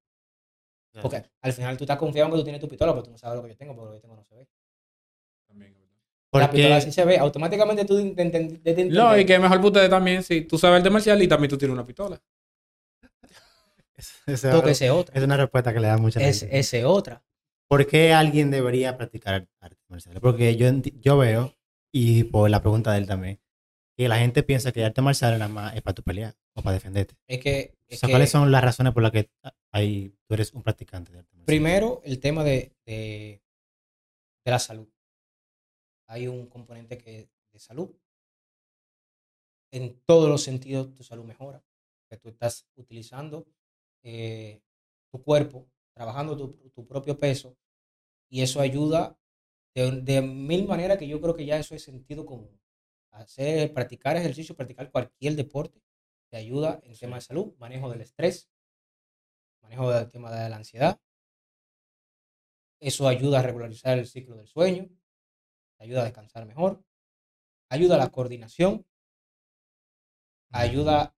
Porque 1.01 1.23
al 1.41 1.53
final 1.53 1.77
tú 1.79 1.85
estás 1.85 1.97
confiado 1.99 2.27
en 2.27 2.33
que 2.33 2.39
tú 2.39 2.45
tienes 2.45 2.61
tu 2.61 2.69
pistola, 2.69 2.93
pero 2.93 3.03
tú 3.05 3.11
no 3.13 3.19
sabes 3.19 3.37
lo 3.37 3.43
que 3.45 3.49
yo 3.51 3.57
tengo, 3.57 3.75
porque 3.75 3.87
lo 3.87 3.93
que 3.93 3.97
yo 3.99 4.03
tengo 4.03 4.17
no 4.17 4.25
se 4.25 4.35
ve. 4.35 4.47
También, 5.47 5.73
¿verdad? 5.73 5.89
La 6.33 6.51
pistola 6.51 6.75
Porque 6.77 6.81
sí 6.87 6.93
se 6.93 7.05
ve, 7.05 7.19
automáticamente 7.19 7.85
tú 7.85 7.97
de, 7.97 8.05
de- 8.05 8.25
de- 8.25 8.31
de 8.31 8.71
entender- 8.71 8.93
No, 8.93 9.17
y 9.19 9.25
que 9.25 9.39
mejor 9.39 9.57
para 9.59 9.67
ustedes 9.69 9.91
también, 9.91 10.23
si 10.23 10.43
tú 10.43 10.59
sabes 10.59 10.79
arte 10.79 10.91
marcial 10.91 11.23
y 11.23 11.29
también 11.29 11.49
tú 11.51 11.57
tienes 11.59 11.73
una 11.75 11.87
pistola. 11.87 12.21
esa 14.27 14.51
toque 14.51 14.71
ese 14.73 14.91
otra. 14.91 15.15
es 15.19 15.25
una 15.25 15.37
respuesta 15.37 15.73
que 15.73 15.81
le 15.81 15.89
da 15.89 15.97
mucha 15.99 16.21
Es, 16.21 16.41
gente. 16.41 16.59
ese 16.59 16.85
otra. 16.85 17.23
¿Por 17.69 17.87
qué 17.87 18.13
alguien 18.13 18.51
debería 18.51 18.97
practicar 18.99 19.49
artes 19.61 19.79
marciales? 19.89 20.21
Porque 20.21 20.57
yo, 20.57 20.69
yo 21.01 21.17
veo, 21.17 21.55
y 21.91 22.25
por 22.25 22.51
la 22.51 22.61
pregunta 22.61 22.93
de 22.93 22.99
él 22.99 23.07
también, 23.07 23.41
que 23.97 24.09
la 24.09 24.19
gente 24.19 24.43
piensa 24.43 24.73
que 24.73 24.85
arte 24.85 25.01
marcial 25.03 25.33
nada 25.39 25.49
más 25.49 25.75
es 25.75 25.83
para 25.83 25.95
tu 25.95 26.03
pelear 26.03 26.35
o 26.55 26.63
para 26.63 26.75
defenderte. 26.75 27.17
Es 27.27 27.41
que, 27.41 27.75
O 27.75 27.85
es 27.89 28.01
sea, 28.01 28.07
que 28.07 28.13
¿cuáles 28.13 28.31
son 28.31 28.51
las 28.51 28.63
razones 28.63 28.93
por 28.93 29.03
las 29.03 29.13
que 29.13 29.31
ahí 29.71 30.15
tú 30.27 30.35
eres 30.35 30.53
un 30.53 30.63
practicante 30.63 31.13
de 31.13 31.25
primero 31.45 32.01
el 32.05 32.21
tema 32.21 32.45
de, 32.45 32.73
de, 32.87 33.43
de 34.45 34.51
la 34.51 34.59
salud. 34.59 34.89
Hay 36.07 36.29
un 36.29 36.47
componente 36.47 36.99
que 36.99 37.29
de 37.53 37.59
salud. 37.59 37.91
En 39.71 40.01
todos 40.05 40.29
los 40.29 40.43
sentidos 40.43 40.95
tu 40.95 41.03
salud 41.03 41.25
mejora. 41.25 41.63
Que 42.11 42.19
tú 42.19 42.29
estás 42.29 42.67
utilizando 42.77 43.47
eh, 44.03 44.61
tu 45.11 45.23
cuerpo, 45.23 45.67
trabajando 45.95 46.37
tu, 46.37 46.53
tu 46.71 46.87
propio 46.87 47.19
peso, 47.19 47.57
y 48.29 48.43
eso 48.43 48.61
ayuda 48.61 49.19
de, 49.75 50.03
de 50.03 50.21
mil 50.21 50.67
maneras 50.67 50.99
que 50.99 51.09
yo 51.09 51.21
creo 51.21 51.35
que 51.35 51.47
ya 51.47 51.59
eso 51.59 51.75
es 51.75 51.83
sentido 51.83 52.27
común. 52.27 52.61
Hacer, 53.11 53.73
practicar 53.73 54.17
ejercicio, 54.17 54.55
practicar 54.55 54.91
cualquier 54.91 55.37
deporte, 55.37 55.81
te 56.33 56.39
ayuda 56.39 56.81
en 56.85 56.97
tema 56.97 57.17
de 57.17 57.21
salud, 57.21 57.55
manejo 57.59 57.91
del 57.91 58.01
estrés, 58.01 58.49
manejo 59.61 59.91
del 59.91 60.09
tema 60.09 60.33
de 60.33 60.49
la 60.49 60.57
ansiedad. 60.57 60.99
Eso 62.81 63.07
ayuda 63.07 63.41
a 63.41 63.43
regularizar 63.43 63.99
el 63.99 64.07
ciclo 64.07 64.37
del 64.37 64.49
sueño, 64.49 64.89
te 65.77 65.85
ayuda 65.85 66.01
a 66.01 66.05
descansar 66.05 66.47
mejor, 66.47 66.83
ayuda 67.69 67.97
a 67.97 67.99
la 67.99 68.11
coordinación, 68.11 68.87
ayuda 70.53 71.15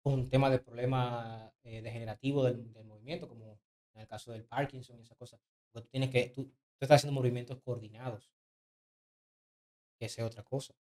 con 0.00 0.14
un 0.14 0.28
tema 0.28 0.48
de 0.48 0.60
problema 0.60 1.52
eh, 1.64 1.82
degenerativo 1.82 2.44
del, 2.44 2.72
del 2.72 2.84
movimiento, 2.84 3.28
como 3.28 3.58
en 3.94 4.00
el 4.00 4.06
caso 4.06 4.30
del 4.30 4.44
Parkinson 4.44 4.96
y 5.00 5.02
esas 5.02 5.18
cosas. 5.18 5.40
Porque 5.72 5.86
tú 5.86 5.90
tienes 5.90 6.10
que, 6.10 6.28
tú, 6.28 6.44
tú 6.44 6.78
estás 6.82 7.00
haciendo 7.00 7.20
movimientos 7.20 7.60
coordinados, 7.64 8.30
que 9.98 10.04
es 10.04 10.16
otra 10.20 10.44
cosa. 10.44 10.72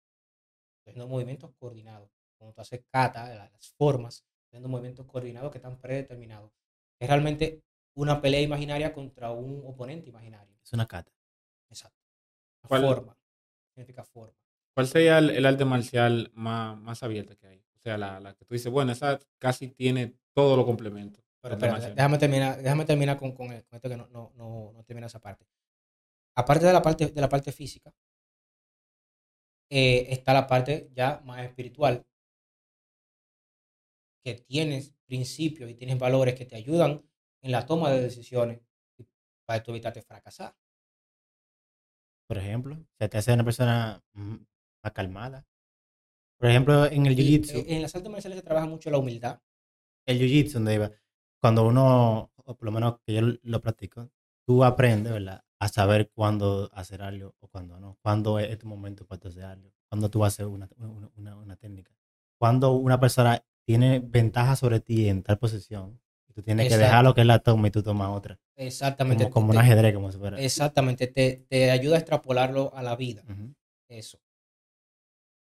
Estás 0.78 0.92
haciendo 0.94 1.08
movimientos 1.08 1.52
coordinados. 1.56 2.19
Cuando 2.40 2.54
tú 2.56 2.62
haces 2.62 2.82
kata, 2.92 3.28
la- 3.36 3.50
las 3.50 3.70
formas, 3.78 4.16
estás 4.16 4.48
haciendo 4.48 4.70
movimientos 4.70 5.06
coordinados 5.06 5.52
que 5.52 5.58
están 5.60 5.78
predeterminados. 5.80 6.52
Es 7.00 7.08
realmente 7.08 7.62
una 7.96 8.22
pelea 8.22 8.42
imaginaria 8.42 8.94
contra 8.94 9.32
un 9.32 9.62
oponente 9.66 10.10
imaginario. 10.10 10.56
Es 10.64 10.74
una 10.74 10.88
cata. 10.88 11.12
Exacto. 11.70 12.00
Una 12.64 12.68
¿Cuál- 12.70 12.82
forma. 12.82 13.18
Significa 13.76 14.04
forma. 14.04 14.34
¿Cuál 14.74 14.88
sería 14.88 15.18
el, 15.20 15.30
el 15.32 15.46
arte 15.46 15.66
marcial 15.66 16.32
más, 16.34 16.78
más 16.78 17.04
abierta 17.04 17.36
que 17.36 17.48
hay? 17.48 17.60
O 17.76 17.80
sea, 17.80 17.98
la, 17.98 18.20
la 18.20 18.34
que 18.34 18.46
tú 18.46 18.54
dices, 18.54 18.72
bueno, 18.72 18.92
esa 18.92 19.20
casi 19.38 19.70
tiene 19.70 20.16
todos 20.34 20.56
los 20.58 20.66
complementos. 20.66 21.24
Pero 21.42 21.56
déjame 21.58 22.18
terminar, 22.18 22.62
déjame 22.62 22.86
terminar 22.86 23.18
con, 23.18 23.32
con, 23.34 23.52
el- 23.52 23.64
con 23.66 23.76
esto 23.78 23.90
que 23.90 23.98
no, 23.98 24.08
no, 24.08 24.32
no, 24.36 24.72
no 24.74 24.84
termina 24.84 25.08
esa 25.08 25.20
parte. 25.20 25.46
Aparte 26.36 26.66
de 26.66 26.74
la 26.74 26.82
parte, 26.82 27.08
de 27.08 27.22
la 27.22 27.30
parte 27.30 27.52
física, 27.52 27.94
eh, 29.70 30.08
está 30.10 30.34
la 30.34 30.48
parte 30.48 30.90
ya 30.94 31.22
más 31.26 31.44
espiritual, 31.46 32.06
que 34.24 34.36
tienes 34.36 34.94
principios 35.06 35.70
y 35.70 35.76
tienes 35.76 35.98
valores 36.00 36.36
que 36.36 36.46
te 36.46 36.56
ayudan 36.56 37.04
en 37.42 37.52
la 37.52 37.66
toma 37.66 37.92
de 37.92 38.02
decisiones 38.02 38.62
para 39.46 39.64
tú 39.64 39.72
evitarte 39.72 40.02
fracasar. 40.02 40.56
Por 42.28 42.38
ejemplo, 42.38 42.78
se 43.00 43.10
te 43.10 43.18
hace 43.18 43.34
una 43.34 43.44
persona 43.44 44.04
mm, 44.14 44.36
más 44.84 44.94
calmada. 44.94 45.46
Por 46.40 46.50
ejemplo, 46.50 46.86
en 46.86 47.06
el 47.06 47.16
jiu-jitsu, 47.16 47.66
en 47.68 47.82
las 47.82 47.96
artes 47.96 48.12
marciales 48.12 48.40
se 48.40 48.44
trabaja 48.46 48.68
mucho 48.68 48.90
la 48.92 48.98
humildad. 48.98 49.42
el 50.08 50.20
jiu-jitsu 50.20 50.54
donde 50.54 50.76
iba, 50.76 50.92
cuando 51.42 51.66
uno, 51.68 52.32
o 52.36 52.56
por 52.58 52.66
lo 52.66 52.72
menos 52.72 53.00
que 53.06 53.14
yo 53.16 53.22
lo 53.44 53.62
practico, 53.62 54.10
tú 54.48 54.64
aprendes, 54.64 55.14
¿verdad? 55.14 55.44
A 55.60 55.68
saber 55.70 56.12
cuándo 56.12 56.70
hacer 56.74 57.02
algo 57.02 57.36
o 57.40 57.48
cuándo 57.50 57.80
no. 57.80 57.98
Cuándo 58.02 58.40
es 58.40 58.58
tu 58.60 58.68
momento 58.68 59.06
para 59.06 59.30
hacer 59.30 59.44
algo. 59.46 59.72
Cuándo 59.90 60.10
tú 60.10 60.20
vas 60.20 60.34
a 60.34 60.36
hacer 60.36 60.48
una, 60.48 60.70
una, 60.78 61.10
una- 61.18 61.38
una 61.38 61.56
técnica. 61.58 61.94
Cuando 62.40 62.74
una 62.74 63.00
persona 63.00 63.44
tiene 63.70 64.00
ventaja 64.00 64.56
sobre 64.56 64.80
ti 64.80 65.10
en 65.10 65.22
tal 65.22 65.38
posición, 65.38 66.02
tú 66.34 66.42
tienes 66.42 66.68
que 66.68 66.76
dejar 66.76 67.04
lo 67.04 67.14
que 67.14 67.22
es 67.22 67.28
la 67.28 67.38
toma 67.38 67.68
y 67.68 67.72
tú 67.72 67.84
tomas 67.84 68.10
otra. 68.10 68.40
Exactamente. 68.56 69.26
Como, 69.26 69.34
como 69.34 69.52
un 69.52 69.58
ajedrez, 69.60 69.94
como 69.94 70.12
si 70.12 70.18
fuera. 70.18 70.42
Exactamente. 70.42 71.06
Te, 71.06 71.46
te 71.48 71.70
ayuda 71.70 71.96
a 71.98 72.00
extrapolarlo 72.00 72.74
a 72.74 72.82
la 72.82 72.96
vida. 72.96 73.24
Eso. 73.88 74.20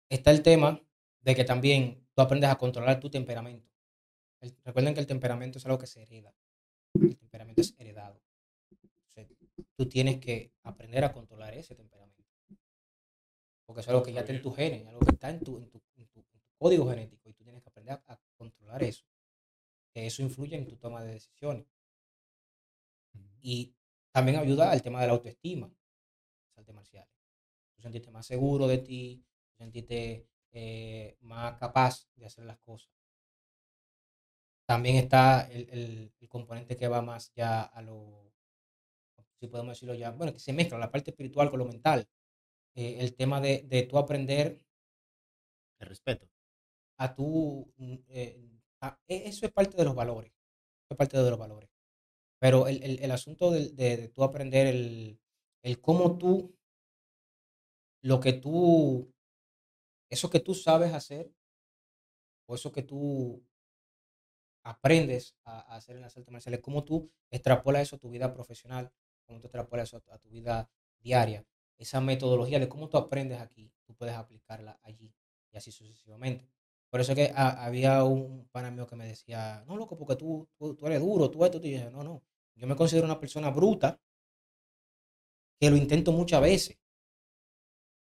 Está 0.09 0.31
el 0.31 0.41
tema 0.41 0.81
de 1.21 1.35
que 1.35 1.45
también 1.45 2.07
tú 2.15 2.23
aprendes 2.23 2.49
a 2.49 2.57
controlar 2.57 2.99
tu 2.99 3.11
temperamento. 3.11 3.69
El- 4.41 4.57
recuerden 4.65 4.95
que 4.95 5.01
el 5.01 5.07
temperamento 5.07 5.59
es 5.59 5.67
algo 5.67 5.79
que 5.79 5.87
se 5.87 6.01
hereda. 6.01 6.35
El 6.95 7.19
temperamento 7.19 7.61
es 7.61 7.75
heredado. 7.79 8.23
Tú 9.77 9.87
tienes 9.87 10.19
que 10.19 10.51
aprender 10.63 11.05
a 11.05 11.13
controlar 11.13 11.53
ese 11.53 11.75
temperamento. 11.75 12.25
Porque 13.67 13.81
es 13.83 13.89
algo 13.89 14.03
que 14.03 14.15
ya 14.15 14.21
está 14.21 14.33
en 14.33 14.41
tu 14.41 14.51
genes, 14.51 14.87
algo 14.87 15.01
que 15.01 15.13
está 15.13 15.39
tu, 15.41 15.59
en 15.59 15.69
tu- 15.69 15.83
en 15.97 16.07
tu 16.07 16.25
código 16.59 16.89
genético 16.89 17.29
y 17.29 17.35
tú 17.35 17.43
tienes 17.45 17.63
que 17.63 17.69
aprender 17.69 17.95
a, 18.07 18.13
a 18.13 18.19
controlar 18.37 18.83
eso. 18.83 19.05
Que 20.05 20.09
eso 20.11 20.23
influye 20.23 20.57
en 20.57 20.69
tu 20.69 20.77
toma 20.77 21.03
de 21.03 21.13
decisiones. 21.15 21.67
Y 23.43 23.75
también 24.13 24.39
ayuda 24.39 24.71
al 24.71 24.83
tema 24.83 25.01
de 25.01 25.07
la 25.07 25.13
autoestima, 25.15 25.69
las 25.69 26.59
artes 26.59 26.75
marciales. 26.75 27.11
Tú 27.77 27.83
sentirte 27.83 28.11
más 28.11 28.27
seguro 28.27 28.67
de 28.69 28.79
ti, 28.79 29.25
tú 29.51 29.65
sentirte 29.65 30.29
eh, 30.53 31.17
más 31.23 31.59
capaz 31.59 32.09
de 32.17 32.27
hacer 32.27 32.45
las 32.47 32.59
cosas. 32.61 32.93
También 34.67 34.97
está 34.97 35.49
el, 35.51 35.69
el- 35.71 36.13
el 36.21 36.29
componente 36.29 36.77
que 36.77 36.89
va 36.89 37.01
más 37.03 37.33
ya 37.35 37.63
a 37.63 37.81
lo, 37.83 38.31
si 39.41 39.49
podemos 39.49 39.73
decirlo 39.75 39.95
ya, 39.95 40.11
bueno, 40.11 40.33
que 40.33 40.39
se 40.39 40.53
mezcla 40.53 40.79
la 40.79 40.91
parte 40.91 41.11
espiritual 41.11 41.51
con 41.51 41.59
lo 41.59 41.67
mental. 41.67 42.09
Eh, 42.77 42.99
el 43.01 43.15
tema 43.17 43.41
de, 43.41 43.65
de 43.69 43.85
tú 43.85 43.99
aprender 43.99 44.61
El 45.79 45.87
respeto. 45.89 46.27
a 46.99 47.15
tu... 47.15 47.73
mm, 47.79 47.95
eh, 48.09 48.54
a- 48.87 48.99
e- 49.09 49.25
eso 49.31 49.47
es 49.47 49.53
parte 49.53 49.77
de 49.77 49.85
los 49.85 49.95
valores. 49.95 50.33
Es 50.91 50.97
parte 50.97 51.19
de 51.19 51.31
los 51.31 51.39
valores. 51.39 51.71
Pero 52.41 52.69
el, 52.69 52.83
el- 52.85 53.01
el 53.05 53.13
asunto 53.13 53.51
del- 53.53 53.77
de, 53.77 53.99
de 53.99 54.09
tú 54.11 54.25
aprender 54.25 54.67
el, 54.69 55.21
el 55.63 55.81
cómo 55.83 56.19
tú, 56.19 56.57
lo 58.03 58.21
que 58.21 58.33
tú, 58.35 59.13
eso 60.11 60.31
que 60.31 60.41
tú 60.41 60.55
sabes 60.55 60.93
hacer, 60.95 61.31
o 62.47 62.55
eso 62.55 62.73
que 62.73 62.83
tú 62.83 63.01
aprendes 64.63 65.37
a, 65.45 65.61
a 65.61 65.77
hacer 65.77 65.97
en 65.97 66.03
las 66.03 66.17
artes 66.17 66.33
marciales, 66.33 66.61
cómo 66.61 66.85
tú 66.85 67.11
extrapolas 67.31 67.83
eso 67.83 67.97
a 67.97 67.99
tu 67.99 68.11
vida 68.11 68.33
profesional, 68.33 68.93
cómo 69.27 69.41
tú 69.41 69.47
extrapolas 69.47 69.89
eso 69.89 70.03
a, 70.11 70.15
a 70.15 70.19
tu 70.19 70.29
vida 70.31 70.71
diaria. 71.01 71.45
Esa 71.79 72.01
metodología 72.01 72.59
de 72.61 72.69
cómo 72.69 72.89
tú 72.89 72.97
aprendes 72.97 73.41
aquí, 73.41 73.73
tú 73.87 73.95
puedes 73.95 74.15
aplicarla 74.15 74.79
allí 74.83 75.13
y 75.53 75.57
así 75.57 75.71
sucesivamente. 75.73 76.54
Por 76.95 77.01
eso 77.01 77.11
es 77.11 77.17
que 77.19 77.33
ha- 77.35 77.65
había 77.67 78.05
un 78.05 78.49
pana 78.53 78.71
mío 78.71 78.87
que 78.87 78.95
me 78.95 79.09
decía, 79.09 79.65
no, 79.67 79.77
loco, 79.77 79.99
porque 79.99 80.15
tú, 80.15 80.49
tú, 80.57 80.77
tú 80.77 80.87
eres 80.87 81.01
duro, 81.01 81.29
tú 81.29 81.45
esto, 81.45 81.61
tú", 81.61 81.67
y 81.67 81.73
yo 81.73 81.79
dije, 81.79 81.91
no, 81.91 82.05
no, 82.05 82.23
yo 82.55 82.69
me 82.69 82.77
considero 82.77 83.05
una 83.05 83.19
persona 83.19 83.51
bruta 83.51 83.99
que 85.59 85.69
lo 85.71 85.77
intento 85.77 86.13
muchas 86.13 86.41
veces, 86.41 86.79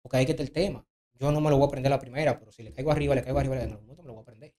porque 0.03 0.16
ahí 0.16 0.26
que 0.26 0.33
está 0.33 0.43
el 0.43 0.53
tema. 0.53 0.87
Yo 1.14 1.31
no 1.33 1.41
me 1.41 1.51
lo 1.51 1.57
voy 1.57 1.64
a 1.64 1.68
aprender 1.68 1.91
la 1.91 1.99
primera, 1.99 2.39
pero 2.39 2.51
si 2.53 2.62
le 2.62 2.72
caigo 2.72 2.91
arriba, 2.91 3.14
le 3.14 3.22
caigo 3.22 3.39
arriba, 3.39 3.57
en 3.57 3.70
algún 3.72 3.83
momento 3.83 4.03
me 4.03 4.07
lo 4.09 4.14
voy 4.14 4.20
a 4.20 4.22
aprender. 4.22 4.55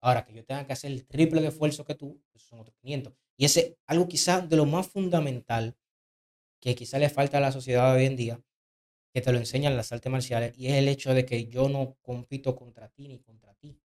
Ahora, 0.00 0.24
que 0.24 0.34
yo 0.34 0.44
tenga 0.44 0.66
que 0.66 0.72
hacer 0.74 0.92
el 0.92 1.06
triple 1.06 1.40
de 1.40 1.48
esfuerzo 1.48 1.84
que 1.84 1.94
tú, 1.94 2.22
esos 2.34 2.48
son 2.48 2.60
otros 2.60 2.76
500. 2.76 3.14
Y 3.38 3.46
ese 3.46 3.60
es 3.60 3.76
algo 3.86 4.06
quizás 4.06 4.48
de 4.48 4.56
lo 4.56 4.66
más 4.66 4.86
fundamental 4.86 5.76
que 6.60 6.74
quizás 6.74 7.00
le 7.00 7.10
falta 7.10 7.38
a 7.38 7.40
la 7.42 7.52
sociedad 7.52 7.92
de 7.92 8.00
hoy 8.00 8.06
en 8.06 8.16
día, 8.16 8.42
que 9.14 9.20
te 9.20 9.30
lo 9.30 9.38
enseñan 9.38 9.76
las 9.76 9.92
artes 9.92 10.10
marciales, 10.10 10.58
y 10.58 10.66
es 10.66 10.74
el 10.74 10.88
hecho 10.88 11.14
de 11.14 11.24
que 11.24 11.46
yo 11.46 11.68
no 11.68 11.96
compito 12.02 12.56
contra 12.56 12.88
ti 12.88 13.06
ni 13.06 13.20
contra 13.20 13.54
ti. 13.54 13.78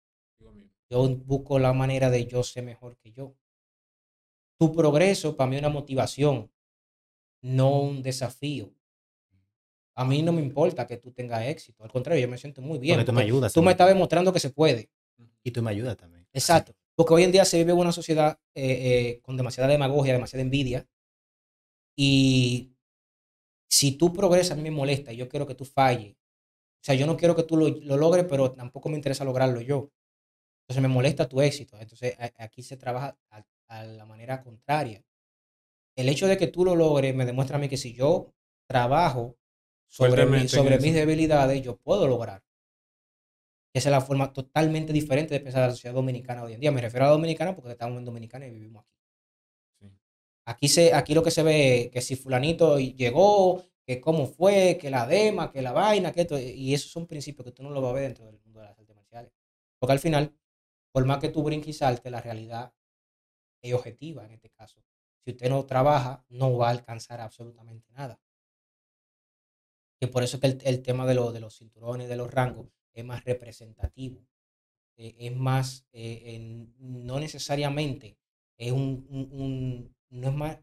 Yo 0.89 1.07
busco 1.07 1.59
la 1.59 1.71
manera 1.71 2.09
de 2.09 2.25
yo 2.25 2.41
ser 2.41 2.63
mejor 2.63 2.97
que 2.97 3.11
yo. 3.11 3.35
Tu 4.57 4.73
progreso 4.73 5.37
para 5.37 5.47
mí 5.47 5.57
es 5.57 5.61
una 5.61 5.69
motivación, 5.69 6.51
no 7.43 7.79
un 7.79 8.01
desafío. 8.01 8.73
A 9.93 10.03
mí 10.03 10.23
no 10.23 10.31
me 10.31 10.41
importa 10.41 10.87
que 10.87 10.97
tú 10.97 11.11
tengas 11.11 11.45
éxito, 11.45 11.83
al 11.83 11.91
contrario, 11.91 12.23
yo 12.23 12.27
me 12.27 12.39
siento 12.39 12.63
muy 12.63 12.79
bien. 12.79 12.95
Porque 12.95 13.05
tú 13.05 13.13
me 13.13 13.21
ayudas. 13.21 13.53
tú 13.53 13.61
me 13.61 13.71
estás 13.71 13.87
demostrando 13.87 14.33
que 14.33 14.39
se 14.39 14.49
puede. 14.49 14.89
Y 15.43 15.51
tú 15.51 15.61
me 15.61 15.69
ayudas 15.69 15.95
también. 15.95 16.27
Exacto. 16.33 16.73
Porque 16.95 17.13
hoy 17.13 17.23
en 17.23 17.31
día 17.31 17.45
se 17.45 17.57
vive 17.59 17.73
una 17.73 17.91
sociedad 17.91 18.39
eh, 18.55 18.63
eh, 18.63 19.21
con 19.21 19.37
demasiada 19.37 19.69
demagogia, 19.69 20.13
demasiada 20.13 20.41
envidia. 20.41 20.87
Y 21.95 22.71
si 23.69 23.93
tú 23.97 24.13
progresas, 24.13 24.53
a 24.53 24.55
mí 24.55 24.63
me 24.63 24.71
molesta 24.71 25.13
y 25.13 25.17
yo 25.17 25.29
quiero 25.29 25.47
que 25.47 25.55
tú 25.55 25.65
falles. 25.65 26.15
O 26.15 26.85
sea, 26.85 26.95
yo 26.95 27.05
no 27.07 27.17
quiero 27.17 27.35
que 27.35 27.43
tú 27.43 27.57
lo, 27.57 27.69
lo 27.69 27.97
logres, 27.97 28.25
pero 28.29 28.51
tampoco 28.51 28.89
me 28.89 28.95
interesa 28.95 29.25
lograrlo 29.25 29.61
yo. 29.61 29.91
Entonces 30.63 30.81
me 30.81 30.87
molesta 30.89 31.27
tu 31.29 31.41
éxito. 31.41 31.77
Entonces 31.79 32.15
a- 32.19 32.31
aquí 32.43 32.63
se 32.63 32.77
trabaja 32.77 33.17
a, 33.31 33.43
a 33.69 33.83
la 33.85 34.05
manera 34.05 34.41
contraria. 34.43 35.03
El 35.95 36.09
hecho 36.09 36.27
de 36.27 36.37
que 36.37 36.47
tú 36.47 36.65
lo 36.65 36.75
logres 36.75 37.15
me 37.15 37.25
demuestra 37.25 37.57
a 37.57 37.59
mí 37.59 37.69
que 37.69 37.77
si 37.77 37.93
yo 37.93 38.33
trabajo 38.67 39.37
sobre, 39.87 40.25
mi- 40.25 40.47
sobre 40.47 40.79
mis 40.79 40.93
debilidades, 40.93 41.61
yo 41.61 41.77
puedo 41.77 42.07
lograr. 42.07 42.43
Esa 43.73 43.89
es 43.89 43.91
la 43.91 44.01
forma 44.01 44.31
totalmente 44.33 44.93
diferente 44.93 45.33
de 45.33 45.39
pensar 45.39 45.61
la 45.67 45.71
sociedad 45.71 45.95
dominicana 45.95 46.43
hoy 46.43 46.53
en 46.53 46.59
día. 46.59 46.71
Me 46.71 46.81
refiero 46.81 47.05
a 47.05 47.09
la 47.09 47.13
dominicana 47.13 47.55
porque 47.55 47.71
estamos 47.71 47.97
en 47.97 48.05
Dominicana 48.05 48.45
y 48.47 48.51
vivimos 48.51 48.83
aquí. 48.83 48.98
Aquí, 50.51 50.67
se, 50.67 50.93
aquí 50.93 51.13
lo 51.13 51.23
que 51.23 51.31
se 51.31 51.43
ve 51.43 51.81
es 51.83 51.91
que 51.91 52.01
si 52.01 52.15
fulanito 52.15 52.79
llegó, 52.79 53.63
que 53.85 54.01
cómo 54.01 54.25
fue, 54.27 54.77
que 54.81 54.89
la 54.89 55.05
dema, 55.07 55.51
que 55.51 55.61
la 55.61 55.71
vaina, 55.73 56.11
que 56.11 56.21
esto, 56.21 56.37
y 56.39 56.73
esos 56.73 56.91
son 56.91 57.07
principios 57.07 57.45
que 57.45 57.51
tú 57.51 57.63
no 57.63 57.69
lo 57.71 57.81
vas 57.81 57.91
a 57.91 57.93
ver 57.95 58.03
dentro 58.03 58.25
del 58.25 58.39
mundo 58.43 58.59
de 58.59 58.65
las 58.67 58.77
artes 58.79 58.95
marciales. 58.95 59.31
Porque 59.79 59.93
al 59.93 59.99
final, 59.99 60.35
por 60.93 61.05
más 61.05 61.19
que 61.19 61.29
tú 61.29 61.43
brinques 61.43 61.69
y 61.69 61.73
saltes, 61.73 62.11
la 62.11 62.21
realidad 62.21 62.73
es 63.61 63.73
objetiva 63.73 64.25
en 64.25 64.31
este 64.31 64.49
caso. 64.49 64.83
Si 65.25 65.31
usted 65.31 65.49
no 65.49 65.65
trabaja, 65.65 66.25
no 66.29 66.57
va 66.57 66.67
a 66.67 66.71
alcanzar 66.71 67.21
absolutamente 67.21 67.87
nada. 67.93 68.19
Que 69.99 70.07
por 70.07 70.23
eso 70.23 70.37
es 70.37 70.41
que 70.41 70.47
el, 70.47 70.57
el 70.63 70.81
tema 70.81 71.05
de, 71.05 71.15
lo- 71.15 71.31
de 71.31 71.39
los 71.39 71.57
cinturones, 71.57 72.09
de 72.09 72.15
los 72.15 72.31
rangos, 72.31 72.67
es 72.93 73.03
más 73.05 73.23
representativo. 73.25 74.25
Eh, 74.97 75.15
es 75.19 75.35
más, 75.35 75.85
eh, 75.93 76.67
no 76.79 77.19
necesariamente 77.19 78.17
es 78.57 78.71
un, 78.71 79.07
un- 79.09 79.29
un- 79.31 79.95
no 80.09 80.29
es 80.29 80.33
más, 80.33 80.59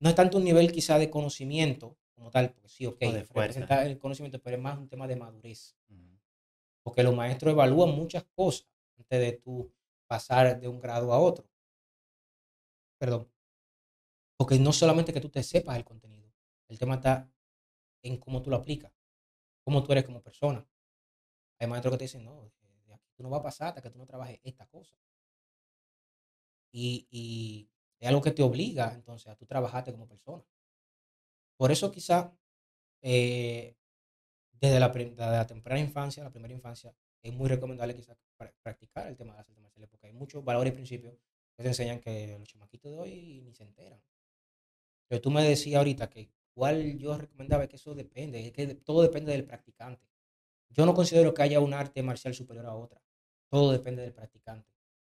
no 0.00 0.08
es 0.08 0.14
tanto 0.14 0.38
un 0.38 0.44
nivel 0.44 0.72
quizá 0.72 0.98
de 0.98 1.10
conocimiento 1.10 1.96
como 2.14 2.30
tal, 2.30 2.52
porque 2.52 2.68
sí, 2.68 2.86
ok, 2.86 2.98
O 3.02 3.12
de 3.12 3.24
fuerza. 3.24 3.32
representa 3.34 3.86
el 3.86 3.98
conocimiento, 3.98 4.40
pero 4.40 4.56
es 4.56 4.62
más 4.62 4.78
un 4.78 4.88
tema 4.88 5.06
de 5.06 5.16
madurez. 5.16 5.76
Porque 6.84 7.02
los 7.02 7.14
maestros 7.14 7.52
evalúan 7.52 7.90
muchas 7.90 8.24
cosas 8.34 8.68
antes 8.98 9.20
de 9.20 9.32
tú 9.38 9.72
pasar 10.06 10.60
de 10.60 10.68
un 10.68 10.80
grado 10.80 11.12
a 11.12 11.18
otro. 11.20 11.48
Perdón. 12.98 13.30
Porque 14.36 14.58
no 14.58 14.72
solamente 14.72 15.12
que 15.12 15.20
tú 15.20 15.28
te 15.28 15.42
sepas 15.42 15.76
el 15.76 15.84
contenido, 15.84 16.32
el 16.68 16.78
tema 16.78 16.96
está 16.96 17.30
en 18.02 18.16
cómo 18.18 18.42
tú 18.42 18.50
lo 18.50 18.56
aplicas, 18.56 18.92
cómo 19.64 19.82
tú 19.82 19.92
eres 19.92 20.04
como 20.04 20.20
persona. 20.22 20.66
Hay 21.60 21.68
maestros 21.68 21.92
que 21.92 21.98
te 21.98 22.04
dicen, 22.04 22.24
no, 22.24 22.50
de 22.86 22.94
aquí 22.94 23.12
tú 23.14 23.22
no 23.22 23.30
vas 23.30 23.40
a 23.40 23.44
pasar 23.44 23.68
hasta 23.68 23.82
que 23.82 23.90
tú 23.90 23.98
no 23.98 24.06
trabajes 24.06 24.40
esta 24.42 24.66
cosa. 24.66 24.96
Y, 26.72 27.06
y 27.10 27.70
es 28.02 28.08
algo 28.10 28.22
que 28.22 28.32
te 28.32 28.42
obliga 28.42 28.92
entonces 28.94 29.28
a 29.28 29.36
tú 29.36 29.46
trabajarte 29.46 29.92
como 29.92 30.08
persona. 30.08 30.44
Por 31.56 31.70
eso 31.72 31.90
quizá 31.92 32.18
eh, 33.02 33.76
desde 34.52 34.80
la, 34.80 34.90
desde 34.90 35.16
la 35.16 35.46
temprana 35.48 35.80
infancia, 35.80 36.24
la 36.24 36.32
primera 36.32 36.54
infancia, 36.54 36.94
es 37.22 37.32
muy 37.34 37.48
recomendable 37.48 37.94
quizás 37.96 38.18
pra- 38.38 38.54
practicar 38.62 39.08
el 39.08 39.16
tema 39.16 39.32
de 39.32 39.38
las 39.38 39.48
artes 39.48 39.62
marciales, 39.62 39.90
porque 39.90 40.08
hay 40.08 40.14
muchos 40.14 40.44
valores 40.44 40.72
y 40.72 40.76
principios 40.76 41.14
que 41.56 41.62
te 41.64 41.70
enseñan 41.70 42.00
que 42.00 42.38
los 42.38 42.48
chamaquitos 42.48 42.92
de 42.92 42.98
hoy 42.98 43.42
ni 43.44 43.54
se 43.54 43.64
enteran. 43.64 44.02
Pero 45.08 45.20
tú 45.22 45.30
me 45.30 45.42
decías 45.44 45.78
ahorita 45.78 46.10
que 46.10 46.30
cuál 46.54 46.98
yo 46.98 47.16
recomendaba, 47.16 47.66
que 47.68 47.76
eso 47.76 47.94
depende, 47.94 48.46
es 48.46 48.52
que 48.52 48.66
todo 48.74 49.02
depende 49.02 49.32
del 49.32 49.44
practicante. 49.44 50.04
Yo 50.70 50.86
no 50.86 50.94
considero 50.94 51.34
que 51.34 51.42
haya 51.42 51.60
un 51.60 51.74
arte 51.74 52.02
marcial 52.02 52.34
superior 52.34 52.66
a 52.66 52.74
otra. 52.76 53.02
Todo 53.50 53.72
depende 53.72 54.02
del 54.02 54.14
practicante. 54.14 54.70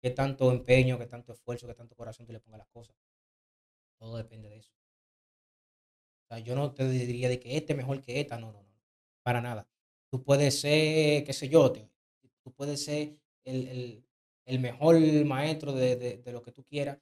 Qué 0.02 0.10
tanto 0.10 0.52
empeño, 0.52 0.98
qué 0.98 1.06
tanto 1.06 1.32
esfuerzo, 1.32 1.66
qué 1.66 1.72
tanto 1.74 1.96
corazón 1.96 2.26
tú 2.26 2.32
le 2.34 2.40
pongas 2.40 2.58
las 2.58 2.68
cosas. 2.68 2.94
Todo 3.98 4.18
depende 4.18 4.50
de 4.50 4.58
eso. 4.58 4.70
O 6.24 6.34
sea, 6.34 6.38
yo 6.38 6.54
no 6.54 6.72
te 6.72 6.88
diría 6.88 7.28
de 7.28 7.38
que 7.40 7.56
este 7.56 7.72
es 7.72 7.76
mejor 7.76 8.00
que 8.00 8.20
esta, 8.20 8.38
no, 8.38 8.52
no, 8.52 8.62
no. 8.62 8.68
Para 9.22 9.40
nada. 9.40 9.68
Tú 10.10 10.22
puedes 10.22 10.60
ser, 10.60 11.24
qué 11.24 11.32
sé 11.32 11.48
yo, 11.48 11.72
tú 11.72 12.52
puedes 12.54 12.84
ser 12.84 13.16
el, 13.44 13.68
el- 13.68 14.04
el 14.44 14.58
mejor 14.58 14.98
maestro 15.24 15.72
de, 15.72 15.96
de- 15.96 16.18
de 16.18 16.32
lo 16.32 16.42
que 16.42 16.52
tú 16.52 16.64
quieras, 16.64 16.98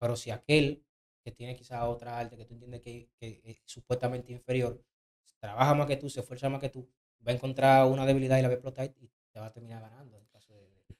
pero 0.00 0.16
si 0.16 0.30
aquel 0.30 0.84
que 1.24 1.32
tiene 1.32 1.56
quizás 1.56 1.84
otra 1.84 2.18
arte 2.18 2.36
que 2.36 2.44
tú 2.46 2.54
entiendes 2.54 2.82
que, 2.82 3.10
que 3.20 3.40
es 3.44 3.58
supuestamente 3.66 4.32
inferior, 4.32 4.82
trabaja 5.40 5.74
más 5.74 5.86
que 5.88 5.96
tú, 5.98 6.10
se 6.10 6.20
esfuerza 6.20 6.48
más 6.50 6.60
que 6.60 6.70
tú, 6.70 6.88
va 7.26 7.32
a 7.32 7.36
encontrar 7.36 7.86
una 7.88 8.06
debilidad 8.06 8.38
y 8.38 8.42
la 8.42 8.48
va 8.48 8.54
a 8.54 8.56
explotar 8.56 8.86
y 9.00 9.10
te 9.32 9.40
va 9.40 9.46
a 9.46 9.52
terminar 9.52 9.82
ganando. 9.82 10.18
En 10.18 10.26
caso 10.28 10.54
de, 10.54 10.62
de- 10.62 10.96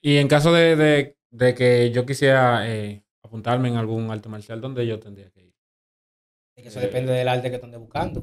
Y 0.00 0.16
en 0.16 0.28
caso 0.28 0.52
de, 0.52 0.76
de- 0.76 1.18
de 1.30 1.54
que 1.54 1.90
yo 1.90 2.06
quisiera 2.06 2.68
eh, 2.68 3.04
apuntarme 3.22 3.68
en 3.68 3.76
algún 3.76 4.10
arte 4.10 4.28
marcial, 4.28 4.60
¿dónde 4.60 4.86
yo 4.86 4.98
tendría 4.98 5.30
que 5.30 5.42
ir? 5.42 5.54
de 6.56 6.62
que 6.62 6.68
eso 6.68 6.80
Eh, 6.80 6.86
depende 6.86 7.12
del 7.12 7.28
arte 7.28 7.50
que 7.50 7.56
andes 7.62 7.78
buscando. 7.80 8.22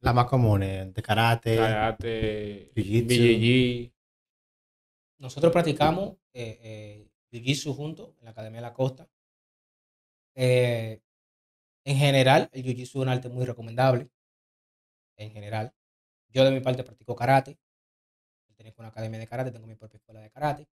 La 0.00 0.12
más 0.12 0.26
común 0.26 0.62
es 0.62 0.92
de 0.92 1.02
karate. 1.02 1.56
Karate, 1.56 2.72
Jiu-jitsu. 2.74 3.06
BJJ. 3.06 3.92
Nosotros 5.18 5.52
practicamos 5.52 6.16
eh, 6.34 6.58
eh, 6.62 7.08
Jiu-Jitsu 7.32 7.74
juntos 7.74 8.10
en 8.18 8.24
la 8.24 8.30
Academia 8.32 8.58
de 8.58 8.66
la 8.66 8.72
Costa. 8.74 9.08
Eh, 10.34 11.00
en 11.84 11.96
general, 11.96 12.50
el 12.52 12.62
Jiu-Jitsu 12.64 12.82
es 12.82 12.94
un 12.96 13.08
arte 13.08 13.28
muy 13.28 13.44
recomendable. 13.44 14.10
En 15.16 15.30
general. 15.30 15.72
Yo 16.28 16.44
de 16.44 16.50
mi 16.50 16.60
parte 16.60 16.82
practico 16.84 17.14
karate. 17.16 17.58
Tengo 18.56 18.74
una 18.78 18.88
academia 18.88 19.18
de 19.18 19.26
karate, 19.26 19.50
tengo 19.50 19.66
mi 19.66 19.74
propia 19.76 19.98
escuela 19.98 20.20
de 20.20 20.30
karate. 20.30 20.66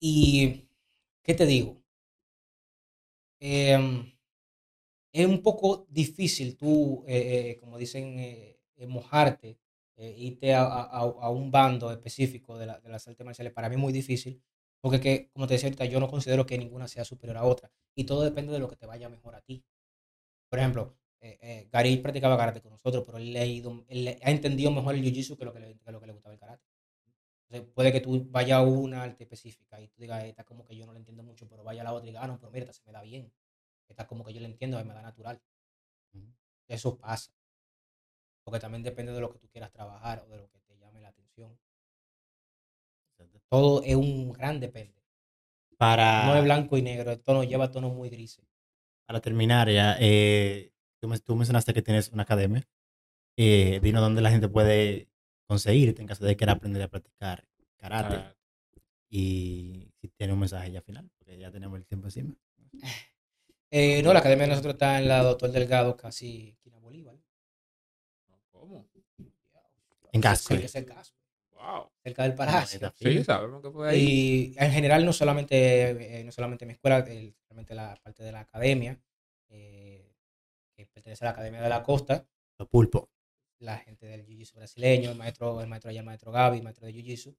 Y, 0.00 0.68
¿qué 1.22 1.34
te 1.34 1.46
digo? 1.46 1.82
Em, 3.40 4.12
es 5.12 5.26
un 5.26 5.42
poco 5.42 5.86
difícil 5.90 6.56
tú, 6.56 7.04
eh, 7.06 7.50
eh, 7.52 7.58
como 7.60 7.78
dicen, 7.78 8.18
eh, 8.18 8.58
mojarte, 8.86 9.58
irte 9.96 10.54
a, 10.54 11.04
un 11.30 11.50
bando 11.50 11.90
específico 11.90 12.56
de, 12.56 12.66
la- 12.66 12.78
de 12.80 12.88
las 12.88 13.06
artes 13.08 13.24
marciales. 13.26 13.52
Para 13.52 13.68
mí 13.68 13.74
es 13.74 13.80
muy 13.80 13.92
difícil, 13.92 14.40
porque 14.80 15.00
que, 15.00 15.30
como 15.32 15.46
te 15.48 15.54
decía 15.54 15.68
ahorita, 15.68 15.86
yo 15.86 15.98
no 15.98 16.08
considero 16.08 16.46
que 16.46 16.56
ninguna 16.58 16.86
sea 16.86 17.04
superior 17.04 17.36
a 17.38 17.44
otra. 17.44 17.70
Y 17.96 18.04
todo 18.04 18.22
depende 18.22 18.52
de 18.52 18.60
lo 18.60 18.68
que 18.68 18.76
te 18.76 18.86
vaya 18.86 19.08
mejor 19.08 19.34
a 19.34 19.40
ti. 19.40 19.64
Por 20.50 20.58
ejemplo, 20.60 20.96
Gary 21.72 21.98
practicaba 21.98 22.36
karate 22.38 22.60
con 22.62 22.72
nosotros, 22.72 23.04
pero 23.06 23.18
él, 23.18 23.32
le 23.32 23.40
ha 23.40 23.46
ido- 23.46 23.84
él 23.88 24.18
ha 24.22 24.30
entendido 24.30 24.70
mejor 24.72 24.94
el 24.94 25.02
jiu-jitsu 25.04 25.36
que 25.38 25.44
lo 25.46 25.52
que 25.54 25.60
le 26.06 26.12
gustaba 26.14 26.34
el 26.34 26.40
karate. 26.40 26.64
Entonces, 27.50 27.72
puede 27.74 27.92
que 27.92 28.00
tú 28.00 28.26
vayas 28.30 28.58
a 28.58 28.62
una 28.62 29.02
arte 29.02 29.24
específica 29.24 29.80
y 29.80 29.88
tú 29.88 30.00
digas, 30.02 30.22
esta 30.24 30.44
como 30.44 30.66
que 30.66 30.76
yo 30.76 30.84
no 30.86 30.92
la 30.92 30.98
entiendo 30.98 31.22
mucho, 31.22 31.48
pero 31.48 31.64
vaya 31.64 31.80
a 31.80 31.84
la 31.84 31.92
otra 31.94 32.06
y 32.06 32.10
digas, 32.10 32.24
ah, 32.24 32.26
no, 32.28 32.38
pero 32.38 32.50
mira, 32.52 32.64
esta 32.64 32.74
se 32.74 32.82
me 32.86 32.92
da 32.92 33.02
bien. 33.02 33.32
Esta 33.88 34.06
como 34.06 34.24
que 34.24 34.34
yo 34.34 34.40
la 34.40 34.48
entiendo, 34.48 34.82
me 34.84 34.92
da 34.94 35.00
natural. 35.02 35.40
Eso 36.68 36.98
pasa. 36.98 37.32
Porque 38.44 38.60
también 38.60 38.82
depende 38.82 39.12
de 39.12 39.20
lo 39.20 39.30
que 39.30 39.38
tú 39.38 39.48
quieras 39.48 39.70
trabajar 39.72 40.22
o 40.26 40.28
de 40.30 40.36
lo 40.38 40.50
que 40.50 40.58
te 40.60 40.78
llame 40.78 41.00
la 41.00 41.08
atención. 41.08 41.58
Todo 43.48 43.82
es 43.82 43.96
un 43.96 44.32
gran 44.32 44.60
depende. 44.60 44.94
Para, 45.78 46.26
No 46.26 46.36
es 46.36 46.44
blanco 46.44 46.76
y 46.76 46.82
negro, 46.82 47.12
el 47.12 47.20
tono 47.20 47.44
lleva 47.44 47.70
tonos 47.70 47.94
muy 47.94 48.10
grises. 48.10 48.44
para 49.06 49.20
terminar 49.20 49.70
ya, 49.70 49.96
eh, 50.00 50.70
tú, 51.00 51.08
me- 51.08 51.18
tú 51.18 51.34
mencionaste 51.34 51.72
que 51.72 51.80
tienes 51.80 52.10
una 52.10 52.24
academia. 52.24 52.68
Eh, 53.38 53.80
dinos 53.82 54.02
dónde 54.02 54.20
la 54.20 54.30
gente 54.30 54.48
puede 54.48 55.07
conseguirte 55.58 56.02
en 56.02 56.06
caso 56.08 56.24
de 56.24 56.32
que 56.32 56.36
quiera 56.36 56.52
aprender 56.52 56.82
a 56.82 56.88
practicar 56.88 57.44
karate. 57.78 58.36
Y 59.10 59.90
si 60.00 60.08
tiene 60.08 60.34
un 60.34 60.38
mensaje 60.40 60.70
ya 60.70 60.82
final, 60.82 61.10
porque 61.18 61.38
ya 61.38 61.50
tenemos 61.50 61.78
el 61.78 61.86
tiempo 61.86 62.06
encima. 62.06 62.34
Eh, 63.70 64.02
no, 64.02 64.14
la 64.14 64.20
academia 64.20 64.44
de 64.44 64.48
nosotros 64.52 64.72
está 64.76 64.98
en 64.98 65.08
la 65.08 65.22
Doctor 65.22 65.50
Delgado, 65.52 65.94
casi 65.94 66.48
esquina 66.48 66.78
Bolívar. 66.78 67.18
¿Cómo? 68.50 68.88
En 70.10 70.20
Gasco. 70.22 70.54
Cerca, 70.54 70.68
cerca, 70.68 71.02
Wow. 71.52 71.90
cerca 72.02 72.22
del 72.22 72.34
Palacio. 72.34 72.90
Sí, 72.96 73.22
sabemos 73.24 73.60
que 73.60 73.70
fue 73.70 73.90
ahí. 73.90 74.00
Y 74.00 74.54
en 74.56 74.72
general, 74.72 75.04
no 75.04 75.12
solamente, 75.12 76.20
eh, 76.20 76.24
no 76.24 76.32
solamente 76.32 76.64
mi 76.64 76.72
escuela, 76.72 77.00
el- 77.00 77.34
realmente 77.46 77.74
la 77.74 77.94
parte 78.02 78.22
de 78.22 78.32
la 78.32 78.40
academia, 78.40 78.98
eh, 79.50 80.14
que 80.74 80.86
pertenece 80.86 81.24
a 81.24 81.26
la 81.26 81.30
Academia 81.32 81.60
de 81.60 81.68
la 81.68 81.82
Costa, 81.82 82.26
Lo 82.58 82.66
pulpo. 82.70 83.10
La 83.60 83.78
gente 83.78 84.06
del 84.06 84.24
Jiu-Jitsu 84.26 84.54
brasileño, 84.54 85.10
el 85.10 85.16
maestro, 85.16 85.60
el 85.60 85.68
maestro 85.68 85.90
allá, 85.90 86.00
el 86.00 86.06
maestro 86.06 86.32
Gaby, 86.32 86.58
el 86.58 86.64
maestro 86.64 86.86
de 86.86 86.94
Jiu-Jitsu, 86.94 87.36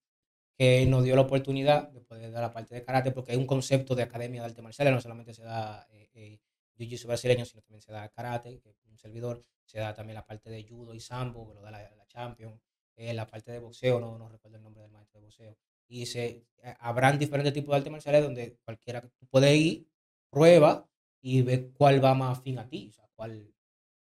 que 0.58 0.86
nos 0.86 1.04
dio 1.04 1.16
la 1.16 1.22
oportunidad 1.22 1.90
de 1.90 2.02
poder 2.02 2.32
dar 2.32 2.42
la 2.42 2.52
parte 2.52 2.76
de 2.76 2.84
karate, 2.84 3.12
porque 3.12 3.32
hay 3.32 3.38
un 3.38 3.48
concepto 3.48 3.96
de 3.96 4.04
academia 4.04 4.42
de 4.42 4.48
arte 4.48 4.62
marciales, 4.62 4.94
no 4.94 5.02
solamente 5.02 5.34
se 5.34 5.44
da 5.44 5.88
eh, 5.92 6.10
eh, 6.14 6.40
Jiu-Jitsu 6.78 7.08
brasileño, 7.08 7.46
sino 7.46 7.62
también 7.62 7.82
se 7.82 7.92
da 7.92 8.10
karate, 8.10 8.60
que 8.60 8.76
un 8.90 8.98
servidor, 8.98 9.46
se 9.66 9.80
da 9.80 9.94
también 9.94 10.16
la 10.16 10.26
parte 10.26 10.50
de 10.50 10.64
judo 10.64 10.94
y 10.94 11.00
sambo, 11.00 11.48
que 11.48 11.54
lo 11.54 11.62
da 11.62 11.72
la, 11.72 11.80
la 11.96 12.08
Champion, 12.08 12.60
eh, 12.96 13.14
la 13.14 13.26
parte 13.28 13.52
de 13.52 13.60
boxeo, 13.60 14.00
no, 14.00 14.18
no 14.18 14.28
recuerdo 14.28 14.58
el 14.58 14.64
nombre 14.64 14.82
del 14.82 14.92
maestro 14.92 15.20
de 15.20 15.26
boxeo, 15.26 15.58
y 15.88 16.06
se, 16.06 16.46
eh, 16.64 16.76
habrán 16.80 17.18
diferentes 17.18 17.54
tipos 17.54 17.72
de 17.72 17.78
artes 17.78 17.92
marciales 17.92 18.24
donde 18.24 18.58
cualquiera 18.66 19.02
tú 19.02 19.26
puedes 19.28 19.56
ir, 19.56 19.88
prueba 20.30 20.86
y 21.22 21.42
ve 21.42 21.72
cuál 21.72 22.04
va 22.04 22.14
más 22.14 22.38
afín 22.38 22.60
a 22.60 22.68
ti, 22.68 22.90
o 22.90 22.94
sea, 22.94 23.08
cuál, 23.16 23.54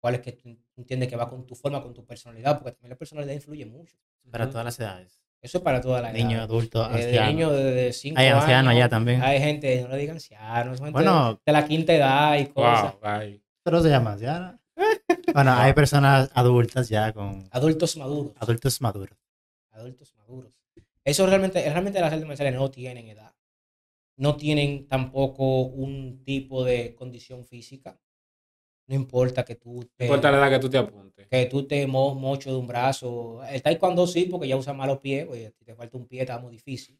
cuál 0.06 0.14
es 0.14 0.22
que 0.22 0.34
tú 0.34 0.56
entiendes 0.78 1.10
que 1.10 1.16
va 1.16 1.28
con 1.28 1.48
tu 1.48 1.56
forma, 1.56 1.82
con 1.82 1.92
tu 1.92 2.06
personalidad, 2.06 2.60
porque 2.60 2.74
también 2.74 2.92
la 2.92 2.96
personalidad 2.96 3.34
influye 3.34 3.66
mucho. 3.66 3.98
Para 4.30 4.48
todas 4.48 4.64
las 4.64 4.80
edades. 4.80 5.20
Eso 5.42 5.58
es 5.58 5.64
para 5.64 5.82
toda 5.82 6.00
la 6.00 6.12
edad. 6.12 6.18
Niños, 6.20 6.42
adultos, 6.42 6.88
Eh, 6.96 7.06
de 7.08 7.26
niños 7.26 7.52
de 7.54 7.92
5 7.92 8.20
Hay 8.20 8.28
años. 8.28 8.42
ancianos 8.44 8.72
allá 8.72 8.88
también. 8.88 9.24
Hay 9.24 9.40
gente, 9.40 9.82
no 9.82 9.88
le 9.90 9.98
digan 9.98 10.18
ancianos, 10.18 10.78
gente 10.78 10.92
Bueno, 10.92 11.42
de 11.44 11.52
la 11.52 11.68
quinta 11.68 11.92
edad 11.92 12.38
y 12.38 12.46
cosas. 12.46 12.94
Wow, 13.02 13.40
pero 13.64 13.82
se 13.82 13.90
llama 13.90 14.12
anciano. 14.14 14.60
Bueno, 15.34 15.54
hay 15.54 15.74
personas 15.74 16.30
adultas 16.36 16.88
ya 16.88 17.12
con 17.12 17.48
Adultos 17.50 17.98
maduros. 17.98 18.34
adultos 18.38 18.80
maduros. 18.80 19.18
adultos 19.72 20.14
maduros. 20.18 20.52
Eso 21.04 21.26
realmente, 21.26 21.68
realmente 21.68 22.00
las 22.00 22.14
artes 22.14 22.28
marciales 22.28 22.54
no 22.54 22.70
tienen 22.70 23.08
edad. 23.08 23.34
No 24.18 24.36
tienen 24.38 24.88
tampoco 24.88 25.62
un 25.64 26.24
tipo 26.24 26.64
de 26.64 26.94
condición 26.94 27.44
física. 27.44 28.00
No 28.88 28.96
importa 28.96 29.44
que 29.44 29.56
tú 29.56 29.82
No 29.82 29.88
te, 29.98 30.06
importa 30.06 30.32
la 30.32 30.38
edad 30.38 30.50
que 30.52 30.60
tú 30.60 30.70
te 30.70 30.78
apuntes. 30.78 31.28
que 31.28 31.46
tú 31.48 31.68
te 31.68 31.88
mo- 31.88 32.14
mocho 32.16 32.52
de 32.52 32.58
un 32.58 32.68
brazo. 32.68 33.44
El 33.44 33.62
taekwondo 33.62 34.06
sí, 34.06 34.26
porque 34.26 34.48
ya 34.48 34.58
usa 34.58 34.74
más 34.74 34.88
los 34.88 35.00
pies. 35.00 35.28
Oye, 35.30 35.52
si 35.58 35.66
te 35.66 35.74
falta 35.76 35.98
un 35.98 36.08
pie, 36.08 36.22
está 36.22 36.38
muy 36.40 36.52
difícil. 36.52 36.98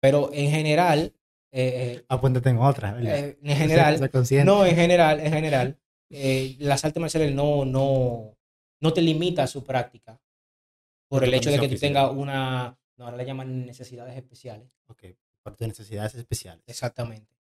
Pero 0.00 0.30
en 0.32 0.50
general, 0.50 1.14
eh, 1.52 2.04
Apúntate 2.08 2.48
en 2.50 2.58
otra, 2.58 2.90
eh, 2.90 2.94
¿verdad? 2.94 3.18
eh, 3.18 3.38
en 3.42 3.56
general, 3.56 4.10
no, 4.44 4.66
en 4.66 4.76
general, 4.76 5.20
en 5.20 5.32
general, 5.32 5.78
eh, 6.10 6.56
las 6.58 6.84
artes 6.84 7.00
marciales 7.00 7.34
no, 7.34 7.64
no, 7.64 8.36
no 8.80 8.92
te 8.92 9.00
limita 9.02 9.46
su 9.46 9.62
práctica 9.64 10.20
por 11.08 11.22
el 11.24 11.32
hecho 11.34 11.50
de 11.50 11.58
que 11.60 11.68
tú 11.68 11.76
tengas 11.76 12.10
una, 12.12 12.76
no, 12.96 13.04
ahora 13.04 13.16
le 13.16 13.24
llaman 13.24 13.66
necesidades 13.66 14.16
especiales. 14.16 14.68
Ok, 14.88 15.04
por 15.42 15.54
tus 15.56 15.68
necesidades 15.68 16.14
especiales. 16.14 16.64
Exactamente. 16.66 17.33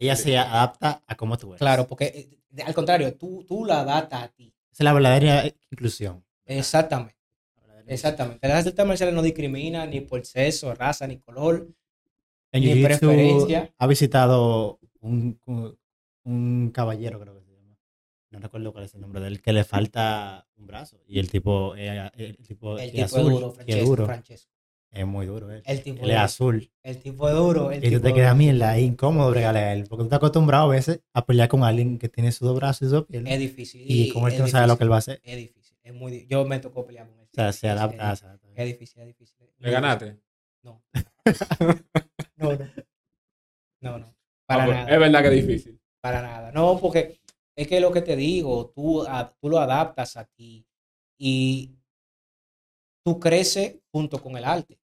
Ella 0.00 0.16
se 0.16 0.36
adapta 0.36 1.02
a 1.06 1.16
cómo 1.16 1.36
tú 1.38 1.48
eres. 1.50 1.58
Claro, 1.60 1.86
porque 1.86 2.06
eh, 2.56 2.62
al 2.64 2.74
contrario, 2.74 3.14
tú, 3.14 3.44
tú 3.46 3.64
la 3.64 3.80
adaptas 3.80 4.22
a 4.24 4.28
ti. 4.28 4.52
Esa 4.72 4.82
es 4.82 4.84
la 4.84 4.92
verdadera 4.92 5.44
inclusión. 5.70 6.24
Exactamente, 6.46 7.16
exactamente. 7.86 8.48
Las 8.48 8.66
artes 8.66 8.86
marciales 8.86 9.14
no 9.14 9.22
discriminan 9.22 9.88
ni 9.90 10.00
por 10.00 10.24
sexo, 10.26 10.74
raza, 10.74 11.06
ni 11.06 11.18
color. 11.18 11.68
En 12.52 12.62
Jiu-Jitsu 12.64 12.82
preferencia. 12.98 13.72
ha 13.78 13.86
visitado 13.86 14.80
un, 15.00 15.38
un, 15.46 15.78
un 16.24 16.70
caballero, 16.74 17.20
creo 17.20 17.34
que 17.38 17.44
se 17.44 17.52
llama. 17.52 17.76
No 18.30 18.38
recuerdo 18.40 18.72
cuál 18.72 18.84
es 18.86 18.94
el 18.94 19.00
nombre 19.02 19.20
de 19.20 19.28
él, 19.28 19.40
que 19.40 19.52
le 19.52 19.62
falta 19.64 20.46
un 20.56 20.66
brazo. 20.66 21.00
Y 21.06 21.18
el 21.20 21.30
tipo, 21.30 21.76
eh, 21.76 22.10
el 22.16 22.36
tipo, 22.38 22.76
El 22.78 22.90
tipo 22.90 23.04
azul, 23.04 23.20
es 23.20 23.28
duro, 23.30 23.52
Francesco. 23.52 23.84
duro. 23.86 24.06
Francesco. 24.06 24.52
Es 24.92 25.06
muy 25.06 25.26
duro 25.26 25.50
él. 25.52 25.62
El 25.66 25.82
tipo 25.82 26.02
Él 26.04 26.10
es 26.10 26.16
azul. 26.16 26.70
El 26.82 27.00
tipo 27.00 27.28
es 27.28 27.34
duro. 27.36 27.70
El 27.70 27.78
Y 27.78 27.88
tú 27.88 27.96
tipo 27.96 28.08
te 28.08 28.14
quedas 28.14 28.36
mierda, 28.36 28.76
es 28.76 28.82
incómodo 28.82 29.30
bregarle 29.30 29.60
a 29.60 29.72
él. 29.72 29.86
Porque 29.88 30.00
tú 30.00 30.04
estás 30.06 30.16
acostumbrado 30.16 30.64
a 30.64 30.68
veces 30.74 31.00
a 31.12 31.24
pelear 31.24 31.48
con 31.48 31.62
alguien 31.62 31.96
que 31.98 32.08
tiene 32.08 32.32
sus 32.32 32.48
dos 32.48 32.56
brazos 32.56 32.82
y 32.82 32.84
sus 32.86 32.92
dos 32.92 33.06
piernas. 33.06 33.32
Es 33.32 33.38
difícil. 33.38 33.84
Y 33.86 34.08
como 34.12 34.26
él 34.28 34.36
no 34.38 34.48
sabe 34.48 34.66
lo 34.66 34.76
que 34.76 34.84
él 34.84 34.90
va 34.90 34.96
a 34.96 34.98
hacer. 34.98 35.20
Es 35.22 35.36
difícil. 35.36 35.76
Es 35.82 35.94
muy 35.94 36.26
Yo 36.28 36.44
me 36.44 36.58
tocó 36.58 36.84
pelear 36.84 37.08
con 37.08 37.20
él. 37.20 37.26
O 37.30 37.34
sea, 37.34 37.52
se 37.52 37.68
adapta 37.68 38.12
es- 38.56 38.66
difícil, 38.66 39.02
es 39.02 39.06
difícil. 39.06 39.36
¿Le 39.58 39.70
ganaste? 39.70 40.20
No. 40.62 40.82
No, 42.36 42.52
no. 42.52 42.66
No, 43.82 43.98
no. 43.98 44.06
Ah, 44.06 44.14
Para 44.46 44.64
pues, 44.64 44.76
nada. 44.76 44.90
Es 44.94 44.98
verdad 44.98 45.22
que 45.22 45.28
es 45.28 45.46
difícil. 45.46 45.80
Para 46.00 46.22
nada. 46.22 46.50
No, 46.52 46.78
porque 46.80 47.20
es 47.54 47.68
que 47.68 47.80
lo 47.80 47.92
que 47.92 48.00
te 48.00 48.16
digo, 48.16 48.72
tú, 48.74 49.02
a- 49.06 49.30
tú 49.40 49.48
lo 49.50 49.58
adaptas 49.58 50.16
a 50.16 50.24
ti 50.24 50.66
y 51.18 51.76
tú 53.04 53.20
creces 53.20 53.76
junto 53.92 54.20
con 54.22 54.36
el 54.36 54.44
arte. 54.44 54.79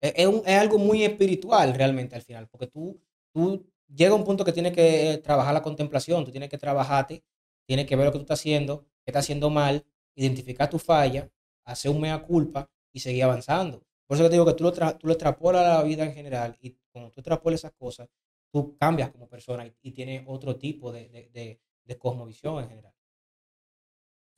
Es, 0.00 0.14
es 0.46 0.56
algo 0.58 0.78
muy 0.78 1.04
espiritual 1.04 1.74
realmente 1.74 2.16
al 2.16 2.22
final, 2.22 2.48
porque 2.48 2.66
tú, 2.66 3.00
tú 3.32 3.66
llega 3.94 4.12
a 4.12 4.14
un 4.16 4.24
punto 4.24 4.44
que 4.44 4.52
tienes 4.52 4.72
que 4.72 5.12
eh, 5.12 5.18
trabajar 5.18 5.52
la 5.54 5.62
contemplación, 5.62 6.24
tú 6.24 6.30
tienes 6.30 6.48
que 6.48 6.58
trabajarte, 6.58 7.22
tienes 7.66 7.86
que 7.86 7.96
ver 7.96 8.06
lo 8.06 8.12
que 8.12 8.18
tú 8.18 8.22
estás 8.22 8.40
haciendo, 8.40 8.82
qué 9.04 9.10
estás 9.10 9.24
haciendo 9.24 9.50
mal, 9.50 9.84
identificar 10.14 10.68
tu 10.70 10.78
falla, 10.78 11.30
hacer 11.64 11.90
un 11.90 12.00
mea 12.00 12.22
culpa 12.22 12.70
y 12.92 13.00
seguir 13.00 13.24
avanzando. 13.24 13.84
Por 14.06 14.16
eso 14.16 14.24
te 14.24 14.32
digo 14.32 14.46
que 14.46 14.54
tú 14.54 14.64
lo, 14.64 14.72
tra- 14.72 14.96
tú 14.98 15.06
lo 15.06 15.12
extrapolas 15.12 15.64
a 15.64 15.78
la 15.78 15.82
vida 15.82 16.04
en 16.04 16.12
general 16.14 16.56
y 16.60 16.76
cuando 16.92 17.10
tú 17.10 17.20
extrapolas 17.20 17.60
esas 17.60 17.72
cosas, 17.72 18.08
tú 18.52 18.76
cambias 18.76 19.10
como 19.10 19.28
persona 19.28 19.66
y, 19.66 19.74
y 19.82 19.92
tienes 19.92 20.24
otro 20.26 20.56
tipo 20.56 20.90
de, 20.90 21.08
de, 21.08 21.28
de, 21.30 21.60
de 21.84 21.98
cosmovisión 21.98 22.62
en 22.62 22.68
general. 22.70 22.92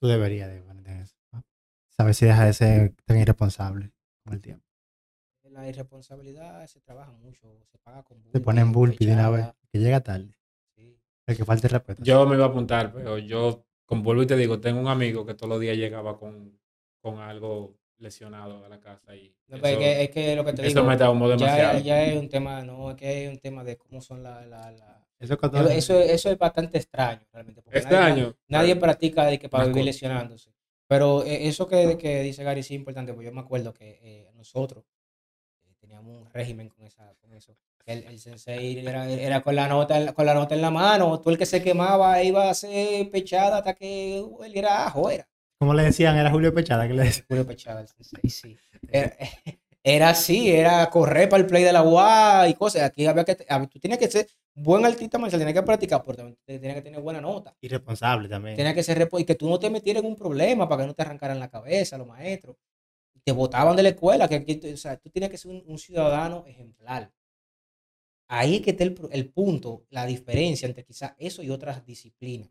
Tú 0.01 0.09
deberías 0.09 0.51
de 0.51 0.57
en 0.59 1.01
eso. 1.01 1.17
Sabes 1.97 2.17
si 2.17 2.27
deja 2.27 2.45
de 2.45 2.53
ser 2.53 2.95
tan 3.07 3.19
irresponsable 3.19 3.93
con 4.25 4.35
el 4.35 4.41
tiempo. 4.41 4.67
La 5.53 5.69
irresponsabilidad 5.69 6.67
se 6.67 6.81
trabaja 6.81 7.13
mucho, 7.13 7.61
se 7.71 7.79
paga 7.79 8.03
con 8.03 8.23
Te 8.31 8.41
ponen 8.41 8.73
bulpi 8.73 9.05
de 9.07 9.13
una 9.13 9.31
vez, 9.31 9.47
que 9.71 9.79
llega 9.79 10.01
tarde. 10.01 10.35
sí. 10.75 10.99
El 11.27 11.37
que 11.37 11.45
falta 11.45 11.67
el 11.67 11.73
respeto. 11.73 12.03
Yo 12.03 12.27
me 12.27 12.37
iba 12.37 12.47
a 12.47 12.49
apuntar, 12.49 12.93
pero 12.93 13.19
yo, 13.19 13.65
como 13.85 14.03
vuelvo 14.03 14.23
y 14.23 14.27
te 14.27 14.37
digo, 14.37 14.61
tengo 14.61 14.81
un 14.81 14.89
amigo 14.89 15.25
que 15.27 15.35
todos 15.35 15.51
los 15.51 15.61
días 15.61 15.77
llegaba 15.77 16.19
con, 16.19 16.59
con 17.01 17.19
algo 17.19 17.77
lesionado 17.99 18.65
a 18.65 18.69
la 18.69 18.81
casa 18.81 19.15
y 19.15 19.35
No, 19.47 19.59
pero 19.61 19.67
es, 19.67 19.73
eso, 19.73 19.79
que, 19.81 20.03
es 20.03 20.11
que 20.11 20.37
lo 20.37 20.45
que 20.45 20.53
te 20.55 20.67
eso 20.67 20.79
digo, 20.81 20.91
me 20.91 20.97
traumó 20.97 21.29
ya, 21.29 21.37
demasiado. 21.37 21.79
ya 21.81 22.03
es 22.05 22.19
un 22.19 22.29
tema, 22.29 22.63
no, 22.63 22.91
es 22.91 22.97
que 22.97 23.25
es 23.27 23.31
un 23.31 23.39
tema 23.39 23.63
de 23.63 23.77
cómo 23.77 24.01
son 24.01 24.23
la... 24.23 24.45
la, 24.47 24.71
la- 24.73 25.07
Eso, 25.21 25.39
Eso, 25.71 26.01
eso 26.01 26.31
es 26.31 26.39
bastante 26.39 26.79
extraño 26.79 27.23
realmente. 27.33 27.63
porque 27.63 27.79
Este 27.79 27.95
nadie- 27.95 28.13
año. 28.13 28.37
Nadie 28.49 28.75
practica 28.77 29.27
de 29.27 29.39
que 29.39 29.49
para 29.49 29.67
vivir 29.67 29.85
lesionándose. 29.85 30.51
Pero 30.89 31.23
eh, 31.25 31.47
eso 31.47 31.69
que, 31.69 31.97
que 31.97 32.23
dice 32.23 32.43
Gary 32.43 32.63
sí 32.65 32.75
es 32.75 32.79
importante, 32.81 33.13
porque 33.15 33.27
yo 33.27 33.33
me 33.33 33.41
acuerdo 33.41 33.73
que 33.73 34.01
eh, 34.03 34.31
nosotros 34.35 34.85
teníamos 36.03 36.27
un 36.27 36.33
régimen 36.33 36.69
con, 36.69 36.85
esa, 36.87 37.15
con 37.21 37.33
eso. 37.35 37.57
El, 37.87 38.05
el 38.05 38.19
sensei 38.19 38.79
era, 38.79 39.09
era 39.11 39.41
con, 39.41 39.57
la 39.57 39.67
nota, 39.69 39.97
en 39.97 40.07
la- 40.07 40.13
con 40.13 40.25
la 40.27 40.35
nota 40.35 40.55
en 40.55 40.63
la 40.63 40.71
mano, 40.71 41.21
tú 41.21 41.31
el 41.31 41.39
que 41.39 41.47
se 41.47 41.63
quemaba 41.63 42.23
iba 42.23 42.49
a 42.49 42.55
ser 42.55 43.11
pechada 43.11 43.59
hasta 43.59 43.75
que 43.75 44.19
él 44.19 44.53
era 44.55 44.87
ajo, 44.87 45.11
era. 45.11 45.29
Como 45.59 45.75
le 45.75 45.85
decían, 45.85 46.17
era 46.17 46.31
Julio 46.31 46.53
Pechada 46.53 46.87
que 46.89 46.95
le 46.95 47.05
decía. 47.05 47.25
Julio 47.29 47.47
Pechada, 47.47 47.81
el 47.81 47.89
sensei, 47.89 48.29
sí. 48.31 48.57
Era, 48.91 49.17
era 49.85 50.09
así, 50.11 50.51
era 50.51 50.89
correr 50.91 51.29
para 51.29 51.41
el 51.43 51.49
play 51.49 51.63
de 51.65 51.73
la 51.73 51.83
UA 51.83 52.49
y 52.49 52.55
cosas. 52.55 52.83
Aquí 52.83 53.07
había 53.07 53.25
que, 53.25 53.37
tú 53.37 53.79
tienes 53.79 53.99
que 53.99 54.11
ser 54.11 54.27
buen 54.55 54.85
artista 54.85 55.19
marcial, 55.19 55.41
tienes 55.41 55.55
que 55.55 55.63
practicar, 55.63 56.03
pero 56.05 56.17
también 56.17 56.37
tienes 56.45 56.75
que 56.75 56.83
tener 56.83 57.01
buena 57.01 57.21
nota. 57.21 57.55
Irresponsable 57.61 58.29
también. 58.29 58.57
Tenía 58.57 58.75
que 58.75 58.83
ser 58.83 59.09
y 59.19 59.25
que 59.25 59.35
tú 59.35 59.49
no 59.49 59.59
te 59.59 59.71
metieras 59.71 60.03
en 60.03 60.09
un 60.09 60.17
problema 60.17 60.69
para 60.69 60.83
que 60.83 60.87
no 60.89 60.95
te 60.95 61.03
arrancaran 61.03 61.39
la 61.41 61.49
cabeza 61.49 61.97
los 61.99 62.07
maestros. 62.07 62.57
Te 63.25 63.33
botaban 63.33 63.77
de 63.77 63.83
la 63.85 63.91
escuela, 63.91 64.29
que 64.29 64.37
aquí, 64.37 64.57
tú- 64.57 64.73
o 64.73 64.77
sea, 64.77 64.97
tú 64.99 65.11
tienes 65.11 65.31
que 65.31 65.39
ser 65.39 65.51
un, 65.51 65.63
un 65.67 65.79
ciudadano 65.79 66.45
ejemplar. 66.47 67.13
Ahí 68.29 68.57
es 68.57 68.63
que 68.63 68.71
está 68.71 68.85
el, 68.85 69.31
punto, 69.31 69.85
la 69.91 70.07
diferencia 70.07 70.67
entre 70.67 70.85
quizás 70.85 71.15
eso 71.19 71.43
y 71.43 71.51
otras 71.51 71.85
disciplinas, 71.85 72.51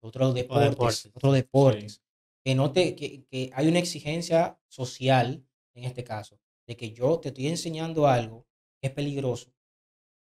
otros 0.00 0.34
deportes, 0.34 0.70
deportes. 0.70 1.10
otros 1.14 1.34
deportes, 1.34 2.02
que 2.44 2.54
no 2.54 2.72
te, 2.72 2.94
que, 2.96 3.24
que 3.26 3.50
hay 3.54 3.68
una 3.68 3.80
exigencia 3.80 4.58
social 4.68 5.44
en 5.74 5.84
este 5.84 6.04
caso, 6.04 6.40
de 6.66 6.76
que 6.76 6.92
yo 6.92 7.18
te 7.20 7.28
estoy 7.28 7.48
enseñando 7.48 8.06
algo 8.06 8.46
que 8.80 8.88
es 8.88 8.94
peligroso 8.94 9.52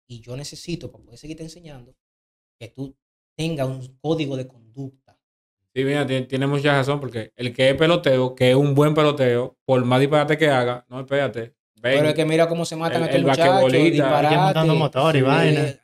y 0.08 0.22
yo 0.22 0.36
necesito 0.38 0.92
para 0.92 1.04
poder 1.04 1.20
seguirte 1.20 1.44
enseñando 1.44 1.96
que 2.60 2.70
tú 2.70 2.96
tengas 3.38 3.68
un 3.70 3.98
código 4.00 4.38
de 4.38 4.48
conducta. 4.48 5.13
Sí, 5.76 5.84
mira, 5.84 6.06
tiene, 6.06 6.26
tiene 6.28 6.46
mucha 6.48 6.72
razón 6.74 7.00
porque 7.00 7.32
el 7.36 7.54
que 7.54 7.70
es 7.70 7.76
peloteo, 7.76 8.36
que 8.36 8.52
es 8.52 8.56
un 8.56 8.76
buen 8.76 8.94
peloteo, 8.94 9.58
por 9.66 9.84
más 9.86 10.00
disparate 10.00 10.38
que 10.38 10.48
haga, 10.50 10.86
no, 10.88 11.00
espérate. 11.00 11.56
Ven, 11.82 11.98
Pero 11.98 12.10
es 12.10 12.14
que 12.16 12.26
mira 12.26 12.48
cómo 12.48 12.64
se 12.64 12.76
matan 12.76 12.98
El- 12.98 13.04
a 13.04 13.06
estos 13.08 13.16
el 13.20 13.26
muchachos, 13.26 13.72
disparate. 13.92 14.38
Montando 14.38 14.76
motor 14.76 15.16
y 15.16 15.20
Sí, 15.20 15.24
vaina. 15.26 15.62
eh, 15.62 15.80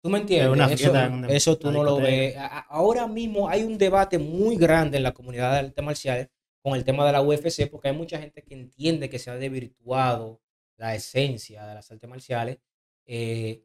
¿Tú 0.00 0.10
me 0.10 0.18
entiendes? 0.18 0.50
una 0.52 0.72
eso, 0.72 1.50
una- 1.52 1.58
tú 1.58 1.70
no 1.72 1.84
lo 1.84 1.96
ves. 1.96 2.36
Ahora 2.68 3.06
mismo 3.06 3.48
hay 3.48 3.62
un 3.64 3.76
debate 3.78 4.18
muy 4.18 4.56
grande 4.56 4.96
en 4.96 5.02
la 5.02 5.12
comunidad 5.12 5.52
de 5.52 5.58
artes 5.66 5.84
marciales 5.84 6.28
con 6.62 6.74
el 6.74 6.84
tema 6.84 7.04
de 7.04 7.12
la 7.12 7.20
UFC, 7.22 7.66
porque 7.68 7.88
hay 7.88 7.94
mucha 7.96 8.18
gente 8.18 8.42
que 8.42 8.54
entiende 8.54 9.10
que 9.10 9.18
se 9.18 9.30
ha 9.30 9.36
desvirtuado 9.36 10.40
la 10.76 10.94
esencia 10.94 11.66
de 11.66 11.74
las 11.74 11.90
artes 11.90 12.08
marciales. 12.08 12.58
Eh, 13.06 13.62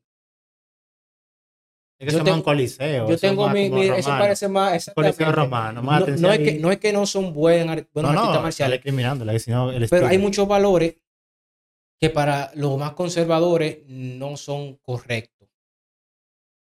Es 2.00 2.08
que 2.10 2.14
yo 2.20 2.24
tengo- 2.24 2.38
un 2.38 2.44
coliseo. 2.44 3.10
yo 3.10 3.18
tengo 3.18 3.50
mi, 3.50 3.70
mi- 3.72 3.88
eso 3.88 4.10
parece 4.10 4.48
más 4.48 4.92
Coliseo 4.94 5.32
romano. 5.32 5.82
Más 5.82 6.08
No, 6.08 6.16
no 6.18 6.32
es 6.32 6.40
que, 6.40 6.60
no 6.60 6.72
es 6.72 6.78
que 6.78 6.94
no 6.94 7.06
son 7.08 7.34
buen 7.34 7.66
buenos 7.66 7.86
no, 7.94 8.02
no, 8.14 8.20
artistas 8.20 8.44
marciales, 8.44 8.82
sino 9.44 9.72
el 9.72 9.90
pero 9.90 10.08
hay 10.08 10.18
muchos 10.20 10.48
valores 10.48 10.96
que 12.00 12.10
para 12.12 12.52
los 12.54 12.78
más 12.78 12.92
conservadores 12.92 13.80
no 13.88 14.38
son 14.38 14.76
correctos. 14.78 15.50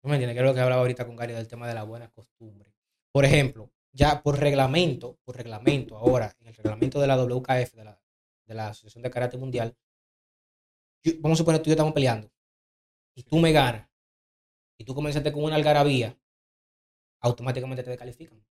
¿No 0.02 0.08
me 0.10 0.16
entiendes? 0.16 0.34
Que 0.34 0.40
es 0.40 0.46
lo 0.46 0.54
que 0.54 0.60
hablaba 0.60 0.80
ahorita 0.80 1.04
con 1.06 1.16
Gary 1.16 1.34
del 1.34 1.46
tema 1.48 1.68
de 1.68 1.74
la 1.74 1.82
buena 1.82 2.08
costumbre. 2.08 2.72
Por 3.12 3.26
ejemplo, 3.26 3.70
ya 3.92 4.22
por 4.22 4.38
reglamento, 4.38 5.18
por 5.24 5.36
reglamento, 5.36 5.98
ahora, 5.98 6.34
en 6.40 6.46
el 6.48 6.54
reglamento 6.54 7.00
de 7.00 7.06
la 7.06 7.16
WKF, 7.16 7.74
de 7.74 7.84
la, 7.84 8.00
de 8.46 8.54
la 8.54 8.68
Asociación 8.68 9.02
de 9.02 9.10
Karate 9.10 9.36
Mundial, 9.36 9.76
yo- 11.04 11.12
vamos 11.20 11.36
a 11.36 11.40
suponer 11.40 11.60
que 11.60 11.64
tú 11.64 11.68
y 11.68 11.72
yo 11.72 11.74
estamos 11.74 11.92
peleando 11.92 12.30
y 13.14 13.22
tú 13.24 13.36
me 13.38 13.52
ganas 13.52 13.87
y 14.78 14.84
tú 14.84 14.94
comenzaste 14.94 15.32
con 15.32 15.44
una 15.44 15.56
algarabía, 15.56 16.18
automáticamente 17.20 17.82
te 17.84 17.90
descalifican. 17.90 18.44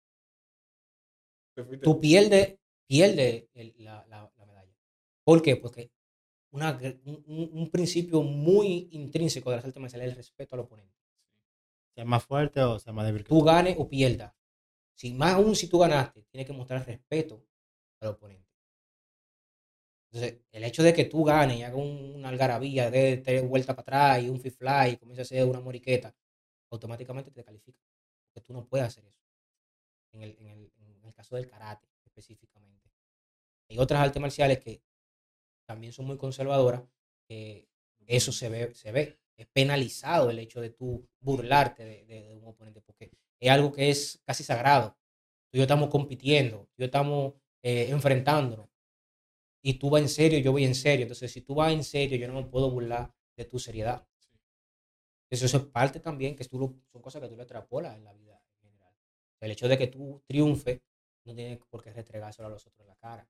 Tú 1.82 2.00
pierdes, 2.00 2.58
pierdes 2.88 3.48
el- 3.54 3.74
la, 3.78 4.04
la- 4.08 4.32
la 4.36 4.46
medalla. 4.46 4.74
¿Por 5.24 5.40
qué? 5.42 5.56
Porque 5.56 5.90
una 6.52 6.78
un, 7.04 7.70
principio 7.70 8.22
muy 8.22 8.88
intrínseco 8.92 9.50
de 9.50 9.56
las 9.56 9.64
artes 9.64 9.80
marciales 9.80 10.06
es 10.08 10.12
el 10.12 10.16
respeto 10.18 10.54
al 10.56 10.60
oponente. 10.62 10.94
Sea 11.94 12.04
más 12.04 12.24
fuerte 12.24 12.60
o 12.62 12.78
sea 12.78 12.92
más 12.92 13.06
débil. 13.06 13.24
Tú 13.24 13.42
ganes 13.42 13.76
o 13.78 13.88
pierdas. 13.88 14.32
Si, 14.94 15.12
más 15.14 15.34
aún 15.34 15.56
si 15.56 15.68
tú 15.68 15.78
ganaste, 15.78 16.22
tienes 16.30 16.46
que 16.46 16.52
mostrar 16.52 16.86
respeto 16.86 17.44
al 18.00 18.10
oponente. 18.10 18.43
Entonces, 20.14 20.40
el 20.52 20.64
hecho 20.64 20.82
de 20.84 20.94
que 20.94 21.06
tú 21.06 21.24
ganes 21.24 21.58
y 21.58 21.64
hagas 21.64 21.78
un- 21.80 22.14
una 22.16 22.28
algarabía 22.30 22.90
de 22.90 23.18
tres 23.18 23.48
vueltas 23.48 23.74
para 23.76 23.82
atrás 24.12 24.24
y 24.24 24.28
un 24.30 24.40
free 24.40 24.52
fly 24.52 24.90
y 24.92 24.96
comiences 24.98 25.32
a 25.32 25.34
hacer 25.34 25.46
una 25.48 25.60
moriqueta, 25.60 26.14
automáticamente 26.70 27.32
te 27.32 27.44
califica. 27.44 27.80
Porque 28.32 28.46
tú 28.46 28.52
no 28.54 28.66
puedes 28.68 28.86
hacer 28.88 29.04
eso. 29.06 29.20
En 30.12 30.22
el, 30.22 30.36
en 30.40 30.48
el- 30.48 30.72
en 30.78 31.04
el 31.04 31.14
caso 31.14 31.36
del 31.36 31.48
karate, 31.48 31.88
específicamente. 32.04 32.90
Hay 33.70 33.78
otras 33.78 34.00
artes 34.02 34.20
marciales 34.22 34.60
que 34.60 34.82
también 35.66 35.92
son 35.92 36.06
muy 36.06 36.16
conservadoras, 36.18 36.82
que 37.28 37.68
eso 38.06 38.32
se 38.32 38.48
ve, 38.48 38.74
se 38.74 38.92
ve. 38.92 39.18
Es 39.36 39.46
penalizado 39.48 40.30
el 40.30 40.38
hecho 40.38 40.60
de 40.60 40.70
tú 40.70 41.08
burlarte 41.20 41.84
de, 41.84 42.04
de- 42.06 42.28
de 42.28 42.36
un 42.36 42.46
oponente, 42.46 42.80
porque 42.82 43.12
es 43.40 43.50
algo 43.50 43.72
que 43.72 43.90
es 43.90 44.20
casi 44.26 44.44
sagrado. 44.44 44.96
Tú 45.50 45.58
y 45.58 45.58
yo 45.58 45.62
estamos 45.64 45.90
compitiendo, 45.90 46.66
tú 46.68 46.74
y 46.78 46.82
yo 46.82 46.86
estamos 46.86 47.34
eh, 47.62 47.88
enfrentándonos. 47.90 48.68
Y 49.66 49.74
tú 49.78 49.88
vas 49.88 50.02
en 50.02 50.10
serio, 50.10 50.38
yo 50.40 50.52
voy 50.52 50.64
en 50.64 50.74
serio. 50.74 51.04
Entonces, 51.04 51.32
si 51.32 51.40
tú 51.40 51.54
vas 51.54 51.72
en 51.72 51.82
serio, 51.82 52.18
yo 52.18 52.28
no 52.28 52.34
me 52.34 52.44
puedo 52.46 52.70
burlar 52.70 53.12
de 53.36 53.46
tu 53.46 53.58
seriedad. 53.58 54.06
Entonces, 55.24 55.50
eso 55.50 55.56
es 55.56 55.64
parte 55.72 56.00
también, 56.00 56.36
que 56.36 56.44
tú 56.44 56.58
lo- 56.58 56.74
son 56.92 57.02
cosas 57.02 57.22
que 57.22 57.28
tú 57.28 57.36
le 57.36 57.42
extrapolas 57.42 57.96
en 57.96 58.04
la 58.04 58.12
vida 58.12 58.40
en 58.62 58.68
general. 58.68 58.94
El 59.40 59.50
hecho 59.52 59.66
de 59.66 59.78
que 59.78 59.86
tú 59.88 60.22
triunfes 60.26 60.80
no 61.24 61.34
tiene 61.34 61.58
por 61.70 61.82
qué 61.82 61.92
restregárselo 61.92 62.48
a 62.48 62.50
los 62.50 62.66
otros 62.66 62.80
en 62.82 62.88
la 62.88 62.96
cara. 62.96 63.26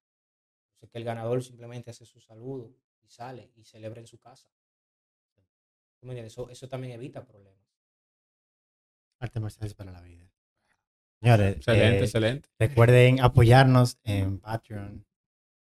Entonces, 0.75 0.91
que 0.91 0.99
el 0.99 1.05
ganador 1.05 1.43
simplemente 1.43 1.91
hace 1.91 2.05
su 2.05 2.21
saludo 2.21 2.75
y 3.03 3.09
sale 3.09 3.53
y 3.55 3.65
celebra 3.65 4.01
en 4.01 4.07
su 4.09 4.19
casa. 4.19 4.49
Eso, 6.03 6.51
eso 6.51 6.69
también 6.69 6.95
evita 6.95 7.25
problemas. 7.25 7.65
Artes 9.21 9.41
marciales 9.41 9.75
para 9.75 9.93
la 9.93 10.03
vida. 10.03 10.29
Señores, 11.23 11.57
Excelente, 11.57 12.01
eh, 12.01 12.05
excelente. 12.05 12.49
recuerden 12.59 13.21
apoyarnos 13.21 13.99
en 14.05 14.39
Patreon 14.41 15.07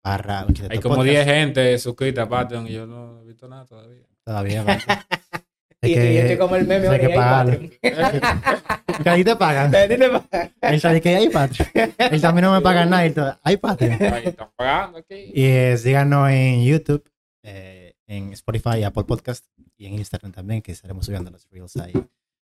barra 0.04 0.46
Hay 0.70 0.80
como 0.80 1.04
10 1.04 1.26
gente 1.26 1.78
suscrita 1.80 2.24
a 2.24 2.30
Patreon 2.30 2.68
y 2.68 2.74
yo 2.74 2.86
no 2.86 3.22
he 3.22 3.26
visto 3.26 3.48
nada 3.48 3.66
todavía. 3.66 4.06
Todavía. 4.24 4.66
y, 5.82 5.94
que- 5.94 6.14
y 6.14 6.18
estoy 6.18 6.38
como 6.38 6.56
el 6.56 6.68
meme 6.68 6.90
que 7.00 7.08
que 9.04 9.10
ahí 9.10 9.24
te 9.24 9.36
pagan. 9.36 9.74
A 9.76 9.88
ti 9.88 9.98
te 9.98 10.10
pagan. 10.10 10.52
Él 10.62 10.80
sabe 10.80 11.02
que 11.02 11.16
hay 11.16 11.30
Patreon. 11.30 11.94
Él 11.98 12.22
también 12.22 12.46
no 12.46 12.54
me 12.54 12.62
paga 12.62 12.86
nada. 12.86 13.06
y 13.06 13.12
todo. 13.12 13.38
Hay 13.44 13.58
Patreon. 13.58 14.02
Ahí 14.14 14.28
están 14.28 14.50
pagando 14.56 15.00
aquí. 15.00 15.32
Y 15.34 15.46
eh, 15.46 15.78
síganos 15.78 16.30
en 16.30 16.64
YouTube, 16.64 17.04
eh, 17.44 17.96
en 18.08 18.34
Spotify, 18.34 18.84
Apple 18.84 19.04
Podcast 19.06 19.46
y 19.78 19.88
en 19.88 19.94
Instagram 19.96 20.32
también, 20.32 20.62
que 20.62 20.72
estaremos 20.72 21.06
subiendo 21.06 21.32
los 21.32 21.50
reels 21.50 21.76
ahí. 21.78 21.94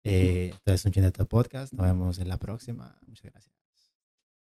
Eh, 0.03 0.49
entonces, 0.53 0.83
un 0.85 0.91
chinete 0.91 1.23
podcast. 1.25 1.73
Nos 1.73 1.85
vemos 1.85 2.17
en 2.17 2.27
la 2.27 2.37
próxima. 2.37 2.97
Muchas 3.05 3.31
gracias. 3.31 3.53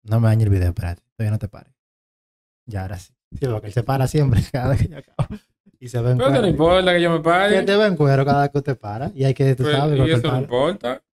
No 0.03 0.19
me 0.19 0.27
dañe 0.29 0.43
el 0.43 0.49
video, 0.49 0.69
espérate. 0.69 1.03
Todavía 1.15 1.31
no 1.31 1.39
te 1.39 1.47
pare. 1.47 1.74
Ya, 2.65 2.81
ahora 2.83 2.97
sí. 2.99 3.13
Sí, 3.39 3.45
porque 3.47 3.67
él 3.67 3.73
se 3.73 3.83
para 3.83 4.07
siempre 4.07 4.41
cada 4.51 4.69
vez 4.69 4.81
que 4.81 4.87
yo 4.89 4.97
acabo. 4.99 5.35
Y 5.79 5.89
se 5.89 6.01
ve 6.01 6.11
en 6.11 6.17
Pero 6.17 6.29
que 6.29 6.33
no 6.35 6.39
cuero. 6.41 6.47
importa 6.51 6.93
que 6.93 7.01
yo 7.01 7.09
me 7.11 7.17
Que 7.17 7.23
pague. 7.23 7.61
te 7.63 7.75
ve 7.77 7.85
en 7.85 7.95
cuero 7.95 8.25
cada 8.25 8.41
vez 8.43 8.51
que 8.51 8.61
te 8.61 8.75
para. 8.75 9.11
Y 9.13 9.23
hay 9.25 9.33
que, 9.33 9.55
tú 9.55 9.63
Pues, 9.63 9.75
sabes, 9.75 9.95
y 9.95 9.97
cortar 9.99 10.17
eso 10.17 10.27
no 10.27 10.31
palo. 10.33 10.43
importa. 10.43 11.03